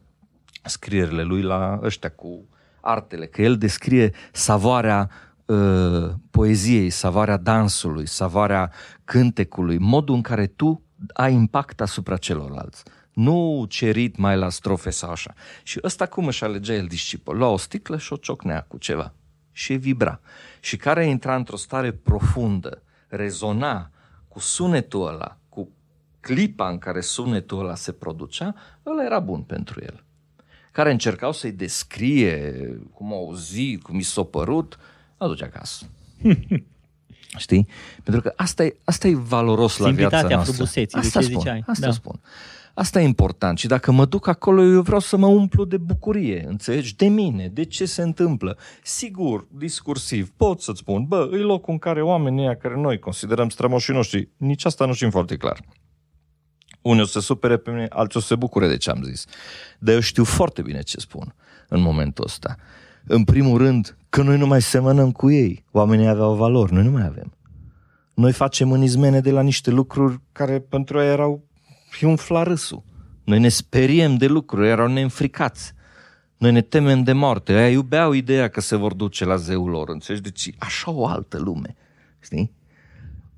scrierile 0.64 1.22
lui 1.22 1.42
la 1.42 1.80
ăștia 1.82 2.10
cu 2.10 2.48
artele, 2.86 3.26
că 3.26 3.42
el 3.42 3.56
descrie 3.56 4.12
savoarea 4.32 5.10
uh, 5.44 6.10
poeziei, 6.30 6.90
savoarea 6.90 7.36
dansului, 7.36 8.06
savoarea 8.06 8.70
cântecului, 9.04 9.78
modul 9.78 10.14
în 10.14 10.22
care 10.22 10.46
tu 10.46 10.82
ai 11.12 11.34
impact 11.34 11.80
asupra 11.80 12.16
celorlalți. 12.16 12.82
Nu 13.12 13.66
cerit 13.68 14.16
mai 14.16 14.36
la 14.36 14.48
strofe 14.48 14.90
sau 14.90 15.10
așa. 15.10 15.34
Și 15.62 15.80
ăsta 15.82 16.06
cum 16.06 16.26
își 16.26 16.44
alegea 16.44 16.74
el 16.74 16.86
discipol? 16.86 17.36
Lua 17.36 17.48
o 17.48 17.56
sticlă 17.56 17.98
și 17.98 18.12
o 18.12 18.16
ciocnea 18.16 18.64
cu 18.68 18.78
ceva. 18.78 19.12
Și 19.52 19.74
vibra. 19.74 20.20
Și 20.60 20.76
care 20.76 21.06
intra 21.06 21.34
într-o 21.34 21.56
stare 21.56 21.92
profundă, 21.92 22.82
rezona 23.08 23.90
cu 24.28 24.38
sunetul 24.38 25.06
ăla, 25.06 25.36
cu 25.48 25.68
clipa 26.20 26.68
în 26.68 26.78
care 26.78 27.00
sunetul 27.00 27.58
ăla 27.58 27.74
se 27.74 27.92
producea, 27.92 28.54
ăla 28.86 29.04
era 29.04 29.18
bun 29.18 29.40
pentru 29.40 29.80
el 29.82 30.05
care 30.76 30.90
încercau 30.90 31.32
să-i 31.32 31.52
descrie 31.52 32.54
cum 32.94 33.12
au 33.12 33.24
auzit, 33.24 33.82
cum 33.82 33.98
i 33.98 34.02
s-a 34.02 34.22
părut, 34.22 34.78
nu 35.18 35.28
duce 35.28 35.44
acasă. 35.44 35.84
Știi? 37.44 37.68
Pentru 38.02 38.22
că 38.22 38.32
asta 38.36 38.64
e, 38.64 38.76
asta 38.84 39.08
e 39.08 39.14
valoros 39.14 39.76
la 39.76 39.90
viața 39.90 40.28
noastră. 40.28 40.64
Asta 40.92 41.20
spun, 41.20 41.40
ziceai. 41.40 41.62
asta 41.66 41.86
da. 41.86 41.92
spun. 41.92 42.20
Asta 42.74 43.00
e 43.00 43.04
important 43.04 43.58
și 43.58 43.66
dacă 43.66 43.92
mă 43.92 44.04
duc 44.04 44.26
acolo, 44.26 44.62
eu 44.62 44.82
vreau 44.82 45.00
să 45.00 45.16
mă 45.16 45.26
umplu 45.26 45.64
de 45.64 45.76
bucurie, 45.76 46.44
înțelegi? 46.48 46.96
De 46.96 47.08
mine, 47.08 47.48
de 47.48 47.64
ce 47.64 47.84
se 47.84 48.02
întâmplă. 48.02 48.58
Sigur, 48.82 49.46
discursiv, 49.50 50.32
pot 50.36 50.60
să-ți 50.60 50.78
spun, 50.78 51.04
bă, 51.04 51.30
e 51.32 51.36
locul 51.36 51.72
în 51.72 51.78
care 51.78 52.02
oamenii 52.02 52.44
ăia 52.44 52.56
care 52.56 52.76
noi 52.76 52.98
considerăm 52.98 53.48
strămoșii 53.48 53.94
noștri, 53.94 54.28
nici 54.36 54.64
asta 54.64 54.86
nu 54.86 54.92
știm 54.92 55.10
foarte 55.10 55.36
clar. 55.36 55.64
Unii 56.86 57.02
o 57.02 57.04
să 57.04 57.12
se 57.12 57.20
supere 57.20 57.56
pe 57.56 57.70
mine, 57.70 57.86
alții 57.90 58.18
o 58.18 58.22
să 58.22 58.26
se 58.26 58.34
bucure 58.34 58.68
de 58.68 58.76
ce 58.76 58.90
am 58.90 59.02
zis. 59.02 59.24
Dar 59.78 59.94
eu 59.94 60.00
știu 60.00 60.24
foarte 60.24 60.62
bine 60.62 60.80
ce 60.80 60.98
spun 60.98 61.34
în 61.68 61.80
momentul 61.80 62.24
ăsta. 62.24 62.56
În 63.06 63.24
primul 63.24 63.58
rând, 63.58 63.96
că 64.08 64.22
noi 64.22 64.38
nu 64.38 64.46
mai 64.46 64.62
semănăm 64.62 65.12
cu 65.12 65.30
ei. 65.30 65.64
Oamenii 65.70 66.06
aveau 66.06 66.34
valori, 66.34 66.72
noi 66.72 66.84
nu 66.84 66.90
mai 66.90 67.04
avem. 67.04 67.32
Noi 68.14 68.32
facem 68.32 68.72
în 68.72 68.82
izmene 68.82 69.20
de 69.20 69.30
la 69.30 69.40
niște 69.40 69.70
lucruri 69.70 70.20
care 70.32 70.58
pentru 70.58 71.00
ei 71.00 71.08
erau 71.08 71.44
umfla 72.02 72.42
râsul. 72.42 72.82
Noi 73.24 73.38
ne 73.38 73.48
speriem 73.48 74.16
de 74.16 74.26
lucruri, 74.26 74.68
erau 74.68 74.86
neînfricați. 74.86 75.72
Noi 76.36 76.52
ne 76.52 76.60
temem 76.60 77.02
de 77.02 77.12
moarte. 77.12 77.52
Aia 77.52 77.70
iubeau 77.70 78.12
ideea 78.12 78.48
că 78.48 78.60
se 78.60 78.76
vor 78.76 78.94
duce 78.94 79.24
la 79.24 79.36
zeul 79.36 79.70
lor, 79.70 79.88
înțelegi? 79.88 80.22
Deci 80.22 80.54
așa 80.58 80.90
o 80.90 81.06
altă 81.06 81.38
lume, 81.38 81.76
știi? 82.20 82.52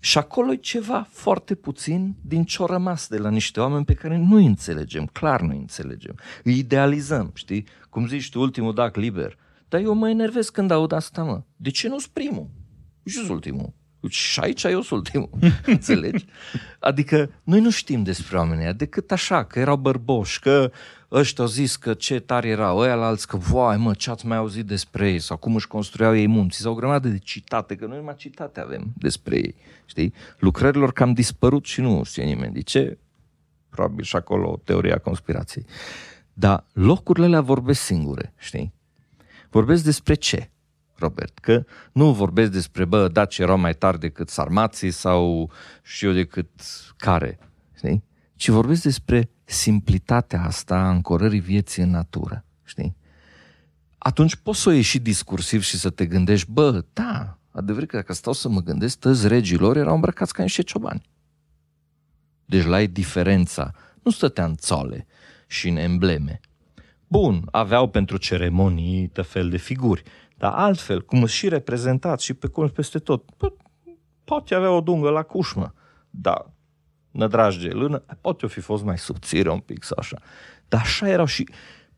Și 0.01 0.19
acolo 0.19 0.53
e 0.53 0.57
ceva 0.57 1.07
foarte 1.11 1.55
puțin 1.55 2.15
din 2.23 2.45
ce 2.45 2.65
rămas 2.67 3.09
de 3.09 3.19
la 3.19 3.31
niște 3.31 3.61
oameni 3.61 3.85
pe 3.85 3.95
care 3.95 4.17
nu 4.17 4.37
înțelegem, 4.37 5.07
clar 5.07 5.41
nu 5.41 5.57
înțelegem. 5.57 6.19
Îi 6.43 6.59
idealizăm, 6.59 7.31
știi? 7.35 7.67
Cum 7.91 8.07
zici 8.07 8.31
tu, 8.31 8.41
ultimul 8.41 8.75
dac 8.75 8.97
liber. 8.97 9.37
Dar 9.69 9.81
eu 9.81 9.95
mă 9.95 10.09
enervez 10.09 10.49
când 10.49 10.71
aud 10.71 10.93
asta, 10.93 11.23
mă. 11.23 11.43
De 11.57 11.71
ce 11.71 11.89
nu-s 11.89 12.07
primul? 12.07 12.51
Și 13.05 13.27
ultimul. 13.31 13.73
Și 14.09 14.41
aici 14.41 14.65
eu 14.65 14.81
sunt 14.81 14.91
ultimul. 14.91 15.31
Înțelegi? 15.67 16.25
Adică 16.81 17.31
noi 17.43 17.61
nu 17.61 17.71
știm 17.71 18.03
despre 18.03 18.37
oamenii 18.37 18.75
decât 18.75 19.13
așa, 19.13 19.45
că 19.45 19.59
erau 19.59 19.77
bărboși, 19.77 20.41
că 20.41 20.71
ăștia 21.13 21.45
au 21.45 21.51
zis 21.51 21.77
că 21.77 21.95
ce 21.95 22.21
tare 22.21 22.49
erau, 22.49 22.79
ăia 22.79 22.95
la 22.95 23.07
alți 23.07 23.27
că, 23.27 23.37
vai 23.37 23.77
mă, 23.77 23.95
ce 23.95 24.11
ați 24.11 24.27
mai 24.27 24.37
auzit 24.37 24.67
despre 24.67 25.11
ei, 25.11 25.19
sau 25.19 25.37
cum 25.37 25.55
își 25.55 25.67
construiau 25.67 26.17
ei 26.17 26.27
munții, 26.27 26.63
sau 26.63 26.73
o 26.73 26.75
grămadă 26.75 27.09
de 27.09 27.19
citate, 27.19 27.77
că 27.77 27.87
noi 27.87 27.97
numai 27.97 28.15
citate 28.17 28.61
avem 28.61 28.93
despre 28.97 29.37
ei, 29.37 29.55
știi? 29.85 30.15
Lucrărilor 30.39 30.93
cam 30.93 31.13
dispărut 31.13 31.65
și 31.65 31.81
nu 31.81 32.03
știe 32.03 32.25
nimeni. 32.25 32.55
De 32.55 32.61
ce? 32.61 32.99
Probabil 33.69 34.05
și 34.05 34.17
acolo 34.17 34.61
teoria 34.65 34.99
conspirației. 34.99 35.67
Dar 36.33 36.65
locurile 36.73 37.27
alea 37.27 37.41
vorbesc 37.41 37.81
singure, 37.81 38.33
știi? 38.37 38.75
Vorbesc 39.51 39.85
despre 39.85 40.15
ce? 40.15 40.51
Robert, 40.95 41.39
că 41.39 41.65
nu 41.93 42.13
vorbesc 42.13 42.51
despre, 42.51 42.85
bă, 42.85 43.09
daci 43.09 43.39
erau 43.39 43.59
mai 43.59 43.75
tari 43.75 44.01
decât 44.01 44.29
sarmații 44.29 44.91
sau 44.91 45.51
și 45.83 46.05
eu 46.05 46.13
decât 46.13 46.49
care, 46.97 47.39
știi? 47.77 48.05
Ci 48.39 48.49
vorbesc 48.49 48.82
despre 48.82 49.30
simplitatea 49.45 50.43
asta 50.43 50.76
a 50.76 50.91
încorării 50.91 51.41
vieții 51.41 51.82
în 51.82 51.91
natură, 51.91 52.45
știi? 52.64 52.97
Atunci 53.99 54.36
poți 54.36 54.61
să 54.61 54.68
o 54.68 54.72
ieși 54.72 54.99
discursiv 54.99 55.62
și 55.62 55.78
să 55.78 55.91
te 55.91 56.07
gândești, 56.07 56.51
bă, 56.51 56.84
da, 56.93 57.39
adevărat 57.51 57.89
că 57.89 57.97
dacă 57.97 58.12
stau 58.12 58.32
să 58.32 58.49
mă 58.49 58.61
gândesc, 58.61 58.99
tăzi 58.99 59.28
regilor 59.28 59.76
erau 59.76 59.95
îmbrăcați 59.95 60.32
ca 60.32 60.43
niște 60.43 60.62
ciobani. 60.62 61.03
Deci 62.45 62.64
la 62.64 62.80
ei 62.80 62.89
diferența 62.89 63.70
nu 64.03 64.11
stătea 64.11 64.45
în 64.45 64.57
țoale 64.57 65.07
și 65.47 65.68
în 65.68 65.76
embleme. 65.76 66.41
Bun, 67.07 67.49
aveau 67.51 67.89
pentru 67.89 68.16
ceremonii 68.16 69.09
tot 69.09 69.26
fel 69.26 69.49
de 69.49 69.57
figuri, 69.57 70.03
dar 70.36 70.53
altfel, 70.53 71.05
cum 71.05 71.26
și 71.26 71.49
reprezentat 71.49 72.20
și 72.20 72.34
pe 72.34 72.47
cum 72.47 72.68
peste 72.68 72.99
tot, 72.99 73.36
bă, 73.36 73.53
poate 74.24 74.55
avea 74.55 74.70
o 74.70 74.80
dungă 74.80 75.11
la 75.11 75.22
cușmă, 75.22 75.74
dar 76.11 76.57
nădrajge 77.19 77.71
lână, 77.71 78.05
poate 78.21 78.45
o 78.45 78.49
fi 78.49 78.61
fost 78.61 78.85
mai 78.85 78.99
subțire 78.99 79.51
un 79.51 79.59
pic 79.59 79.85
sau 79.85 79.97
așa. 80.01 80.19
Dar 80.69 80.81
așa 80.81 81.09
erau 81.09 81.27
și, 81.27 81.49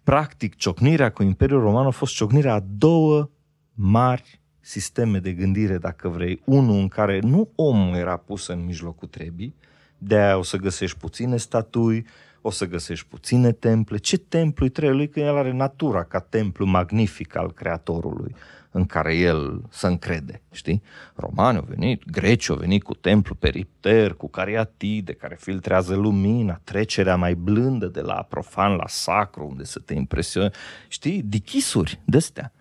practic, 0.03 0.57
ciocnirea 0.57 1.11
cu 1.11 1.23
Imperiul 1.23 1.61
Roman 1.61 1.87
a 1.87 1.91
fost 1.91 2.15
ciocnirea 2.15 2.55
a 2.55 2.65
două 2.79 3.31
mari 3.75 4.41
sisteme 4.61 5.19
de 5.19 5.33
gândire, 5.33 5.79
dacă 5.79 6.09
vrei. 6.09 6.43
Unul 6.45 6.79
în 6.79 6.89
care 6.89 7.19
nu 7.23 7.51
omul 7.55 7.97
era 7.97 8.17
pus 8.17 8.47
în 8.47 8.65
mijlocul 8.65 9.09
trebii, 9.09 9.55
de 9.99 10.17
aia 10.17 10.39
o 10.39 10.43
să 10.43 10.57
găsești 10.57 10.99
puține 10.99 11.37
statui, 11.37 12.07
o 12.41 12.51
să 12.51 12.67
găsești 12.67 13.07
puține 13.07 13.53
temple. 13.53 13.97
Ce 13.97 14.19
templu 14.19 14.65
îi 14.65 14.71
trebuie 14.71 14.97
lui 14.97 15.09
când 15.09 15.27
el 15.27 15.37
are 15.37 15.53
natura 15.53 16.03
ca 16.05 16.19
templu 16.19 16.67
magnific 16.67 17.37
al 17.37 17.53
Creatorului 17.53 18.35
în 18.71 18.87
care 18.87 19.15
el 19.15 19.63
să 19.71 19.87
încrede, 19.87 20.43
știi? 20.53 20.83
Romani 21.15 21.59
au 21.59 21.65
venit, 21.69 22.11
greci 22.11 22.51
au 22.51 22.57
venit 22.57 22.83
cu 22.83 22.95
templu 22.95 23.35
peripter, 23.35 24.15
cu 24.15 24.29
cariatide 24.29 25.13
care 25.13 25.37
filtrează 25.41 25.95
lumina, 25.95 26.61
trecerea 26.65 27.17
mai 27.17 27.35
blândă 27.35 27.87
de 27.87 28.01
la 28.01 28.27
profan 28.29 28.73
la 28.73 28.87
sacru, 28.87 29.47
unde 29.47 29.65
să 29.65 29.79
te 29.79 29.95
impresionezi, 29.95 30.57
știi? 30.89 31.23
Dichisuri 31.23 32.01
de-astea. 32.05 32.53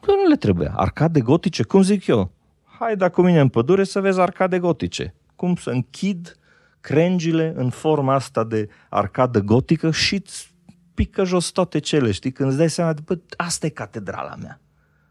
Că 0.00 0.10
nu 0.10 0.28
le 0.28 0.36
trebuie. 0.36 0.72
Arcade 0.76 1.20
gotice, 1.20 1.62
cum 1.62 1.82
zic 1.82 2.06
eu? 2.06 2.32
Hai 2.78 2.96
da 2.96 3.08
cu 3.08 3.22
mine 3.22 3.40
în 3.40 3.48
pădure 3.48 3.84
să 3.84 4.00
vezi 4.00 4.20
arcade 4.20 4.58
gotice. 4.58 5.14
Cum 5.36 5.54
să 5.54 5.70
închid 5.70 6.38
crengile 6.80 7.52
în 7.56 7.70
forma 7.70 8.14
asta 8.14 8.44
de 8.44 8.68
arcadă 8.88 9.40
gotică 9.40 9.90
și 9.90 10.14
îți 10.14 10.54
pică 10.94 11.24
jos 11.24 11.48
toate 11.48 11.78
cele, 11.78 12.10
știi? 12.10 12.32
Când 12.32 12.48
îți 12.48 12.58
dai 12.58 12.70
seama, 12.70 12.94
bă, 13.04 13.18
asta 13.36 13.66
e 13.66 13.68
catedrala 13.68 14.34
mea, 14.34 14.60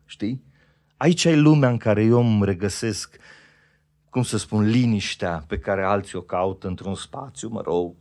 știi? 0.06 0.44
Aici 0.98 1.24
e 1.24 1.36
lumea 1.36 1.70
în 1.70 1.78
care 1.78 2.04
eu 2.04 2.20
îmi 2.20 2.46
regăsesc, 2.46 3.18
cum 4.10 4.24
să 4.24 4.38
spun, 4.38 4.64
liniștea 4.64 5.44
pe 5.48 5.60
care 5.60 5.84
alții 5.84 6.18
o 6.18 6.22
caută 6.22 6.68
într-un 6.68 6.96
spațiu, 6.96 7.50
mă 7.50 7.62
rog, 7.62 7.96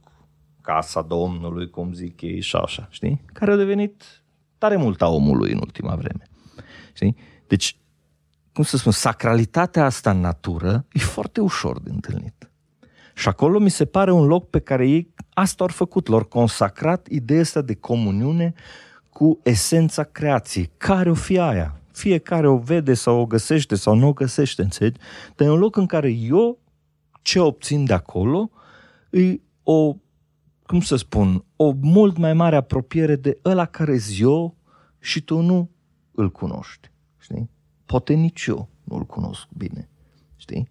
casa 0.61 1.03
Domnului, 1.03 1.71
cum 1.71 1.93
zic 1.93 2.21
ei, 2.21 2.41
și 2.41 2.57
așa, 2.57 2.87
știi? 2.91 3.25
Care 3.33 3.53
a 3.53 3.57
devenit 3.57 4.25
tare 4.59 4.77
mult 4.77 5.03
a 5.03 5.09
omului 5.09 5.53
în 5.53 5.59
ultima 5.59 5.95
vreme. 5.95 6.29
Știi? 6.93 7.17
Deci, 7.47 7.77
cum 8.53 8.65
să 8.65 8.77
spun, 8.77 8.93
sacralitatea 8.93 9.85
asta 9.85 10.11
în 10.11 10.21
natură 10.21 10.87
e 10.93 10.99
foarte 10.99 11.41
ușor 11.41 11.81
de 11.81 11.91
întâlnit. 11.91 12.51
Și 13.15 13.29
acolo 13.29 13.59
mi 13.59 13.71
se 13.71 13.85
pare 13.85 14.13
un 14.13 14.27
loc 14.27 14.51
pe 14.51 14.61
care 14.61 14.89
ei 14.89 15.15
asta 15.35 15.65
au 15.65 15.71
făcut, 15.71 16.09
lor 16.09 16.29
consacrat 16.29 17.07
ideea 17.07 17.41
asta 17.41 17.61
de 17.61 17.75
comuniune 17.75 18.53
cu 19.11 19.41
esența 19.43 20.03
creației. 20.03 20.71
Care 20.77 21.11
o 21.11 21.15
fi 21.15 21.39
aia? 21.39 21.81
Fiecare 21.95 22.49
o 22.49 22.57
vede 22.57 22.95
sau 22.95 23.21
o 23.21 23.27
găsește 23.27 23.75
sau 23.75 23.95
nu 23.95 24.07
o 24.07 24.13
găsește, 24.13 24.63
înțelegi? 24.63 25.01
Dar 25.37 25.47
e 25.47 25.51
un 25.51 25.59
loc 25.59 25.77
în 25.77 25.87
care 25.87 26.11
eu 26.11 26.59
ce 27.23 27.41
obțin 27.41 27.85
de 27.85 27.93
acolo 27.93 28.51
e 29.11 29.41
o, 29.63 29.97
cum 30.67 30.81
să 30.81 30.97
spun, 30.97 31.45
o 31.57 31.73
mult 31.81 32.17
mai 32.17 32.33
mare 32.33 32.57
apropiere 32.57 33.17
de 33.17 33.39
ăla 33.45 33.65
care 33.65 33.99
eu 34.19 34.57
și 34.99 35.21
tu 35.21 35.41
nu 35.41 35.71
îl 36.11 36.31
cunoști. 36.31 36.91
Știi? 37.19 37.51
Poate 37.87 38.15
nici 38.15 38.47
eu 38.47 38.69
nu 38.85 38.97
îl 38.97 39.05
cunosc 39.05 39.49
bine. 39.57 39.89
Știi? 40.37 40.69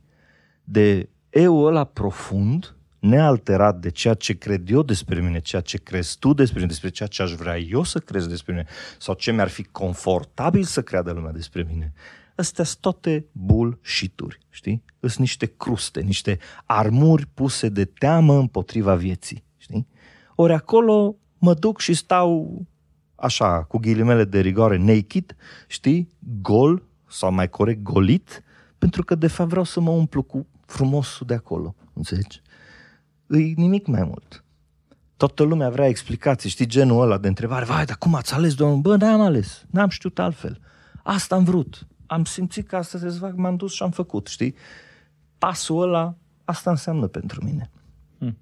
De 0.63 1.09
eu 1.30 1.57
ăla 1.57 1.84
profund, 1.84 2.76
nealterat 3.04 3.80
de 3.80 3.89
ceea 3.89 4.14
ce 4.14 4.34
cred 4.34 4.70
eu 4.70 4.84
despre 4.84 5.22
mine, 5.22 5.39
ceea 5.39 5.62
ce 5.62 5.78
crezi 5.78 6.18
tu 6.20 6.34
despre 6.34 6.58
mine, 6.58 6.70
despre 6.70 6.89
ceea 6.89 7.10
ce 7.10 7.22
aș 7.22 7.32
vrea 7.32 7.58
eu 7.58 7.84
să 7.84 7.99
crezi 7.99 8.28
despre 8.30 8.54
mine, 8.54 8.66
sau 8.99 9.14
ce 9.14 9.32
mi-ar 9.32 9.47
fi 9.47 9.64
confortabil 9.64 10.64
să 10.64 10.82
creadă 10.82 11.12
lumea 11.12 11.32
despre 11.32 11.66
mine. 11.70 11.93
Astea 12.36 12.64
sunt 12.64 12.80
toate 12.82 13.26
bullshit-uri, 13.32 14.39
știi? 14.49 14.84
Sunt 14.99 15.18
niște 15.18 15.45
cruste, 15.45 16.01
niște 16.01 16.39
armuri 16.66 17.26
puse 17.34 17.70
de 17.70 17.86
teamă 17.86 18.38
împotriva 18.38 18.95
vieții, 18.95 19.43
știi? 19.58 19.88
Ori 20.36 20.54
acolo 20.54 21.16
mă 21.38 21.54
duc 21.54 21.80
și 21.80 21.93
stau 21.93 22.62
așa, 23.16 23.64
cu 23.64 23.78
ghilimele 23.78 24.24
de 24.24 24.39
rigoare, 24.39 24.78
naked, 24.78 25.36
știi? 25.68 26.10
Gol, 26.41 26.84
sau 27.10 27.32
mai 27.32 27.49
corect, 27.49 27.82
golit, 27.82 28.43
pentru 28.78 29.04
că 29.04 29.16
de 29.16 29.28
fapt 29.28 29.49
vreau 29.49 29.66
să 29.66 29.80
mă 29.80 29.91
umplu 29.91 30.22
cu 30.22 30.47
frumosul 30.66 31.28
de 31.28 31.34
acolo, 31.34 31.76
înțelegi? 31.93 32.41
Îi 33.36 33.53
nimic 33.57 33.88
mai 33.88 34.03
mult. 34.03 34.43
Toată 35.17 35.43
lumea 35.43 35.69
vrea 35.69 35.88
explicații, 35.88 36.49
știi, 36.49 36.65
genul 36.65 37.01
ăla 37.01 37.17
de 37.17 37.27
întrebare, 37.27 37.65
vai, 37.65 37.86
dar 37.86 37.97
cum 37.97 38.15
ați 38.15 38.34
ales, 38.34 38.55
domnul? 38.55 38.79
Bă, 38.79 38.95
n-am 38.95 39.21
ales, 39.21 39.65
n-am 39.69 39.89
știut 39.89 40.19
altfel. 40.19 40.59
Asta 41.03 41.36
am 41.36 41.43
vrut. 41.43 41.88
Am 42.05 42.25
simțit 42.25 42.67
că 42.67 42.75
asta 42.75 42.97
se 42.97 43.09
fac, 43.09 43.36
m-am 43.36 43.55
dus 43.55 43.73
și 43.73 43.84
am 43.84 43.91
făcut, 43.91 44.27
știi? 44.27 44.55
Pasul 45.38 45.81
ăla, 45.81 46.15
asta 46.43 46.69
înseamnă 46.69 47.07
pentru 47.07 47.43
mine. 47.43 47.71
Hmm. 48.17 48.38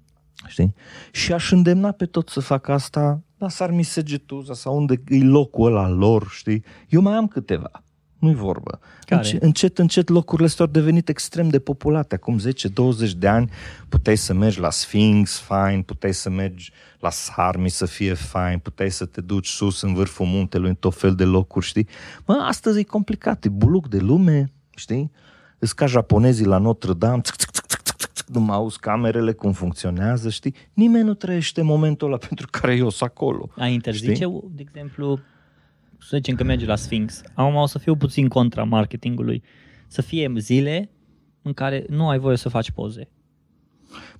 Știi? 0.46 0.74
Și 1.12 1.32
aș 1.32 1.50
îndemna 1.50 1.90
pe 1.90 2.06
tot 2.06 2.28
să 2.28 2.40
facă 2.40 2.72
asta 2.72 3.22
la 3.38 3.48
Sarmisegetuza 3.48 4.54
sau 4.54 4.76
unde 4.76 5.02
e 5.08 5.24
locul 5.24 5.66
ăla 5.66 5.88
lor, 5.88 6.28
știi? 6.30 6.64
Eu 6.88 7.00
mai 7.00 7.14
am 7.14 7.26
câteva 7.26 7.82
nu-i 8.22 8.34
vorbă. 8.34 8.80
Care? 9.00 9.38
Încet, 9.40 9.78
încet 9.78 10.08
locurile 10.08 10.46
astea 10.46 10.64
au 10.64 10.70
devenit 10.70 11.08
extrem 11.08 11.48
de 11.48 11.58
populate. 11.58 12.14
Acum 12.14 12.40
10-20 12.40 13.10
de 13.16 13.28
ani 13.28 13.50
puteai 13.88 14.16
să 14.16 14.34
mergi 14.34 14.60
la 14.60 14.70
Sphinx, 14.70 15.38
fine, 15.40 15.82
puteai 15.86 16.14
să 16.14 16.30
mergi 16.30 16.72
la 17.00 17.10
Sarmi 17.10 17.68
să 17.68 17.86
fie 17.86 18.14
fine, 18.14 18.60
puteai 18.62 18.90
să 18.90 19.04
te 19.04 19.20
duci 19.20 19.46
sus 19.46 19.82
în 19.82 19.94
vârful 19.94 20.26
muntelui, 20.26 20.68
în 20.68 20.74
tot 20.74 20.94
fel 20.94 21.14
de 21.14 21.24
locuri, 21.24 21.66
știi? 21.66 21.88
Mă, 22.26 22.34
astăzi 22.34 22.78
e 22.78 22.82
complicat, 22.82 23.44
e 23.44 23.48
buluc 23.48 23.88
de 23.88 23.98
lume, 23.98 24.52
știi? 24.76 25.10
Îți 25.58 25.76
ca 25.76 25.86
japonezii 25.86 26.46
la 26.46 26.58
Notre 26.58 26.92
Dame, 26.92 27.20
țc, 27.20 27.34
țc, 27.34 27.50
țc, 27.50 27.66
țc, 27.66 27.96
țc, 27.96 28.12
țc, 28.12 28.28
nu 28.28 28.40
mai 28.40 28.56
auzi 28.56 28.78
camerele 28.78 29.32
cum 29.32 29.52
funcționează, 29.52 30.28
știi? 30.28 30.54
Nimeni 30.72 31.04
nu 31.04 31.14
trăiește 31.14 31.62
momentul 31.62 32.06
ăla 32.06 32.16
pentru 32.28 32.46
care 32.50 32.74
eu 32.74 32.88
sunt 32.88 33.10
acolo. 33.10 33.48
A 33.56 33.66
interzice, 33.66 34.12
știi? 34.12 34.40
de 34.50 34.64
exemplu, 34.68 35.20
să 36.08 36.16
zicem 36.16 36.34
că 36.34 36.44
merge 36.44 36.66
la 36.66 36.76
Sphinx, 36.76 37.22
acum 37.34 37.54
o 37.54 37.66
să 37.66 37.78
fiu 37.78 37.96
puțin 37.96 38.28
contra 38.28 38.64
marketingului, 38.64 39.42
să 39.86 40.02
fie 40.02 40.32
zile 40.36 40.90
în 41.42 41.52
care 41.52 41.84
nu 41.88 42.08
ai 42.08 42.18
voie 42.18 42.36
să 42.36 42.48
faci 42.48 42.70
poze. 42.70 43.08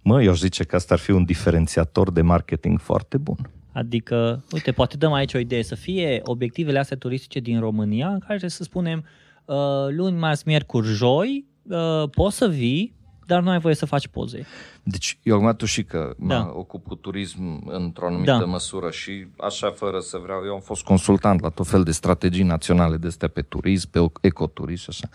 Mă, 0.02 0.22
eu 0.22 0.30
aș 0.30 0.38
zice 0.38 0.64
că 0.64 0.76
asta 0.76 0.94
ar 0.94 1.00
fi 1.00 1.10
un 1.10 1.24
diferențiator 1.24 2.12
de 2.12 2.22
marketing 2.22 2.78
foarte 2.80 3.16
bun. 3.16 3.50
Adică, 3.72 4.44
uite, 4.52 4.72
poate 4.72 4.96
dăm 4.96 5.12
aici 5.12 5.34
o 5.34 5.38
idee, 5.38 5.62
să 5.62 5.74
fie 5.74 6.20
obiectivele 6.24 6.78
astea 6.78 6.96
turistice 6.96 7.40
din 7.40 7.60
România, 7.60 8.08
în 8.08 8.18
care 8.18 8.48
să 8.48 8.62
spunem 8.62 9.04
uh, 9.44 9.56
luni, 9.88 10.18
marți, 10.18 10.42
miercuri, 10.46 10.86
joi, 10.86 11.46
uh, 11.62 12.08
poți 12.10 12.36
să 12.36 12.48
vii, 12.48 12.94
dar 13.26 13.42
nu 13.42 13.50
ai 13.50 13.58
voie 13.58 13.74
să 13.74 13.86
faci 13.86 14.08
poze. 14.08 14.46
Deci 14.82 15.18
eu 15.22 15.36
acum 15.36 15.54
tu 15.56 15.64
și 15.64 15.84
că 15.84 16.14
da. 16.18 16.38
mă 16.38 16.52
ocup 16.54 16.86
cu 16.86 16.94
turism 16.94 17.62
într-o 17.66 18.06
anumită 18.06 18.36
da. 18.38 18.44
măsură 18.44 18.90
și 18.90 19.26
așa 19.38 19.70
fără 19.70 19.98
să 19.98 20.18
vreau, 20.22 20.44
eu 20.44 20.54
am 20.54 20.60
fost 20.60 20.82
consultant 20.82 21.40
la 21.40 21.48
tot 21.48 21.66
fel 21.66 21.82
de 21.82 21.90
strategii 21.90 22.44
naționale 22.44 22.96
de 22.96 23.06
astea 23.06 23.28
pe 23.28 23.42
turism, 23.42 23.90
pe 23.90 24.10
ecoturism 24.20 24.82
și 24.82 24.88
așa. 24.90 25.08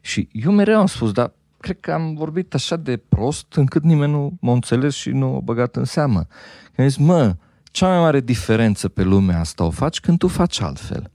Și 0.00 0.28
eu 0.32 0.52
mereu 0.52 0.78
am 0.78 0.86
spus, 0.86 1.12
dar 1.12 1.32
cred 1.60 1.80
că 1.80 1.92
am 1.92 2.14
vorbit 2.14 2.54
așa 2.54 2.76
de 2.76 2.96
prost 2.96 3.54
încât 3.54 3.82
nimeni 3.82 4.12
nu 4.12 4.36
m-a 4.40 4.52
înțeles 4.52 4.94
și 4.94 5.10
nu 5.10 5.36
a 5.36 5.40
băgat 5.40 5.76
în 5.76 5.84
seamă. 5.84 6.26
Că 6.74 6.80
am 6.80 6.88
zis, 6.88 6.96
mă, 6.96 7.36
cea 7.64 7.88
mai 7.88 7.98
mare 7.98 8.20
diferență 8.20 8.88
pe 8.88 9.02
lumea 9.02 9.40
asta 9.40 9.64
o 9.64 9.70
faci 9.70 10.00
când 10.00 10.18
tu 10.18 10.28
faci 10.28 10.60
altfel. 10.60 11.10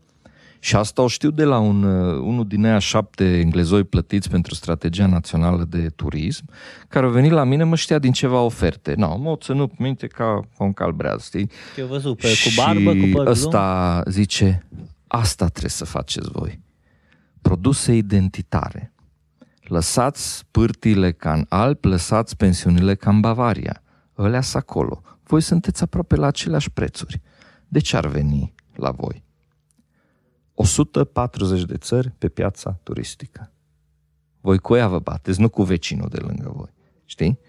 Și 0.68 0.76
asta 0.76 1.02
o 1.02 1.08
știu 1.08 1.32
de 1.32 1.44
la 1.44 1.58
un, 1.58 1.84
uh, 1.84 2.22
unul 2.22 2.48
din 2.48 2.66
aia 2.66 2.80
șapte 2.80 3.40
englezoi 3.40 3.84
plătiți 3.84 4.30
pentru 4.30 4.54
strategia 4.54 5.06
națională 5.06 5.64
de 5.64 5.90
turism, 5.96 6.46
care 6.88 7.06
au 7.06 7.12
venit 7.12 7.32
la 7.32 7.44
mine, 7.44 7.64
mă 7.64 7.76
știa 7.76 8.00
din 8.00 8.12
ceva 8.12 8.42
oferte. 8.42 8.94
Nu, 8.98 9.08
no, 9.08 9.18
mă 9.18 9.36
ținut 9.40 9.78
minte 9.78 10.08
ca 10.08 10.42
un 10.58 10.74
calbreaz, 10.74 11.24
știi? 11.24 11.50
Te 11.76 11.84
văzut 11.84 12.18
pe, 12.18 12.28
cu 12.28 12.50
barbă, 12.56 12.96
cu 12.96 13.10
păr 13.14 13.28
ăsta 13.28 14.04
zice, 14.08 14.68
asta 15.08 15.48
trebuie 15.48 15.72
să 15.72 15.86
faceți 15.86 16.30
voi. 16.32 16.60
Produse 17.42 17.94
identitare. 17.94 18.94
Lăsați 19.62 20.46
pârtile 20.52 21.12
ca 21.12 21.34
în 21.34 21.46
Alp, 21.50 21.84
lăsați 21.84 22.36
pensiunile 22.36 22.96
ca 22.96 23.10
în 23.10 23.20
Bavaria. 23.20 23.84
Ălea 24.18 24.42
acolo. 24.54 25.02
Voi 25.24 25.42
sunteți 25.42 25.84
aproape 25.84 26.16
la 26.16 26.28
aceleași 26.28 26.72
prețuri. 26.72 27.22
De 27.68 27.80
ce 27.80 27.98
ar 27.98 28.08
veni 28.08 28.54
la 28.76 28.92
voi? 28.92 29.26
140 30.60 31.64
de 31.64 31.78
țări 31.78 32.10
pe 32.18 32.28
piața 32.30 32.80
turistică. 32.84 33.52
Voi 34.42 34.58
cu 34.58 34.76
ea 34.76 34.88
vă 34.88 35.00
bateți, 35.00 35.42
nu 35.42 35.50
cu 35.50 35.64
vecinul 35.64 36.10
de 36.10 36.18
lângă 36.20 36.52
voi. 36.56 36.74
Știi? 37.06 37.40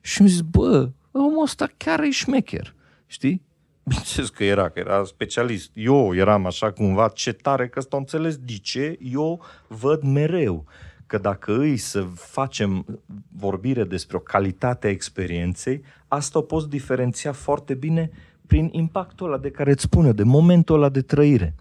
Și 0.00 0.22
mi 0.22 0.28
zis, 0.28 0.40
bă, 0.40 0.90
omul 1.12 1.42
ăsta 1.42 1.68
chiar 1.76 2.00
e 2.00 2.10
șmecher. 2.10 2.74
Știi? 3.06 3.42
Bineînțeles 3.82 4.28
că 4.28 4.44
era, 4.44 4.68
că 4.68 4.78
era 4.78 5.04
specialist. 5.04 5.70
Eu 5.74 6.14
eram 6.14 6.46
așa 6.46 6.72
cumva, 6.72 7.08
ce 7.08 7.32
tare 7.32 7.68
că 7.68 7.78
ăsta 7.78 7.96
înțeles 7.96 8.36
de 8.36 8.56
ce 8.56 8.98
eu 9.02 9.42
văd 9.68 10.02
mereu 10.02 10.64
că 11.06 11.18
dacă 11.18 11.58
îi 11.58 11.76
să 11.76 12.02
facem 12.14 13.00
vorbire 13.36 13.84
despre 13.84 14.16
o 14.16 14.20
calitate 14.20 14.86
a 14.86 14.90
experienței, 14.90 15.82
asta 16.08 16.38
o 16.38 16.42
poți 16.42 16.68
diferenția 16.68 17.32
foarte 17.32 17.74
bine 17.74 18.10
prin 18.46 18.68
impactul 18.72 19.26
ăla 19.26 19.38
de 19.38 19.50
care 19.50 19.70
îți 19.70 19.82
spune, 19.82 20.12
de 20.12 20.22
momentul 20.22 20.76
ăla 20.76 20.88
de 20.88 21.02
trăire 21.02 21.54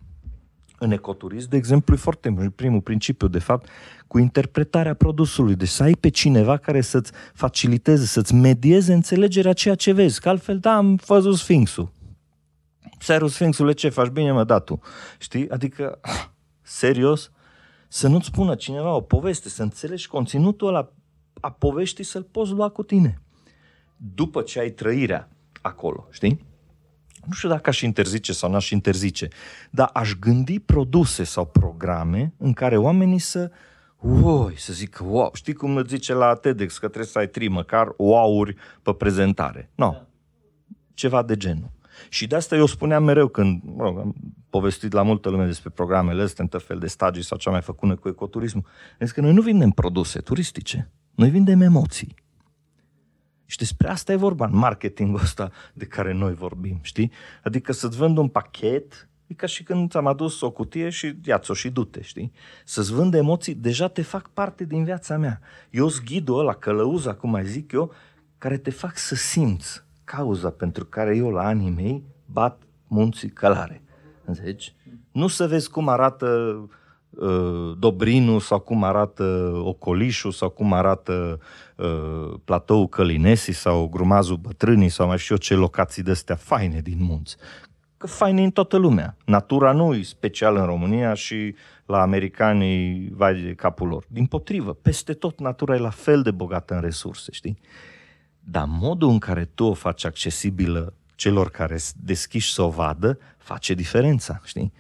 în 0.84 0.92
ecoturism, 0.92 1.50
de 1.50 1.58
exemplu, 1.58 1.94
e 1.94 1.98
foarte 1.98 2.52
primul 2.56 2.82
principiu, 2.82 3.28
de 3.28 3.40
fapt, 3.40 3.70
cu 4.08 4.20
interpretarea 4.20 4.94
produsului. 4.94 5.56
Deci 5.56 5.68
să 5.68 5.84
ai 5.84 5.94
pe 6.00 6.10
cineva 6.10 6.58
care 6.58 6.82
să-ți 6.82 7.12
faciliteze, 7.34 8.06
să-ți 8.06 8.34
medieze 8.34 8.94
înțelegerea 8.94 9.54
ceea 9.54 9.76
ce 9.76 9.92
vezi. 9.92 10.22
Că 10.22 10.30
altfel, 10.30 10.60
da, 10.60 10.76
am 10.76 10.96
văzut 10.96 11.36
Sfinxul. 11.36 11.92
Seru 13.00 13.28
Sfinxule, 13.28 13.72
ce 13.72 13.90
faci? 13.90 14.08
Bine, 14.08 14.32
mă, 14.32 14.44
da 14.44 14.60
tu. 14.60 14.80
Știi? 15.20 15.50
Adică, 15.50 16.00
serios, 16.62 17.32
să 17.88 18.08
nu-ți 18.08 18.26
spună 18.26 18.56
cineva 18.56 18.96
o 18.96 19.02
poveste, 19.02 19.50
să 19.50 19.62
înțelegi 19.62 20.08
conținutul 20.08 20.68
ăla 20.68 20.92
a 21.40 21.52
poveștii 21.52 22.04
să-l 22.04 22.24
poți 22.24 22.52
lua 22.52 22.70
cu 22.70 22.84
tine. 22.84 23.22
După 24.16 24.42
ce 24.42 24.60
ai 24.60 24.70
trăirea 24.70 25.30
acolo, 25.62 26.08
știi? 26.12 26.46
Nu 27.26 27.34
știu 27.34 27.50
dacă 27.50 27.70
aș 27.70 27.82
interzice 27.82 28.34
sau 28.34 28.52
n-aș 28.52 28.70
interzice, 28.70 29.28
dar 29.72 29.90
aș 29.94 30.14
gândi 30.14 30.60
produse 30.60 31.24
sau 31.24 31.46
programe 31.46 32.34
în 32.38 32.54
care 32.54 32.78
oamenii 32.78 33.20
să 33.20 33.52
Oi, 34.24 34.54
să 34.58 34.74
zic, 34.74 35.00
wow, 35.04 35.32
știi 35.34 35.54
cum 35.54 35.76
îți 35.76 35.90
zice 35.90 36.14
la 36.14 36.36
TEDx 36.36 36.78
că 36.78 36.88
trebuie 36.88 37.12
să 37.12 37.20
ai 37.20 37.28
tri 37.28 37.48
măcar 37.48 37.94
wow-uri 37.98 38.56
pe 38.82 38.94
prezentare. 38.94 39.70
Nu, 39.76 39.86
no. 39.86 39.92
Da. 39.92 40.06
ceva 40.94 41.24
de 41.24 41.38
genul. 41.38 41.72
Și 42.10 42.28
de 42.28 42.36
asta 42.36 42.56
eu 42.56 42.66
spuneam 42.66 43.04
mereu 43.04 43.28
când 43.28 43.62
mă 43.64 43.84
rog, 43.84 44.00
am 44.00 44.16
povestit 44.50 44.92
la 44.92 45.02
multă 45.02 45.30
lume 45.30 45.46
despre 45.46 45.70
programele 45.70 46.24
astea, 46.24 46.46
în 46.52 46.60
fel 46.60 46.80
de 46.80 46.88
stagii 46.88 47.24
sau 47.24 47.38
ce 47.38 47.48
am 47.48 47.54
mai 47.54 47.64
făcut 47.64 48.00
cu 48.00 48.08
ecoturismul. 48.08 48.66
Zic 49.00 49.14
că 49.14 49.22
noi 49.22 49.34
nu 49.34 49.42
vindem 49.42 49.70
produse 49.70 50.20
turistice, 50.20 50.92
noi 51.16 51.30
vindem 51.30 51.62
emoții. 51.62 52.16
Și 53.54 53.60
despre 53.60 53.90
asta 53.90 54.12
e 54.12 54.16
vorba 54.16 54.46
în 54.46 54.56
marketingul 54.56 55.20
ăsta 55.20 55.52
de 55.74 55.86
care 55.86 56.14
noi 56.14 56.34
vorbim, 56.34 56.80
știi? 56.82 57.12
Adică 57.44 57.72
să-ți 57.72 57.98
vând 57.98 58.18
un 58.18 58.28
pachet, 58.28 59.10
E 59.28 59.34
ca 59.34 59.46
și 59.46 59.64
când 59.64 59.90
ți-am 59.90 60.08
adus 60.08 60.42
o 60.42 60.52
cutie 60.52 60.90
și 60.90 61.16
ia-ți-o 61.26 61.54
și 61.54 61.70
du-te, 61.70 62.02
știi? 62.02 62.32
Să-ți 62.66 62.94
vând 62.94 63.14
emoții, 63.14 63.56
deja 63.56 63.88
te 63.88 64.02
fac 64.02 64.30
parte 64.30 64.64
din 64.64 64.84
viața 64.84 65.18
mea. 65.18 65.40
Eu 65.70 65.88
sunt 65.88 66.06
ghidul 66.06 66.40
ăla, 66.40 66.54
călăuza, 66.54 67.14
cum 67.14 67.30
mai 67.30 67.46
zic 67.46 67.72
eu, 67.72 67.94
care 68.38 68.58
te 68.58 68.70
fac 68.70 68.98
să 68.98 69.16
simți 69.16 69.84
cauza 70.04 70.50
pentru 70.50 70.86
care 70.86 71.16
eu 71.16 71.30
la 71.30 71.46
anii 71.46 71.70
mei 71.70 72.04
bat 72.26 72.62
munții 72.88 73.30
călare. 73.30 73.82
Înțelegi? 74.26 74.76
Nu 75.12 75.28
să 75.28 75.48
vezi 75.48 75.70
cum 75.70 75.88
arată 75.88 76.28
uh, 76.28 76.70
Dobrinul 77.78 78.40
sau 78.40 78.60
cum 78.60 78.84
arată 78.84 79.24
Ocolișul 79.64 80.32
sau 80.32 80.50
cum 80.50 80.74
arată 80.74 81.40
uh, 81.76 82.34
platoul 82.46 82.88
Călinesi 82.88 83.52
sau 83.52 83.88
grumazul 83.88 84.36
Bătrânii 84.36 84.90
sau 84.90 85.08
mai 85.08 85.18
știu 85.18 85.36
eu 85.36 85.42
ce 85.42 85.56
locații 85.56 86.04
de-astea 86.04 86.36
faine 86.36 86.80
din 86.80 86.98
munți. 87.00 87.36
Că 87.98 88.08
faine 88.08 88.44
în 88.44 88.52
toată 88.52 88.78
lumea. 88.78 89.18
Natura 89.26 89.72
nu 89.72 89.94
e 89.94 90.02
special 90.02 90.56
în 90.56 90.66
România 90.66 91.14
și 91.14 91.56
la 91.86 92.02
americanii 92.02 93.10
vai 93.12 93.42
de 93.42 93.54
capul 93.54 93.88
lor. 93.88 94.06
Din 94.08 94.26
potrivă, 94.26 94.74
peste 94.74 95.14
tot 95.14 95.40
natura 95.40 95.76
e 95.76 95.80
la 95.80 95.90
fel 95.90 96.22
de 96.22 96.32
bogată 96.32 96.74
în 96.74 96.82
resurse, 96.82 97.32
știi? 97.32 97.60
Dar 98.40 98.66
modul 98.68 99.10
în 99.10 99.20
care 99.20 99.46
tu 99.46 99.64
o 99.64 99.74
faci 99.74 100.06
accesibilă 100.06 100.94
celor 101.16 101.50
care 101.50 101.78
deschiși 101.96 102.54
să 102.54 102.62
o 102.62 102.70
vadă, 102.70 103.20
face 103.38 103.74
diferența, 103.74 104.42
știi? 104.44 104.74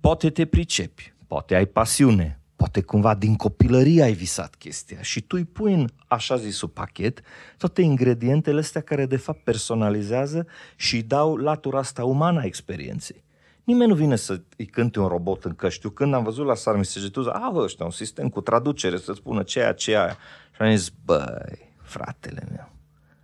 Poate 0.00 0.30
te 0.30 0.44
pricepi, 0.44 1.14
poate 1.26 1.54
ai 1.54 1.66
pasiune, 1.66 2.40
poate 2.56 2.80
cumva 2.80 3.14
din 3.14 3.36
copilărie 3.36 4.02
ai 4.02 4.12
visat 4.12 4.54
chestia 4.54 5.02
și 5.02 5.20
tu 5.20 5.36
îi 5.36 5.44
pui 5.44 5.72
în 5.72 5.88
așa 6.06 6.36
zisul 6.36 6.68
pachet 6.68 7.20
toate 7.56 7.82
ingredientele 7.82 8.60
astea 8.60 8.80
care 8.80 9.06
de 9.06 9.16
fapt 9.16 9.42
personalizează 9.42 10.46
și 10.76 10.94
îi 10.94 11.02
dau 11.02 11.36
latura 11.36 11.78
asta 11.78 12.04
umană 12.04 12.40
a 12.40 12.44
experienței. 12.44 13.24
Nimeni 13.64 13.90
nu 13.90 13.96
vine 13.96 14.16
să 14.16 14.40
îi 14.56 14.66
cânte 14.66 15.00
un 15.00 15.06
robot 15.06 15.44
în 15.44 15.54
căști. 15.54 15.88
când 15.88 16.14
am 16.14 16.22
văzut 16.22 16.46
la 16.46 16.54
Sarmisegetuza, 16.54 17.30
a, 17.30 17.52
ăștia, 17.54 17.84
un 17.84 17.90
sistem 17.90 18.28
cu 18.28 18.40
traducere 18.40 18.96
să 18.96 19.12
spună 19.12 19.42
ceea, 19.42 19.72
ceea. 19.72 20.16
Și 20.54 20.62
am 20.62 20.76
zis, 20.76 20.92
băi, 21.04 21.72
fratele 21.82 22.46
meu, 22.50 22.72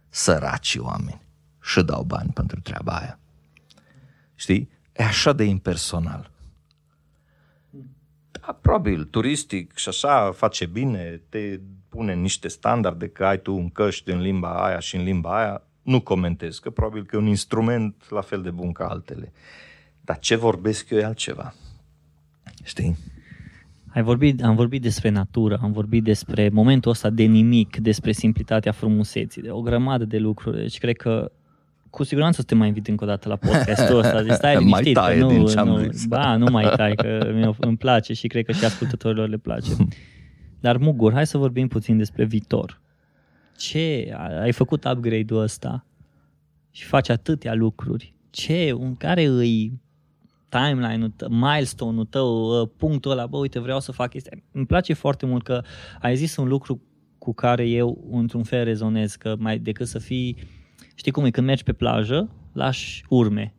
săraci 0.08 0.76
oameni 0.80 1.22
și 1.60 1.82
dau 1.82 2.02
bani 2.02 2.30
pentru 2.34 2.60
treaba 2.60 2.92
aia. 2.92 3.18
Știi? 4.34 4.70
E 4.92 5.04
așa 5.04 5.32
de 5.32 5.44
impersonal. 5.44 6.31
Da, 8.46 8.58
probabil, 8.60 9.04
turistic 9.04 9.76
și 9.76 9.88
așa 9.88 10.32
face 10.32 10.66
bine, 10.66 11.20
te 11.28 11.60
pune 11.88 12.14
niște 12.14 12.48
standarde 12.48 13.08
că 13.08 13.24
ai 13.24 13.40
tu 13.40 13.54
un 13.54 13.70
căști 13.70 14.10
în 14.10 14.20
limba 14.20 14.64
aia 14.64 14.78
și 14.78 14.96
în 14.96 15.02
limba 15.02 15.38
aia, 15.38 15.62
nu 15.82 16.00
comentez, 16.00 16.58
că 16.58 16.70
probabil 16.70 17.04
că 17.04 17.16
e 17.16 17.18
un 17.18 17.26
instrument 17.26 17.94
la 18.10 18.20
fel 18.20 18.42
de 18.42 18.50
bun 18.50 18.72
ca 18.72 18.86
altele. 18.86 19.32
Dar 20.00 20.18
ce 20.18 20.36
vorbesc 20.36 20.90
eu 20.90 20.98
e 20.98 21.04
altceva. 21.04 21.54
Știi? 22.62 22.96
Ai 23.94 24.02
vorbit, 24.02 24.42
am 24.42 24.54
vorbit 24.54 24.82
despre 24.82 25.08
natură, 25.08 25.58
am 25.62 25.72
vorbit 25.72 26.04
despre 26.04 26.48
momentul 26.48 26.90
ăsta 26.90 27.10
de 27.10 27.22
nimic, 27.22 27.76
despre 27.76 28.12
simplitatea 28.12 28.72
frumuseții, 28.72 29.42
de 29.42 29.50
o 29.50 29.60
grămadă 29.60 30.04
de 30.04 30.18
lucruri. 30.18 30.56
Deci 30.56 30.78
cred 30.78 30.96
că 30.96 31.32
cu 31.92 32.04
siguranță 32.04 32.40
să 32.40 32.46
te 32.46 32.54
mai 32.54 32.68
invit 32.68 32.88
încă 32.88 33.04
o 33.04 33.06
dată 33.06 33.28
la 33.28 33.36
podcastul 33.36 33.98
ăsta. 33.98 34.22
Deci 34.22 34.32
stai 34.32 34.56
liniștit, 34.64 34.94
mai 34.94 35.04
taie 35.06 35.20
nu, 35.20 35.28
din 35.28 35.46
ce-am 35.46 35.68
nu, 35.68 35.90
zis. 35.90 36.04
ba, 36.04 36.36
nu 36.36 36.50
mai 36.50 36.72
tai, 36.76 36.94
că 36.94 37.30
mi 37.34 37.54
îmi 37.60 37.76
place 37.76 38.12
și 38.12 38.26
cred 38.26 38.44
că 38.44 38.52
și 38.52 38.64
ascultătorilor 38.64 39.28
le 39.28 39.36
place. 39.36 39.70
Dar 40.64 40.76
Mugur, 40.76 41.12
hai 41.12 41.26
să 41.26 41.38
vorbim 41.38 41.68
puțin 41.68 41.96
despre 41.96 42.24
viitor. 42.24 42.80
Ce, 43.56 44.14
ai 44.40 44.52
făcut 44.52 44.84
upgrade-ul 44.84 45.40
ăsta 45.40 45.86
și 46.70 46.84
faci 46.84 47.08
atâtea 47.08 47.54
lucruri. 47.54 48.14
Ce, 48.30 48.72
un 48.78 48.96
care 48.96 49.24
îi 49.24 49.80
timeline-ul 50.48 51.12
tău, 51.16 51.28
milestone-ul 51.28 52.04
tău, 52.04 52.48
ă, 52.48 52.66
punctul 52.66 53.10
ăla, 53.10 53.26
bă, 53.26 53.36
uite, 53.36 53.58
vreau 53.58 53.80
să 53.80 53.92
fac 53.92 54.10
chestia. 54.10 54.42
Îmi 54.52 54.66
place 54.66 54.92
foarte 54.92 55.26
mult 55.26 55.44
că 55.44 55.62
ai 56.00 56.16
zis 56.16 56.36
un 56.36 56.48
lucru 56.48 56.82
cu 57.18 57.34
care 57.34 57.68
eu, 57.68 58.04
într-un 58.10 58.42
fel, 58.42 58.64
rezonez, 58.64 59.14
că 59.14 59.34
mai 59.38 59.58
decât 59.58 59.86
să 59.86 59.98
fii 59.98 60.36
Știi 60.94 61.12
cum 61.12 61.24
e? 61.24 61.30
Când 61.30 61.46
mergi 61.46 61.62
pe 61.62 61.72
plajă, 61.72 62.30
lași 62.52 63.04
urme. 63.08 63.54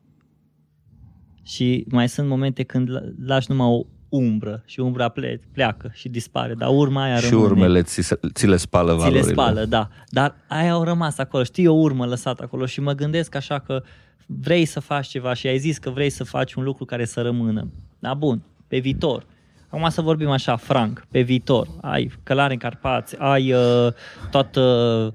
Și 1.43 1.85
mai 1.89 2.09
sunt 2.09 2.27
momente 2.27 2.63
când 2.63 2.89
lași 3.25 3.51
numai 3.51 3.67
o 3.67 3.81
umbră 4.09 4.63
și 4.65 4.79
umbra 4.79 5.09
ple- 5.09 5.41
pleacă 5.51 5.91
și 5.93 6.09
dispare, 6.09 6.53
dar 6.53 6.69
urma 6.69 7.03
aia 7.03 7.15
și 7.17 7.29
rămâne. 7.29 7.49
urmele 7.51 7.81
ți, 7.81 8.15
ți 8.33 8.47
le 8.47 8.55
spală 8.55 8.91
ți 8.91 8.97
valorile. 8.97 9.21
le 9.21 9.31
spală, 9.31 9.65
da. 9.65 9.89
Dar 10.09 10.35
aia 10.47 10.71
au 10.71 10.83
rămas 10.83 11.17
acolo. 11.17 11.43
Știi, 11.43 11.67
o 11.67 11.73
urmă 11.73 12.05
lăsată 12.05 12.43
acolo 12.43 12.65
și 12.65 12.81
mă 12.81 12.91
gândesc 12.93 13.35
așa 13.35 13.59
că 13.59 13.83
vrei 14.25 14.65
să 14.65 14.79
faci 14.79 15.07
ceva 15.07 15.33
și 15.33 15.47
ai 15.47 15.57
zis 15.57 15.77
că 15.77 15.89
vrei 15.89 16.09
să 16.09 16.23
faci 16.23 16.53
un 16.53 16.63
lucru 16.63 16.85
care 16.85 17.05
să 17.05 17.21
rămână. 17.21 17.71
Da, 17.99 18.13
bun, 18.13 18.43
pe 18.67 18.79
viitor. 18.79 19.25
Acum 19.69 19.89
să 19.89 20.01
vorbim 20.01 20.29
așa, 20.29 20.55
franc, 20.55 21.05
pe 21.11 21.21
viitor. 21.21 21.67
Ai 21.81 22.11
călare 22.23 22.53
în 22.53 22.59
Carpați, 22.59 23.15
ai 23.19 23.53
uh, 23.53 23.87
toată 24.31 24.59
uh, 24.61 25.13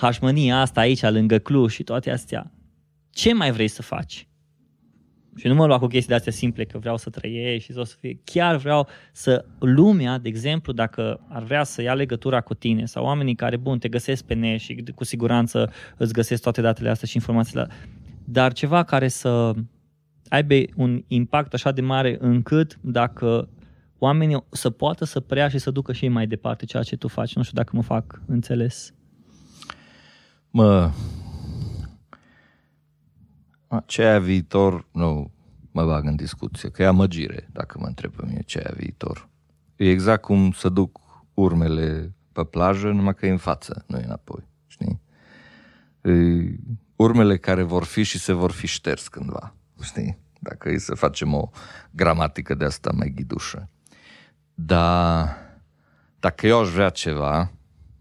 hașmănia 0.00 0.60
asta 0.60 0.80
aici, 0.80 1.02
lângă 1.02 1.38
Cluj 1.38 1.72
și 1.72 1.82
toate 1.82 2.10
astea, 2.10 2.52
ce 3.10 3.34
mai 3.34 3.52
vrei 3.52 3.68
să 3.68 3.82
faci? 3.82 4.28
Și 5.36 5.46
nu 5.46 5.54
mă 5.54 5.66
lua 5.66 5.78
cu 5.78 5.86
chestii 5.86 6.08
de 6.08 6.14
astea 6.14 6.32
simple, 6.32 6.64
că 6.64 6.78
vreau 6.78 6.96
să 6.96 7.10
trăiești 7.10 7.72
și 7.72 7.78
o 7.78 7.84
să 7.84 7.96
fie. 8.00 8.20
Chiar 8.24 8.56
vreau 8.56 8.88
să 9.12 9.44
lumea, 9.58 10.18
de 10.18 10.28
exemplu, 10.28 10.72
dacă 10.72 11.26
ar 11.28 11.42
vrea 11.42 11.64
să 11.64 11.82
ia 11.82 11.94
legătura 11.94 12.40
cu 12.40 12.54
tine 12.54 12.84
sau 12.84 13.04
oamenii 13.04 13.34
care, 13.34 13.56
bun, 13.56 13.78
te 13.78 13.88
găsesc 13.88 14.24
pe 14.24 14.34
net 14.34 14.58
și 14.58 14.84
cu 14.94 15.04
siguranță 15.04 15.72
îți 15.96 16.12
găsesc 16.12 16.42
toate 16.42 16.60
datele 16.60 16.88
astea 16.88 17.08
și 17.08 17.16
informațiile, 17.16 17.68
dar 18.24 18.52
ceva 18.52 18.82
care 18.82 19.08
să 19.08 19.52
aibă 20.28 20.54
un 20.76 21.04
impact 21.06 21.54
așa 21.54 21.72
de 21.72 21.80
mare 21.80 22.16
încât 22.20 22.78
dacă 22.80 23.48
oamenii 23.98 24.44
să 24.50 24.70
poată 24.70 25.04
să 25.04 25.20
preia 25.20 25.48
și 25.48 25.58
să 25.58 25.70
ducă 25.70 25.92
și 25.92 26.04
ei 26.04 26.10
mai 26.10 26.26
departe 26.26 26.64
ceea 26.64 26.82
ce 26.82 26.96
tu 26.96 27.08
faci. 27.08 27.34
Nu 27.34 27.42
știu 27.42 27.56
dacă 27.56 27.70
mă 27.76 27.82
fac 27.82 28.22
înțeles. 28.26 28.94
Mă, 30.50 30.92
ce 33.86 34.02
aia 34.02 34.18
viitor, 34.18 34.86
nu 34.92 35.32
mă 35.70 35.84
bag 35.84 36.04
în 36.04 36.16
discuție, 36.16 36.70
că 36.70 36.82
e 36.82 36.86
amăgire, 36.86 37.48
dacă 37.52 37.78
mă 37.78 37.86
întreb 37.86 38.14
pe 38.14 38.22
mine 38.26 38.42
ce 38.42 38.58
aia 38.58 38.74
viitor. 38.76 39.28
E 39.76 39.90
exact 39.90 40.22
cum 40.22 40.52
să 40.52 40.68
duc 40.68 41.00
urmele 41.34 42.14
pe 42.32 42.44
plajă, 42.44 42.88
numai 42.88 43.14
că 43.14 43.26
e 43.26 43.30
în 43.30 43.36
față, 43.36 43.84
nu 43.86 43.98
e 43.98 44.04
înapoi, 44.04 44.48
știi? 44.66 45.00
E 46.02 46.12
urmele 46.96 47.36
care 47.36 47.62
vor 47.62 47.84
fi 47.84 48.02
și 48.02 48.18
se 48.18 48.32
vor 48.32 48.50
fi 48.50 48.66
șters 48.66 49.08
cândva, 49.08 49.54
știi? 49.82 50.18
Dacă 50.38 50.70
e 50.70 50.78
să 50.78 50.94
facem 50.94 51.34
o 51.34 51.50
gramatică 51.90 52.54
de 52.54 52.64
asta 52.64 52.90
mai 52.94 53.12
ghidușă. 53.16 53.68
Dar 54.54 55.36
dacă 56.20 56.46
eu 56.46 56.60
aș 56.60 56.68
vrea 56.68 56.88
ceva, 56.88 57.52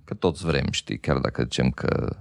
că 0.04 0.14
toți 0.14 0.46
vrem, 0.46 0.66
știi, 0.72 1.00
chiar 1.00 1.18
dacă 1.18 1.44
zicem 1.44 1.70
că 1.70 2.18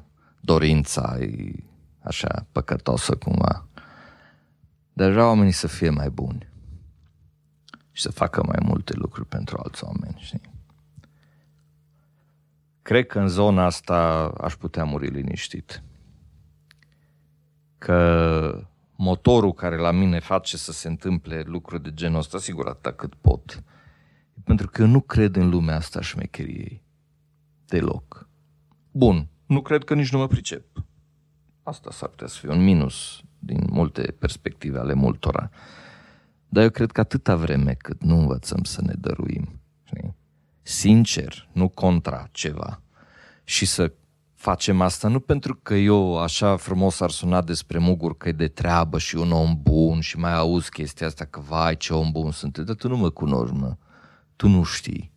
dorința 0.49 1.17
e 1.21 1.53
așa 1.99 2.47
păcătosă 2.53 3.17
cumva. 3.17 3.67
Deja 4.93 5.27
oamenii 5.27 5.53
să 5.53 5.67
fie 5.67 5.91
mai 5.91 6.11
buni 6.11 6.49
și 7.93 8.03
să 8.03 8.11
facă 8.11 8.43
mai 8.47 8.59
multe 8.63 8.93
lucruri 8.97 9.29
pentru 9.29 9.61
alți 9.65 9.85
oameni, 9.85 10.17
știi? 10.19 10.41
Cred 12.83 13.07
că 13.07 13.19
în 13.19 13.29
zona 13.29 13.65
asta 13.65 14.33
aș 14.41 14.55
putea 14.55 14.85
muri 14.85 15.09
liniștit. 15.09 15.83
Că 17.79 18.67
motorul 18.97 19.53
care 19.53 19.77
la 19.77 19.91
mine 19.91 20.19
face 20.19 20.57
să 20.57 20.73
se 20.73 20.89
întâmple 20.89 21.43
lucruri 21.47 21.83
de 21.83 21.95
genul 21.95 22.19
ăsta, 22.19 22.39
sigur 22.39 22.69
atât 22.69 22.97
cât 22.97 23.15
pot, 23.15 23.63
pentru 24.45 24.69
că 24.69 24.83
eu 24.83 24.89
nu 24.89 25.01
cred 25.01 25.37
în 25.37 25.49
lumea 25.49 25.77
asta 25.77 26.01
șmecheriei. 26.01 26.83
Deloc. 27.67 28.29
Bun, 28.91 29.29
nu 29.49 29.63
cred 29.63 29.85
că 29.85 29.95
nici 29.95 30.13
nu 30.13 30.19
mă 30.19 30.27
pricep. 30.27 30.65
Asta 31.63 31.91
s-ar 31.91 32.09
putea 32.09 32.27
să 32.27 32.39
fie 32.39 32.51
un 32.51 32.65
minus 32.65 33.23
din 33.39 33.67
multe 33.71 34.03
perspective 34.19 34.79
ale 34.79 34.95
multora. 34.95 35.51
Dar 36.49 36.63
eu 36.63 36.71
cred 36.71 36.91
că 36.91 37.01
atâta 37.01 37.37
vreme 37.37 37.75
cât 37.75 38.03
nu 38.03 38.19
învățăm 38.19 38.63
să 38.65 38.83
ne 38.83 38.93
dăruim, 38.99 39.61
știi? 39.85 40.17
sincer, 40.63 41.49
nu 41.53 41.69
contra 41.69 42.29
ceva, 42.33 42.83
și 43.45 43.67
să 43.67 43.93
facem 44.35 44.81
asta 44.81 45.09
nu 45.09 45.21
pentru 45.21 45.55
că 45.55 45.75
eu 45.75 46.19
așa 46.19 46.57
frumos 46.57 47.01
ar 47.01 47.11
suna 47.11 47.43
despre 47.43 47.79
Mugur 47.79 48.17
că 48.17 48.29
e 48.29 48.33
de 48.33 48.49
treabă 48.49 48.99
și 48.99 49.17
un 49.17 49.33
om 49.33 49.59
bun 49.63 50.01
și 50.01 50.19
mai 50.19 50.35
auzi 50.35 50.71
chestia 50.71 51.07
asta 51.07 51.25
că 51.25 51.41
vai 51.41 51.77
ce 51.77 51.95
om 51.95 52.11
bun 52.11 52.31
sunt, 52.31 52.59
dar 52.59 52.75
tu 52.75 52.89
nu 52.89 52.97
mă 52.97 53.11
cunoști, 53.11 53.57
mă. 53.57 53.77
Tu 54.37 54.49
nu 54.49 54.63
știi. 54.63 55.13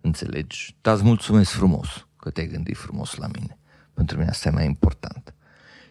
Înțelegi? 0.00 0.76
Dar 0.80 0.94
îți 0.94 1.04
mulțumesc 1.04 1.50
frumos 1.50 2.08
că 2.20 2.30
te-ai 2.30 2.46
gândit 2.46 2.76
frumos 2.76 3.14
la 3.14 3.26
mine. 3.26 3.58
Pentru 3.94 4.18
mine 4.18 4.28
asta 4.28 4.48
e 4.48 4.52
mai 4.52 4.64
important. 4.64 5.34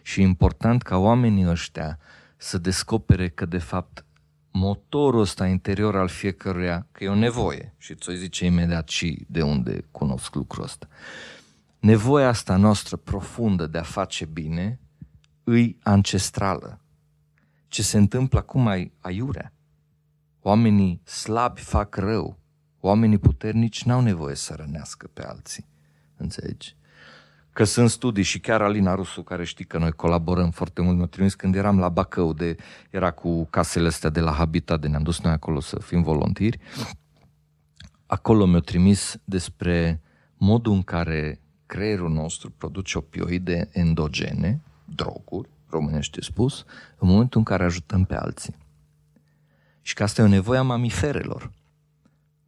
Și 0.02 0.20
e 0.20 0.24
important 0.24 0.82
ca 0.82 0.96
oamenii 0.96 1.48
ăștia 1.48 1.98
să 2.36 2.58
descopere 2.58 3.28
că, 3.28 3.46
de 3.46 3.58
fapt, 3.58 4.04
motorul 4.50 5.20
ăsta 5.20 5.46
interior 5.46 5.96
al 5.96 6.08
fiecăruia, 6.08 6.86
că 6.92 7.04
e 7.04 7.08
o 7.08 7.14
nevoie, 7.14 7.74
și 7.78 7.94
ți-o 7.94 8.12
zice 8.12 8.44
imediat 8.44 8.88
și 8.88 9.26
de 9.28 9.42
unde 9.42 9.84
cunosc 9.90 10.34
lucrul 10.34 10.64
ăsta. 10.64 10.88
Nevoia 11.78 12.28
asta 12.28 12.56
noastră 12.56 12.96
profundă 12.96 13.66
de 13.66 13.78
a 13.78 13.82
face 13.82 14.24
bine 14.24 14.80
îi 15.44 15.78
ancestrală. 15.82 16.80
Ce 17.68 17.82
ce 17.82 17.82
se 17.82 17.98
întâmplă 17.98 18.38
acum 18.38 18.66
ai 18.66 18.92
aiurea. 19.00 19.52
Oamenii 20.40 21.00
slabi 21.04 21.60
fac 21.60 21.96
rău. 21.96 22.38
Oamenii 22.80 23.18
puternici 23.18 23.82
n-au 23.82 24.00
nevoie 24.00 24.34
să 24.34 24.54
rănească 24.54 25.10
pe 25.12 25.24
alții. 25.24 25.66
Înțelegi? 26.20 26.76
Că 27.52 27.64
sunt 27.64 27.90
studii 27.90 28.22
și 28.22 28.40
chiar 28.40 28.62
Alina 28.62 28.94
Rusu, 28.94 29.22
care 29.22 29.44
știi 29.44 29.64
că 29.64 29.78
noi 29.78 29.92
colaborăm 29.92 30.50
foarte 30.50 30.82
mult, 30.82 30.96
mi-a 30.96 31.06
trimis 31.06 31.34
când 31.34 31.54
eram 31.54 31.78
la 31.78 31.88
Bacău, 31.88 32.32
de, 32.32 32.56
era 32.90 33.10
cu 33.10 33.44
casele 33.44 33.86
astea 33.86 34.10
de 34.10 34.20
la 34.20 34.32
Habitat, 34.32 34.80
de 34.80 34.88
ne-am 34.88 35.02
dus 35.02 35.20
noi 35.20 35.32
acolo 35.32 35.60
să 35.60 35.78
fim 35.78 36.02
volontiri. 36.02 36.58
Acolo 38.06 38.46
mi-a 38.46 38.60
trimis 38.60 39.16
despre 39.24 40.00
modul 40.36 40.72
în 40.72 40.82
care 40.82 41.40
creierul 41.66 42.10
nostru 42.10 42.50
produce 42.50 42.98
opioide 42.98 43.68
endogene, 43.72 44.60
droguri, 44.84 45.48
românește 45.68 46.20
spus, 46.20 46.64
în 46.98 47.08
momentul 47.08 47.38
în 47.38 47.44
care 47.44 47.64
ajutăm 47.64 48.04
pe 48.04 48.14
alții. 48.14 48.56
Și 49.82 49.94
că 49.94 50.02
asta 50.02 50.22
e 50.22 50.24
o 50.24 50.28
nevoie 50.28 50.58
a 50.58 50.62
mamiferelor, 50.62 51.50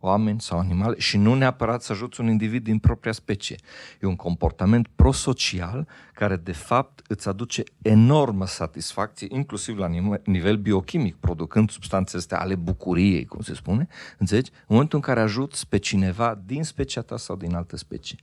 oameni 0.05 0.40
sau 0.40 0.59
animale, 0.59 0.98
și 0.98 1.16
nu 1.16 1.34
neapărat 1.34 1.82
să 1.82 1.92
ajuți 1.92 2.20
un 2.20 2.28
individ 2.28 2.64
din 2.64 2.78
propria 2.78 3.12
specie. 3.12 3.57
E 4.00 4.07
un 4.07 4.16
comportament 4.16 4.88
prosocial 4.96 5.88
care, 6.14 6.36
de 6.36 6.53
fapt, 6.53 7.00
îți 7.09 7.28
aduce 7.28 7.62
enormă 7.82 8.46
satisfacție, 8.46 9.26
inclusiv 9.30 9.78
la 9.78 9.90
nivel 10.24 10.57
biochimic, 10.57 11.16
producând 11.16 11.70
substanțe 11.70 12.16
astea 12.16 12.40
ale 12.40 12.55
bucuriei, 12.55 13.24
cum 13.24 13.40
se 13.40 13.55
spune, 13.55 13.86
înțelegi? 14.18 14.50
În 14.50 14.66
momentul 14.68 14.98
în 14.98 15.05
care 15.05 15.20
ajuți 15.20 15.68
pe 15.68 15.78
cineva 15.78 16.40
din 16.46 16.64
specia 16.64 17.00
ta 17.00 17.16
sau 17.16 17.36
din 17.36 17.55
altă 17.55 17.76
specie. 17.76 18.18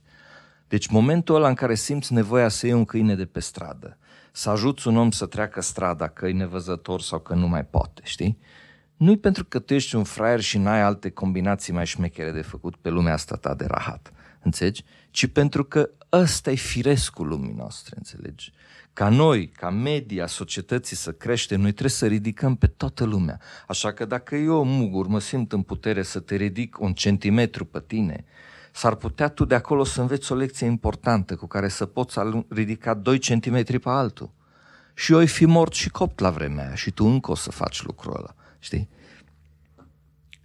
Deci 0.68 0.86
momentul 0.86 1.34
ăla 1.34 1.48
în 1.48 1.54
care 1.54 1.74
simți 1.74 2.12
nevoia 2.12 2.48
să 2.48 2.66
iei 2.66 2.74
un 2.74 2.84
câine 2.84 3.14
de 3.14 3.26
pe 3.26 3.40
stradă, 3.40 3.98
să 4.32 4.50
ajuți 4.50 4.88
un 4.88 4.96
om 4.96 5.10
să 5.10 5.26
treacă 5.26 5.60
strada, 5.60 6.08
că 6.08 6.26
e 6.26 6.32
nevăzător 6.32 7.00
sau 7.00 7.18
că 7.18 7.34
nu 7.34 7.48
mai 7.48 7.64
poate, 7.64 8.00
știi? 8.04 8.38
Nu-i 9.00 9.16
pentru 9.16 9.44
că 9.44 9.58
tu 9.58 9.74
ești 9.74 9.94
un 9.94 10.04
fraier 10.04 10.40
și 10.40 10.58
n-ai 10.58 10.80
alte 10.80 11.10
combinații 11.10 11.72
mai 11.72 11.86
șmechere 11.86 12.30
de 12.30 12.42
făcut 12.42 12.76
pe 12.76 12.88
lumea 12.88 13.12
asta 13.12 13.36
ta 13.36 13.54
de 13.54 13.64
rahat, 13.68 14.12
înțelegi? 14.42 14.84
Ci 15.10 15.26
pentru 15.26 15.64
că 15.64 15.90
ăsta 16.12 16.50
e 16.50 16.54
firescul 16.54 17.28
lumii 17.28 17.54
noastre, 17.56 17.94
înțelegi? 17.96 18.52
Ca 18.92 19.08
noi, 19.08 19.48
ca 19.48 19.70
media 19.70 20.26
societății 20.26 20.96
să 20.96 21.12
creștem, 21.12 21.60
noi 21.60 21.70
trebuie 21.70 21.90
să 21.90 22.06
ridicăm 22.06 22.54
pe 22.56 22.66
toată 22.66 23.04
lumea. 23.04 23.40
Așa 23.66 23.92
că 23.92 24.04
dacă 24.04 24.36
eu, 24.36 24.64
mugur, 24.64 25.06
mă 25.06 25.20
simt 25.20 25.52
în 25.52 25.62
putere 25.62 26.02
să 26.02 26.20
te 26.20 26.36
ridic 26.36 26.80
un 26.80 26.92
centimetru 26.92 27.64
pe 27.64 27.82
tine, 27.86 28.24
s-ar 28.72 28.94
putea 28.94 29.28
tu 29.28 29.44
de 29.44 29.54
acolo 29.54 29.84
să 29.84 30.00
înveți 30.00 30.32
o 30.32 30.34
lecție 30.34 30.66
importantă 30.66 31.36
cu 31.36 31.46
care 31.46 31.68
să 31.68 31.86
poți 31.86 32.18
ridica 32.48 32.94
2 32.94 33.18
cm 33.18 33.62
pe 33.64 33.80
altul. 33.88 34.30
Și 34.94 35.12
eu 35.12 35.18
ai 35.18 35.28
fi 35.28 35.44
mort 35.46 35.72
și 35.72 35.90
copt 35.90 36.18
la 36.18 36.30
vremea 36.30 36.66
aia 36.66 36.74
și 36.74 36.90
tu 36.90 37.04
încă 37.04 37.30
o 37.30 37.34
să 37.34 37.50
faci 37.50 37.82
lucrul 37.82 38.16
ăla, 38.16 38.34
știi? 38.60 38.88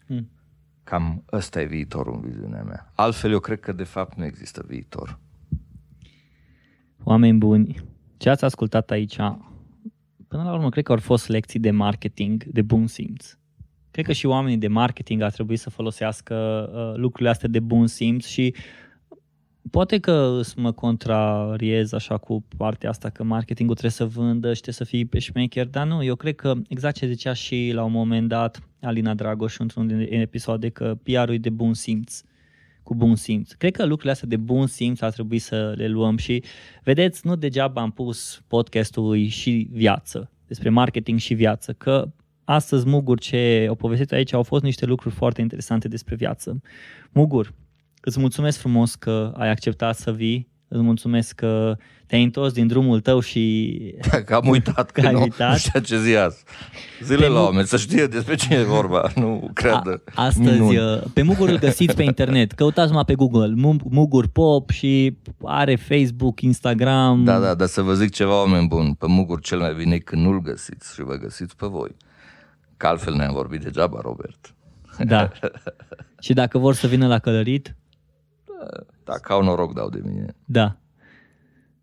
Hmm. 0.05 0.29
Cam 0.83 1.23
ăsta 1.31 1.61
e 1.61 1.65
viitorul 1.65 2.13
în 2.13 2.29
viziunea 2.29 2.63
mea. 2.63 2.91
Altfel 2.95 3.31
eu 3.31 3.39
cred 3.39 3.59
că 3.59 3.71
de 3.71 3.83
fapt 3.83 4.17
nu 4.17 4.25
există 4.25 4.63
viitor. 4.67 5.19
Oameni 7.03 7.37
buni, 7.37 7.75
ce 8.17 8.29
ați 8.29 8.45
ascultat 8.45 8.91
aici, 8.91 9.15
până 10.27 10.43
la 10.43 10.53
urmă 10.53 10.69
cred 10.69 10.83
că 10.83 10.91
au 10.91 10.97
fost 10.97 11.27
lecții 11.27 11.59
de 11.59 11.71
marketing, 11.71 12.43
de 12.43 12.61
bun 12.61 12.87
simț. 12.87 13.37
Cred 13.91 14.05
că 14.05 14.13
și 14.13 14.25
oamenii 14.25 14.57
de 14.57 14.67
marketing 14.67 15.21
ar 15.21 15.31
trebui 15.31 15.55
să 15.55 15.69
folosească 15.69 16.35
uh, 16.73 16.99
lucrurile 16.99 17.29
astea 17.29 17.49
de 17.49 17.59
bun 17.59 17.87
simț 17.87 18.25
și 18.25 18.55
poate 19.71 19.99
că 19.99 20.39
mă 20.55 20.71
contrariez 20.71 21.93
așa 21.93 22.17
cu 22.17 22.43
partea 22.57 22.89
asta 22.89 23.09
că 23.09 23.23
marketingul 23.23 23.75
trebuie 23.75 24.07
să 24.07 24.19
vândă 24.19 24.53
și 24.53 24.61
trebuie 24.61 24.73
să 24.73 24.83
fii 24.83 25.05
pe 25.05 25.19
șmecher, 25.19 25.67
dar 25.67 25.87
nu, 25.87 26.03
eu 26.03 26.15
cred 26.15 26.35
că 26.35 26.53
exact 26.67 26.95
ce 26.95 27.07
zicea 27.07 27.33
și 27.33 27.71
la 27.73 27.83
un 27.83 27.91
moment 27.91 28.27
dat 28.27 28.59
Alina 28.81 29.13
Dragoș 29.13 29.57
într-un 29.57 29.87
din 29.87 30.21
episoade 30.21 30.69
că 30.69 30.97
PR-ul 31.03 31.33
e 31.33 31.37
de 31.37 31.49
bun 31.49 31.73
simț 31.73 32.21
cu 32.83 32.95
bun 32.95 33.15
simț. 33.15 33.51
Cred 33.51 33.75
că 33.75 33.83
lucrurile 33.83 34.11
astea 34.11 34.27
de 34.27 34.37
bun 34.37 34.67
simț 34.67 35.01
ar 35.01 35.11
trebui 35.11 35.39
să 35.39 35.73
le 35.75 35.87
luăm 35.87 36.17
și 36.17 36.43
vedeți, 36.83 37.27
nu 37.27 37.35
degeaba 37.35 37.81
am 37.81 37.91
pus 37.91 38.43
podcastul 38.47 39.27
și 39.27 39.67
viață, 39.71 40.31
despre 40.47 40.69
marketing 40.69 41.19
și 41.19 41.33
viață, 41.33 41.73
că 41.73 42.11
astăzi, 42.43 42.87
Mugur, 42.87 43.19
ce 43.19 43.65
au 43.69 43.75
povestit 43.75 44.11
aici 44.11 44.33
au 44.33 44.43
fost 44.43 44.63
niște 44.63 44.85
lucruri 44.85 45.15
foarte 45.15 45.41
interesante 45.41 45.87
despre 45.87 46.15
viață. 46.15 46.61
Mugur, 47.11 47.53
îți 48.05 48.19
mulțumesc 48.19 48.57
frumos 48.57 48.95
că 48.95 49.33
ai 49.37 49.49
acceptat 49.49 49.95
să 49.95 50.11
vii, 50.11 50.47
îți 50.67 50.81
mulțumesc 50.81 51.35
că 51.35 51.77
te-ai 52.07 52.23
întors 52.23 52.53
din 52.53 52.67
drumul 52.67 52.99
tău 52.99 53.19
și... 53.19 53.75
Că 54.25 54.35
am 54.35 54.47
uitat, 54.55 54.91
că, 54.91 55.01
că 55.01 55.11
nu, 55.11 55.21
uitat. 55.21 55.51
nu 55.51 55.57
știu 55.57 55.79
ce 55.79 55.99
zi 55.99 56.15
azi. 56.15 56.43
Zile 57.03 57.25
pe 57.25 57.27
la 57.27 57.41
oameni, 57.41 57.67
să 57.67 57.77
știe 57.77 58.05
despre 58.05 58.35
cine 58.35 58.55
e 58.55 58.63
vorba, 58.63 59.09
nu 59.15 59.49
cred. 59.53 60.01
astăzi, 60.13 60.49
minuni. 60.49 60.77
Uh, 60.77 61.01
pe 61.13 61.21
Mugur 61.21 61.49
îl 61.49 61.59
găsiți 61.59 61.95
pe 61.95 62.03
internet, 62.13 62.51
căutați 62.51 62.91
mă 62.91 63.03
pe 63.03 63.15
Google, 63.15 63.53
Mugur 63.83 64.27
Pop 64.27 64.69
și 64.69 65.17
are 65.43 65.75
Facebook, 65.75 66.41
Instagram. 66.41 67.23
Da, 67.23 67.39
da, 67.39 67.53
dar 67.53 67.67
să 67.67 67.81
vă 67.81 67.93
zic 67.93 68.11
ceva, 68.11 68.39
oameni 68.39 68.67
buni, 68.67 68.95
pe 68.95 69.07
Mugur 69.07 69.39
cel 69.39 69.59
mai 69.59 69.73
bine 69.73 69.97
când 69.97 70.21
nu-l 70.21 70.41
găsiți 70.41 70.93
și 70.93 71.01
vă 71.01 71.15
găsiți 71.15 71.55
pe 71.55 71.65
voi. 71.67 71.95
Că 72.77 72.87
altfel 72.87 73.13
ne-am 73.13 73.33
vorbit 73.33 73.61
degeaba, 73.61 73.99
Robert. 74.01 74.53
Da. 75.03 75.31
și 76.19 76.33
dacă 76.33 76.57
vor 76.57 76.73
să 76.73 76.87
vină 76.87 77.07
la 77.07 77.19
călărit? 77.19 77.75
Dacă 79.03 79.33
au 79.33 79.43
noroc, 79.43 79.73
dau 79.73 79.89
de 79.89 80.01
mine. 80.03 80.35
Da. 80.45 80.77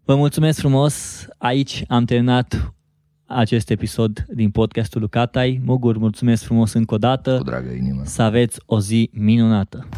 Vă 0.04 0.14
mulțumesc 0.14 0.58
frumos. 0.58 1.26
Aici 1.38 1.84
am 1.88 2.04
terminat 2.04 2.74
acest 3.26 3.70
episod 3.70 4.24
din 4.28 4.50
podcastul 4.50 5.00
Lucatai. 5.00 5.60
Mugur, 5.64 5.98
mulțumesc 5.98 6.42
frumos 6.44 6.72
încă 6.72 6.94
o 6.94 6.98
dată. 6.98 7.36
Cu 7.36 7.44
dragă 7.44 7.70
inimă. 7.70 8.00
Să 8.04 8.22
aveți 8.22 8.60
o 8.66 8.80
zi 8.80 9.10
minunată. 9.12 9.88